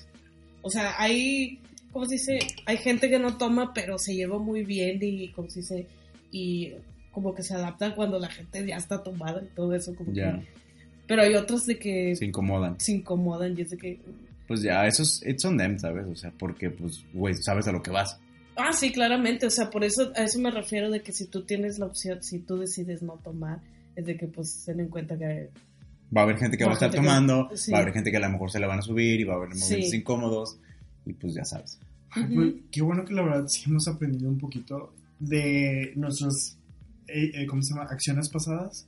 [0.61, 1.61] O sea, hay.
[1.95, 2.38] ¿Cómo se dice?
[2.66, 5.28] Hay gente que no toma, pero se lleva muy bien y.
[5.32, 5.86] ¿Cómo se dice?
[6.30, 6.72] Y
[7.12, 9.95] como que se adaptan cuando la gente ya está tomada y todo eso.
[9.95, 10.42] Como que
[11.07, 12.80] pero hay otros de que se incomodan.
[12.80, 14.01] se incomodan y es de que.
[14.49, 16.05] Pues ya, eso es it's on them, ¿sabes?
[16.07, 18.18] O sea, porque pues, güey, sabes a lo que vas.
[18.57, 19.47] Ah, sí, claramente.
[19.47, 22.22] O sea, por eso a eso me refiero de que si tú tienes la opción,
[22.22, 23.61] si tú decides no tomar,
[23.97, 25.49] es de que pues ten en cuenta que
[26.16, 27.70] Va a haber gente que va a estar que- tomando, sí.
[27.72, 29.34] va a haber gente que a lo mejor se le van a subir y va
[29.34, 29.97] a haber momentos Sí.
[29.97, 30.59] incómodos
[31.07, 31.79] y pues ya sabes.
[32.11, 36.57] Ay, pues, qué bueno que la verdad sí hemos aprendido un poquito de nuestras
[37.09, 37.87] eh, eh, ¿cómo se llama?
[37.91, 38.87] acciones pasadas.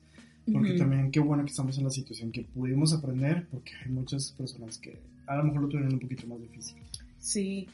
[0.53, 0.79] Porque Ujú.
[0.79, 4.79] también qué bueno que estamos en la situación que pudimos aprender, porque hay muchas personas
[4.79, 4.97] que
[5.27, 6.77] a lo mejor lo tuvieron un poquito más difícil.
[7.19, 7.67] Sí,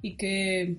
[0.00, 0.76] y que,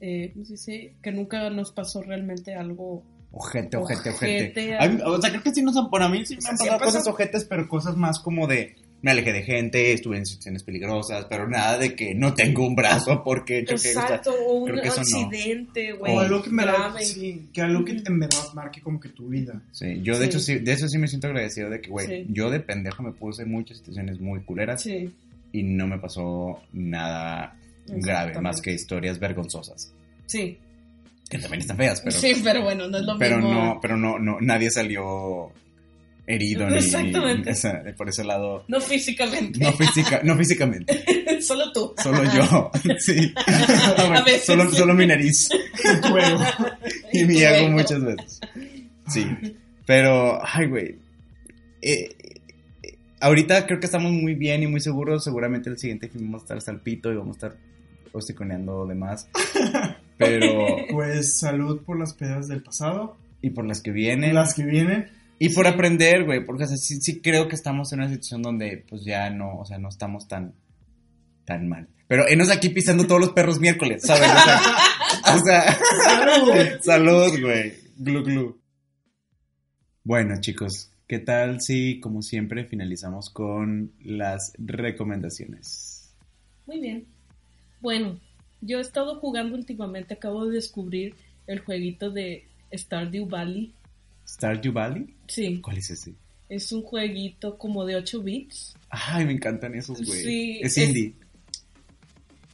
[0.00, 0.92] eh, ¿cómo se dice?
[1.02, 3.02] Que nunca nos pasó realmente algo.
[3.32, 4.42] Ojete, ojete, ojete.
[4.42, 6.38] Ojete, A mí- o sea, creo que sí nos han, bueno, a mí sí me
[6.38, 9.34] O sea, han sí pasado pasado- cosas ojetes, pero cosas más como de me alejé
[9.34, 13.62] de gente, estuve en situaciones peligrosas, pero nada de que no tengo un brazo porque
[13.62, 13.74] choqué.
[13.74, 15.26] o sea, Exacto, o un creo que eso no.
[15.26, 16.12] accidente, güey.
[16.14, 17.04] o algo que, verdad, grave.
[17.04, 19.60] sí, que algo que en verdad marque como que tu vida.
[19.72, 20.24] Sí, yo de Sí.
[20.30, 22.26] hecho sí, de eso sí me siento agradecido de que, güey, Sí.
[22.30, 25.12] yo de pendejo me puse en muchas situaciones muy culeras Sí,
[25.52, 29.92] y no me pasó nada grave, más que historias vergonzosas,
[30.24, 30.56] sí.
[31.28, 33.52] que también están feas, pero, sí, pero bueno, no es lo pero mismo.
[33.52, 35.52] no, pero no, no, nadie salió
[36.26, 37.50] herido ni, Exactamente.
[37.50, 41.94] o sea, por ese lado, No físicamente, no física, no físicamente, solo tú.
[42.02, 43.32] solo yo, sí,
[43.96, 44.44] bueno, veces.
[44.44, 45.48] solo, solo mi nariz
[46.10, 46.40] Juego.
[47.12, 48.40] y mi ego muchas veces,
[49.08, 49.26] sí,
[49.86, 50.96] pero, ay, güey,
[51.82, 52.08] eh,
[52.82, 56.42] eh, ahorita creo que estamos muy bien y muy seguros, seguramente el siguiente film vamos
[56.42, 57.60] a estar hasta el pito y vamos a estar
[58.12, 59.28] hociconeando demás,
[60.16, 60.48] pero,
[60.90, 65.10] Pues salud por las pedas del pasado, y por las que vienen, las que vienen.
[65.38, 68.42] Y por aprender, güey, porque o sea, sí, sí creo que estamos en una situación
[68.42, 70.54] donde pues ya no, o sea, no estamos tan
[71.44, 71.88] tan mal.
[72.06, 74.30] Pero enos aquí pisando todos los perros miércoles, ¿sabes?
[74.30, 74.60] O sea,
[75.34, 76.80] o sea Salud.
[76.80, 77.72] salud, güey.
[77.96, 78.60] Glu, glu.
[80.02, 86.14] Bueno, chicos, ¿qué tal si, como siempre, finalizamos con las recomendaciones?
[86.66, 87.06] Muy bien.
[87.80, 88.20] Bueno,
[88.60, 91.14] yo he estado jugando últimamente, acabo de descubrir
[91.46, 93.74] el jueguito de Stardew Valley.
[94.26, 95.14] ¿Stardew Valley?
[95.28, 96.14] Sí, ¿Cuál es ese?
[96.48, 98.74] es un jueguito como de 8 bits.
[98.90, 100.20] Ay, me encantan esos, güey.
[100.22, 101.14] Sí, es es- indie.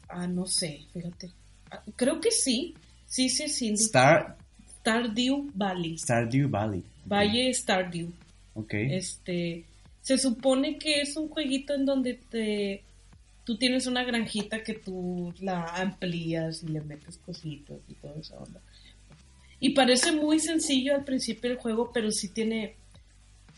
[0.08, 1.30] Ah, no sé, fíjate.
[1.70, 2.74] Ah, Creo que sí.
[3.06, 3.84] Sí, sí, es indie.
[3.84, 4.36] Star,
[4.80, 5.98] Stardew Valley.
[5.98, 6.82] Stardew Valley.
[7.04, 8.10] Valle Stardew.
[8.54, 8.74] Ok.
[8.74, 9.64] Este,
[10.00, 12.82] se supone que es un jueguito en donde te
[13.44, 18.36] tú tienes una granjita que tú la amplías y le metes cositas y toda esa
[18.38, 18.60] onda.
[19.60, 22.76] Y parece muy sencillo al principio el juego, pero sí tiene,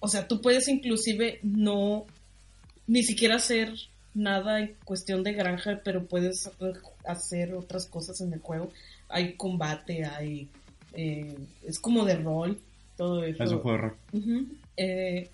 [0.01, 2.07] o sea, tú puedes inclusive no,
[2.89, 3.73] ni siquiera hacer
[4.15, 6.51] nada en cuestión de granja, pero puedes
[7.07, 8.71] hacer otras cosas en el juego.
[9.09, 10.49] Hay combate, hay,
[10.93, 11.37] eh,
[11.67, 12.59] es como de rol,
[12.97, 13.43] todo eso.
[13.45, 13.97] Es un juego de rock.
[14.13, 14.47] Ujú.
[14.77, 15.31] Eh,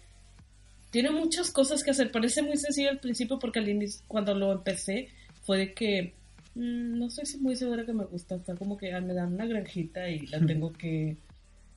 [0.90, 2.10] tiene muchas cosas que hacer.
[2.10, 5.08] Parece muy sencillo al principio porque al inicio, cuando lo empecé,
[5.44, 6.14] fue de que
[6.58, 8.34] no estoy muy segura que me gusta.
[8.36, 11.16] Está como que me dan una granjita y la tengo que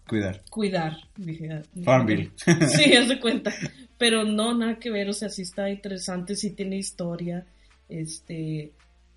[0.08, 0.42] Cuidar.
[0.50, 0.98] cuidar.
[1.16, 2.32] Dije, ah, Farmville.
[2.68, 3.54] Sí, haz de cuenta.
[3.98, 5.08] Pero no, nada que ver.
[5.10, 7.46] O sea, sí está interesante, sí tiene historia.
[7.88, 8.72] Este,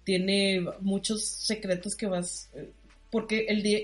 [0.04, 2.50] tiene muchos secretos que vas.
[2.54, 2.70] eh,
[3.10, 3.80] Porque el día.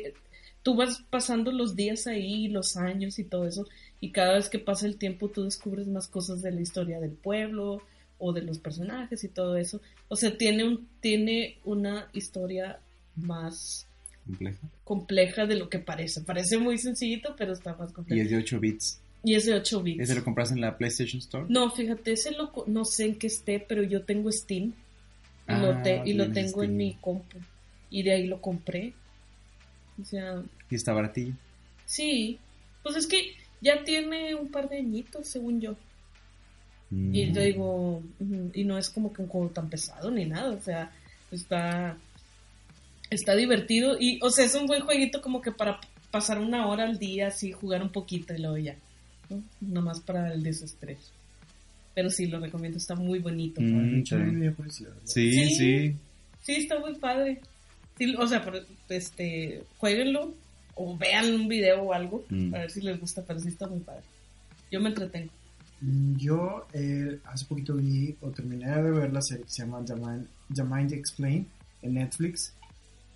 [0.62, 3.66] Tú vas pasando los días ahí, los años y todo eso.
[3.98, 7.12] Y cada vez que pasa el tiempo, tú descubres más cosas de la historia del
[7.12, 7.80] pueblo
[8.20, 9.80] o de los personajes y todo eso.
[10.08, 12.78] O sea, tiene, un, tiene una historia
[13.16, 13.86] más
[14.24, 14.58] Complejo.
[14.84, 16.20] compleja de lo que parece.
[16.20, 18.22] Parece muy sencillito, pero está más Y complejo.
[18.22, 19.00] es de 8 bits.
[19.24, 20.02] Y es de 8 bits.
[20.02, 21.46] ¿Ese lo compras en la PlayStation Store?
[21.48, 24.64] No, fíjate, ese lo, no sé en qué esté, pero yo tengo Steam.
[24.68, 24.72] Y
[25.46, 27.38] Ah, lo, te- y lo tengo en mi compu.
[27.90, 28.92] Y de ahí lo compré.
[30.00, 31.34] O sea, Y está baratillo.
[31.86, 32.38] sí.
[32.82, 35.76] Pues es que ya tiene un par de añitos, según yo.
[36.90, 36.94] Y
[37.26, 37.32] Mm.
[37.34, 38.02] yo digo,
[38.54, 40.50] y no es como que un juego tan pesado ni nada.
[40.50, 40.90] O sea,
[41.30, 41.96] está,
[43.10, 43.96] está divertido.
[43.98, 45.78] Y, o sea, es un buen jueguito como que para
[46.10, 48.76] pasar una hora al día, así, jugar un poquito y luego ya.
[49.28, 49.42] ¿no?
[49.60, 50.98] Nomás para el desestrés.
[51.94, 53.60] Pero sí, lo recomiendo, está muy bonito.
[53.60, 54.02] Mm,
[54.56, 54.92] curiosidad.
[55.04, 55.54] Sí, Sí.
[55.54, 55.96] sí.
[56.42, 57.40] Sí, está muy padre.
[57.98, 58.42] Sí, o sea,
[58.88, 60.34] este, jueguenlo
[60.74, 62.54] o vean un video o algo Mm.
[62.54, 64.02] a ver si les gusta, pero sí está muy padre.
[64.72, 65.30] Yo me entretengo.
[65.80, 69.94] Yo eh, hace poquito vi o terminé de ver la serie que se llama The
[69.94, 71.46] Mind, The Mind Explained
[71.82, 72.52] en Netflix.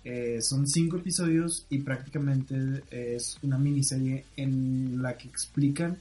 [0.03, 2.55] Eh, son cinco episodios y prácticamente
[2.91, 5.97] es una miniserie en la que explican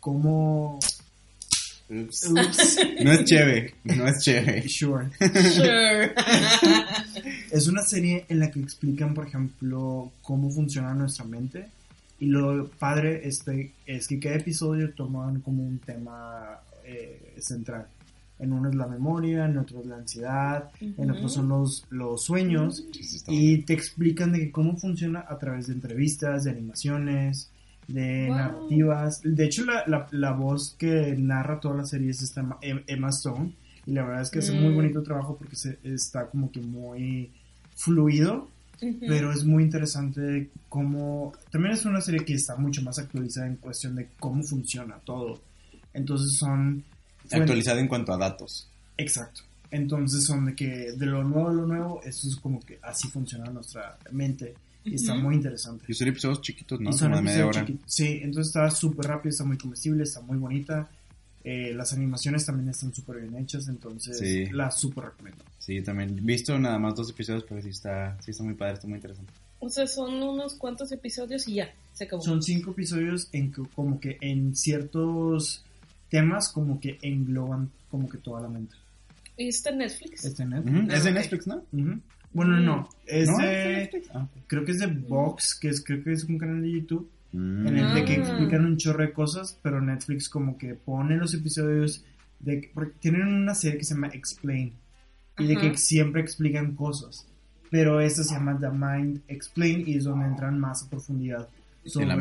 [0.00, 0.78] cómo...
[1.88, 3.74] No es chévere.
[3.84, 4.66] No es chévere.
[4.68, 5.10] sure.
[5.18, 6.14] Sure.
[7.50, 11.68] Es una serie en la que explican, por ejemplo, cómo funciona nuestra mente.
[12.22, 17.88] Y lo padre este, es que cada episodio toman como un tema eh, central.
[18.38, 22.22] En uno es la memoria, en otro es la ansiedad, en otro son los, los
[22.24, 22.84] sueños.
[22.92, 27.50] Sí, Y te explican de que cómo funciona a través de entrevistas, de animaciones,
[27.88, 28.36] de Wow.
[28.36, 29.20] narrativas.
[29.24, 33.08] De hecho, la, la, la voz que narra toda la serie es esta Em- Emma
[33.10, 33.52] Stone.
[33.86, 34.76] Y la verdad es que hace muy Mm.
[34.76, 37.30] bonito trabajo porque se, está como que muy
[37.76, 38.48] fluido.
[39.00, 41.32] Pero es muy interesante cómo...
[41.50, 45.40] También es una serie que está mucho más actualizada en cuestión de cómo funciona todo.
[45.94, 46.82] Entonces son...
[47.30, 48.68] Actualizado en cuanto a datos.
[48.96, 49.42] Exacto.
[49.70, 53.08] Entonces son de que de lo nuevo a lo nuevo, eso es como que así
[53.08, 54.54] funciona nuestra mente.
[54.84, 55.84] Y está muy interesante.
[55.88, 56.90] Y son episodios chiquitos, ¿no?
[56.90, 57.66] Y son Como de media episodios hora.
[57.66, 57.94] chiquitos.
[57.94, 60.90] Sí, entonces está súper rápido, está muy comestible, está muy bonita.
[61.44, 64.46] Eh, las animaciones también están súper bien hechas, entonces Sí.
[64.52, 65.44] las súper recomiendo.
[65.58, 66.16] Sí, también.
[66.24, 69.32] Visto nada más dos episodios, pero sí está, sí está muy padre, está muy interesante.
[69.58, 72.22] O sea, son unos cuantos episodios y ya, se acabó.
[72.22, 75.64] Son cinco episodios en que como que en ciertos
[76.08, 78.74] temas como que engloban como que toda la mente.
[79.36, 80.24] ¿Y está en Netflix?
[80.24, 80.94] ¿Está en Netflix?
[80.94, 81.12] Es de.
[81.12, 81.64] Netflix, ¿no?
[82.32, 82.64] Bueno, Mm.
[82.64, 83.38] no, es ¿No?
[83.38, 84.08] de, Netflix?
[84.14, 84.42] Ah, ok.
[84.46, 87.66] creo que es de Vox, que es, creo que es un canal de YouTube, Mm.
[87.66, 88.16] en el de que Ah.
[88.16, 92.04] explican un chorro de cosas, pero Netflix como que pone los episodios
[92.40, 94.72] de, porque tienen una serie que se llama Explain,
[95.38, 95.70] y de Ajá.
[95.70, 97.26] que siempre explican cosas,
[97.70, 101.48] pero esta se llama The Mind Explain y es donde entran más a profundidad
[101.86, 102.16] sobre la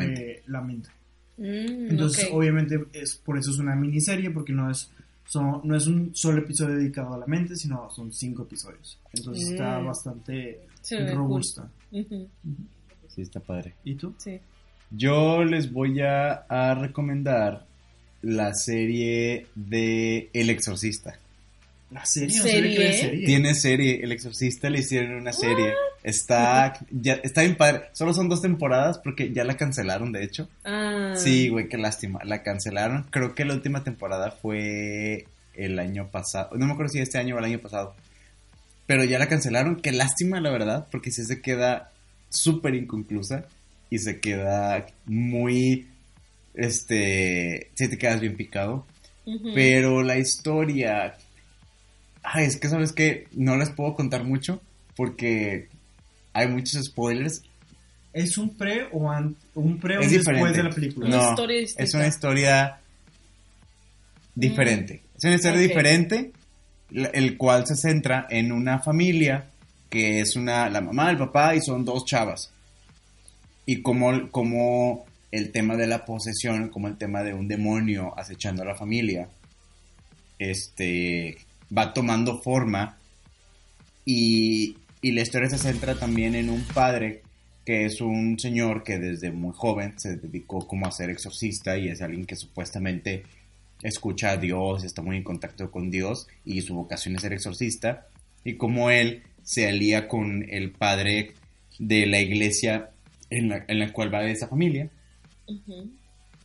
[0.47, 0.89] la mente.
[1.37, 4.91] Mm, Entonces, obviamente, es por eso es una miniserie, porque no es,
[5.25, 8.97] son, no es un solo episodio dedicado a la mente, sino son cinco episodios.
[9.13, 9.85] Entonces está Mm.
[9.87, 10.61] bastante
[11.13, 11.69] robusta.
[13.09, 13.75] Sí, está padre.
[13.83, 14.13] ¿Y tú?
[14.17, 14.39] Sí.
[14.91, 17.65] Yo les voy a, a recomendar
[18.21, 21.17] la serie de El Exorcista.
[21.91, 22.93] La serie, no ¿Serie?
[22.93, 23.25] serie.
[23.25, 25.73] Tiene serie, El Exorcista le hicieron una serie.
[26.03, 27.89] Está, ya, está bien padre.
[27.91, 30.47] Solo son dos temporadas porque ya la cancelaron, de hecho.
[30.63, 31.13] Ah.
[31.17, 32.21] Sí, güey, qué lástima.
[32.23, 33.07] La cancelaron.
[33.09, 36.55] Creo que la última temporada fue el año pasado.
[36.55, 37.93] No me acuerdo si este año o el año pasado.
[38.87, 39.75] Pero ya la cancelaron.
[39.81, 41.91] Qué lástima, la verdad, porque sí se queda
[42.29, 43.45] súper inconclusa
[43.91, 45.85] y se queda muy,
[46.55, 48.87] este, sí te quedas bien picado.
[49.53, 51.15] Pero la historia.
[52.23, 54.59] Ay, es que sabes que no les puedo contar mucho
[54.95, 55.67] porque
[56.33, 57.43] hay muchos spoilers.
[58.13, 60.57] ¿Es un pre o an- un pre o Es después diferente.
[60.57, 61.07] de la película?
[61.07, 62.77] Una No, historia es una historia
[64.35, 65.01] diferente.
[65.17, 66.31] Es una historia diferente,
[66.91, 69.45] el cual se centra en una familia
[69.89, 72.51] que es una la mamá, el papá y son dos chavas.
[73.65, 78.65] Y como, el tema de la posesión, como el tema de un demonio acechando a
[78.65, 79.29] la familia,
[80.39, 81.37] este
[81.75, 82.97] va tomando forma
[84.03, 87.21] y, y la historia se centra también en un padre
[87.65, 91.89] que es un señor que desde muy joven se dedicó como a ser exorcista y
[91.89, 93.23] es alguien que supuestamente
[93.83, 98.07] escucha a Dios, está muy en contacto con Dios y su vocación es ser exorcista.
[98.43, 101.33] Y como él se alía con el padre
[101.79, 102.89] de la iglesia
[103.31, 104.91] en la, en la cual va de esa familia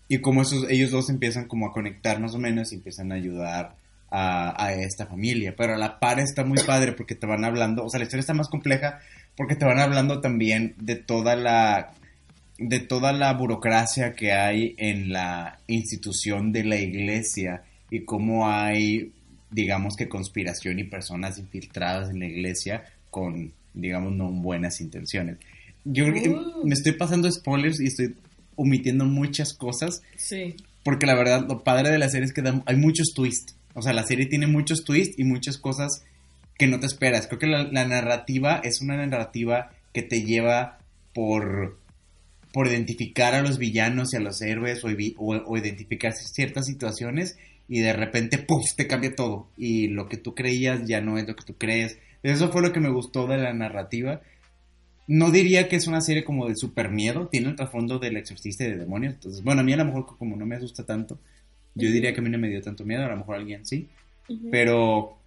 [0.08, 3.16] y como esos, ellos dos empiezan como a conectar más o menos y empiezan a
[3.16, 3.76] ayudar
[4.10, 5.54] a, a esta familia.
[5.56, 8.20] Pero a la par está muy padre porque te van hablando, o sea, la historia
[8.20, 9.00] está más compleja
[9.36, 11.92] porque te van hablando también de toda la
[12.58, 19.12] de toda la burocracia que hay en la institución de la iglesia y cómo hay
[19.50, 25.36] digamos que conspiración y personas infiltradas en la iglesia con digamos no buenas intenciones.
[25.88, 26.66] Yo creo que Uh.
[26.66, 28.14] me estoy pasando spoilers y estoy
[28.56, 30.56] omitiendo muchas cosas Sí.
[30.84, 33.54] porque la verdad lo padre de la serie es que da- hay muchos twists.
[33.74, 36.02] O sea, la serie tiene muchos twists y muchas cosas
[36.58, 37.26] que no te esperas.
[37.26, 40.78] Creo que la, la narrativa es una narrativa que te lleva
[41.14, 41.78] por,
[42.52, 44.88] por identificar a los villanos y a los héroes o,
[45.18, 47.36] o- o identificar ciertas situaciones
[47.68, 49.48] y de repente, ¡puf!, te cambia todo.
[49.58, 51.98] Y lo que tú creías ya no es lo que tú crees.
[52.22, 54.22] Eso fue lo que me gustó de la narrativa.
[55.08, 58.64] No diría que es una serie como de super miedo, tiene el trasfondo del exorcista
[58.64, 59.14] y de demonios.
[59.14, 61.18] Entonces, bueno, a mí a lo mejor como no me asusta tanto,
[61.74, 63.64] yo diría que a mí no me dio tanto miedo, a lo mejor a alguien
[63.66, 63.88] sí.
[64.50, 65.18] Pero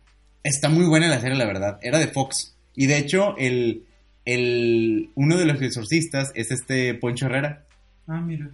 [0.43, 1.79] está muy buena la serie, la verdad.
[1.81, 2.55] Era de Fox.
[2.75, 3.83] Y de hecho, el,
[4.25, 7.65] el, uno de los exorcistas es este Poncho Herrera.
[8.07, 8.49] Ah, mira,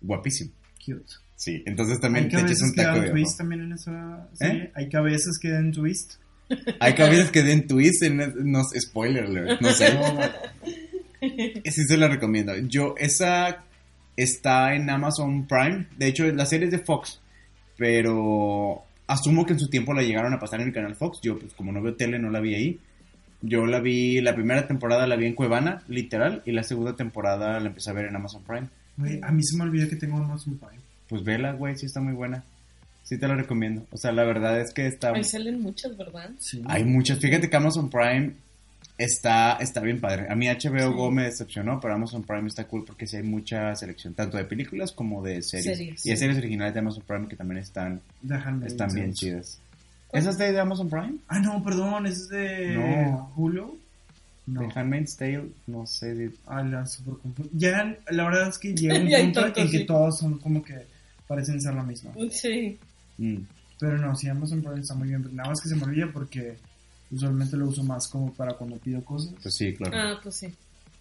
[0.00, 0.50] Guapísimo.
[0.84, 1.04] cute.
[1.36, 3.38] Sí, entonces también Hay te echas un que taco de twist ojo.
[3.38, 4.62] también en esa serie.
[4.64, 4.72] ¿Eh?
[4.74, 6.14] Hay cabezas que dan twist.
[6.80, 8.18] Hay cabezas que den twist en...
[8.50, 9.98] No, spoiler alert, no sé.
[11.64, 12.54] Sí se la recomiendo.
[12.68, 13.64] Yo, esa
[14.16, 15.86] está en Amazon Prime.
[15.96, 17.20] De hecho, la serie es de Fox.
[17.78, 21.20] Pero asumo que en su tiempo la llegaron a pasar en el canal Fox.
[21.22, 22.80] Yo, pues como no veo tele, no la vi ahí.
[23.40, 26.42] Yo la vi, la primera temporada la vi en Cuevana, literal.
[26.44, 28.68] Y la segunda temporada la empecé a ver en Amazon Prime.
[28.96, 30.82] Güey, a mí se me olvidó que tengo Amazon Prime.
[31.08, 32.44] Pues vela, güey, sí está muy buena.
[33.04, 33.86] Sí te la recomiendo.
[33.92, 35.12] O sea, la verdad es que está...
[35.12, 36.30] Ahí salen muchas, ¿verdad?
[36.40, 36.62] Sí.
[36.66, 37.18] Hay muchas.
[37.20, 38.32] Fíjate que Amazon Prime
[38.98, 40.26] está, está bien padre.
[40.30, 40.94] A mí HBO Sí.
[40.96, 44.44] Go me decepcionó, pero Amazon Prime está cool porque sí hay mucha selección, tanto de
[44.44, 45.76] películas como de series.
[45.76, 46.20] Series, y hay sí.
[46.20, 49.60] series originales de Amazon Prime que también están, Déjame están bien chidas.
[50.12, 51.14] ¿Esa es de Amazon Prime?
[51.28, 53.32] Ah, no, perdón, es de No.
[53.36, 53.78] Hulu.
[54.46, 54.60] No.
[54.60, 56.14] De Handmaid's Tale, no sé.
[56.14, 57.14] de- Ah, la super
[57.52, 59.84] Ya, la verdad es que llega un punto en que sí.
[59.86, 60.74] todos son como que
[61.26, 62.12] parecen ser la misma.
[62.30, 62.78] Sí.
[63.18, 63.36] Mm.
[63.78, 65.28] Pero no, sí, Amazon Prime está muy bien.
[65.32, 66.56] Nada más que se me olvida porque
[67.10, 69.34] usualmente lo uso más como para cuando pido cosas.
[69.42, 69.96] Pues sí, claro.
[69.96, 70.48] Ah, pues sí.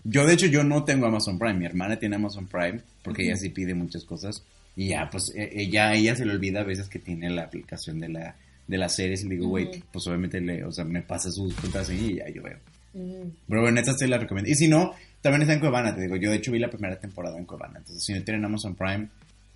[0.03, 1.53] Yo, de hecho, yo no tengo Amazon Prime.
[1.53, 3.31] Mi hermana tiene Amazon Prime porque Ujú.
[3.31, 4.43] ella sí pide muchas cosas.
[4.75, 7.43] Y ya, pues, e- ella, a ella se le olvida a veces que tiene la
[7.43, 8.35] aplicación de la,
[8.67, 9.21] de las series.
[9.23, 9.53] Y le digo, Ujú.
[9.55, 12.57] wait, pues obviamente le, o sea, me pasa sus contraseña y ya yo veo.
[12.93, 13.29] Mm.
[13.47, 14.51] Pero bueno, esta sí la recomiendo.
[14.51, 16.15] Y si no, también está en Cuevana, te digo.
[16.17, 17.77] Yo, de hecho, vi la primera temporada en Cuevana.
[17.77, 19.07] Entonces, si no tienen Amazon Prime,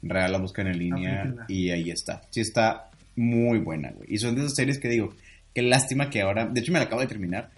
[0.02, 1.46] real la buscan en línea Aplíquenla.
[1.48, 2.22] y ahí está.
[2.30, 4.14] Sí está muy buena, güey.
[4.14, 5.14] Y son de esas series que digo,
[5.54, 6.46] qué lástima que ahora...
[6.46, 7.50] De hecho, me la acabo de terminar.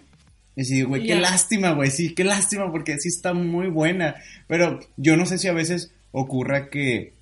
[0.56, 1.90] Y sí, digo, güey, qué lástima, güey.
[1.90, 4.16] Sí, qué lástima porque sí está muy buena.
[4.46, 7.12] Pero yo no sé si a veces ocurra que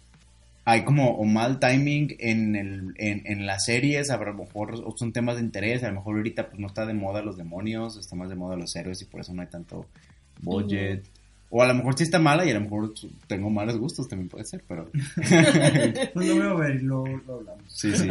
[0.65, 4.95] hay como o mal timing en, el, en, en las series, a lo mejor o
[4.99, 7.97] son temas de interés, a lo mejor ahorita pues no está de moda los demonios,
[7.97, 9.87] está más de moda los héroes y por eso no hay tanto
[10.43, 11.05] budget.
[11.51, 12.93] O a lo mejor sí está mala y a lo mejor
[13.27, 14.91] tengo malos gustos, también puede ser, pero
[16.15, 17.63] Pues lo voy a ver y lo, lo hablamos.
[17.69, 18.09] sí, sí.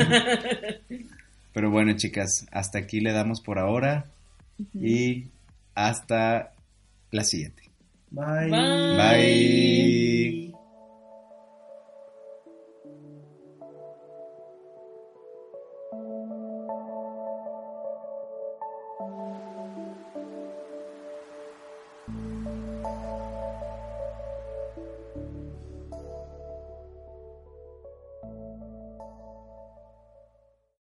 [1.53, 4.05] Pero bueno, chicas, hasta aquí le damos por ahora
[4.73, 5.25] y
[5.75, 6.53] hasta
[7.11, 7.63] la siguiente.
[8.11, 8.49] Bye.
[8.49, 8.97] Bye.
[8.97, 10.56] Bye.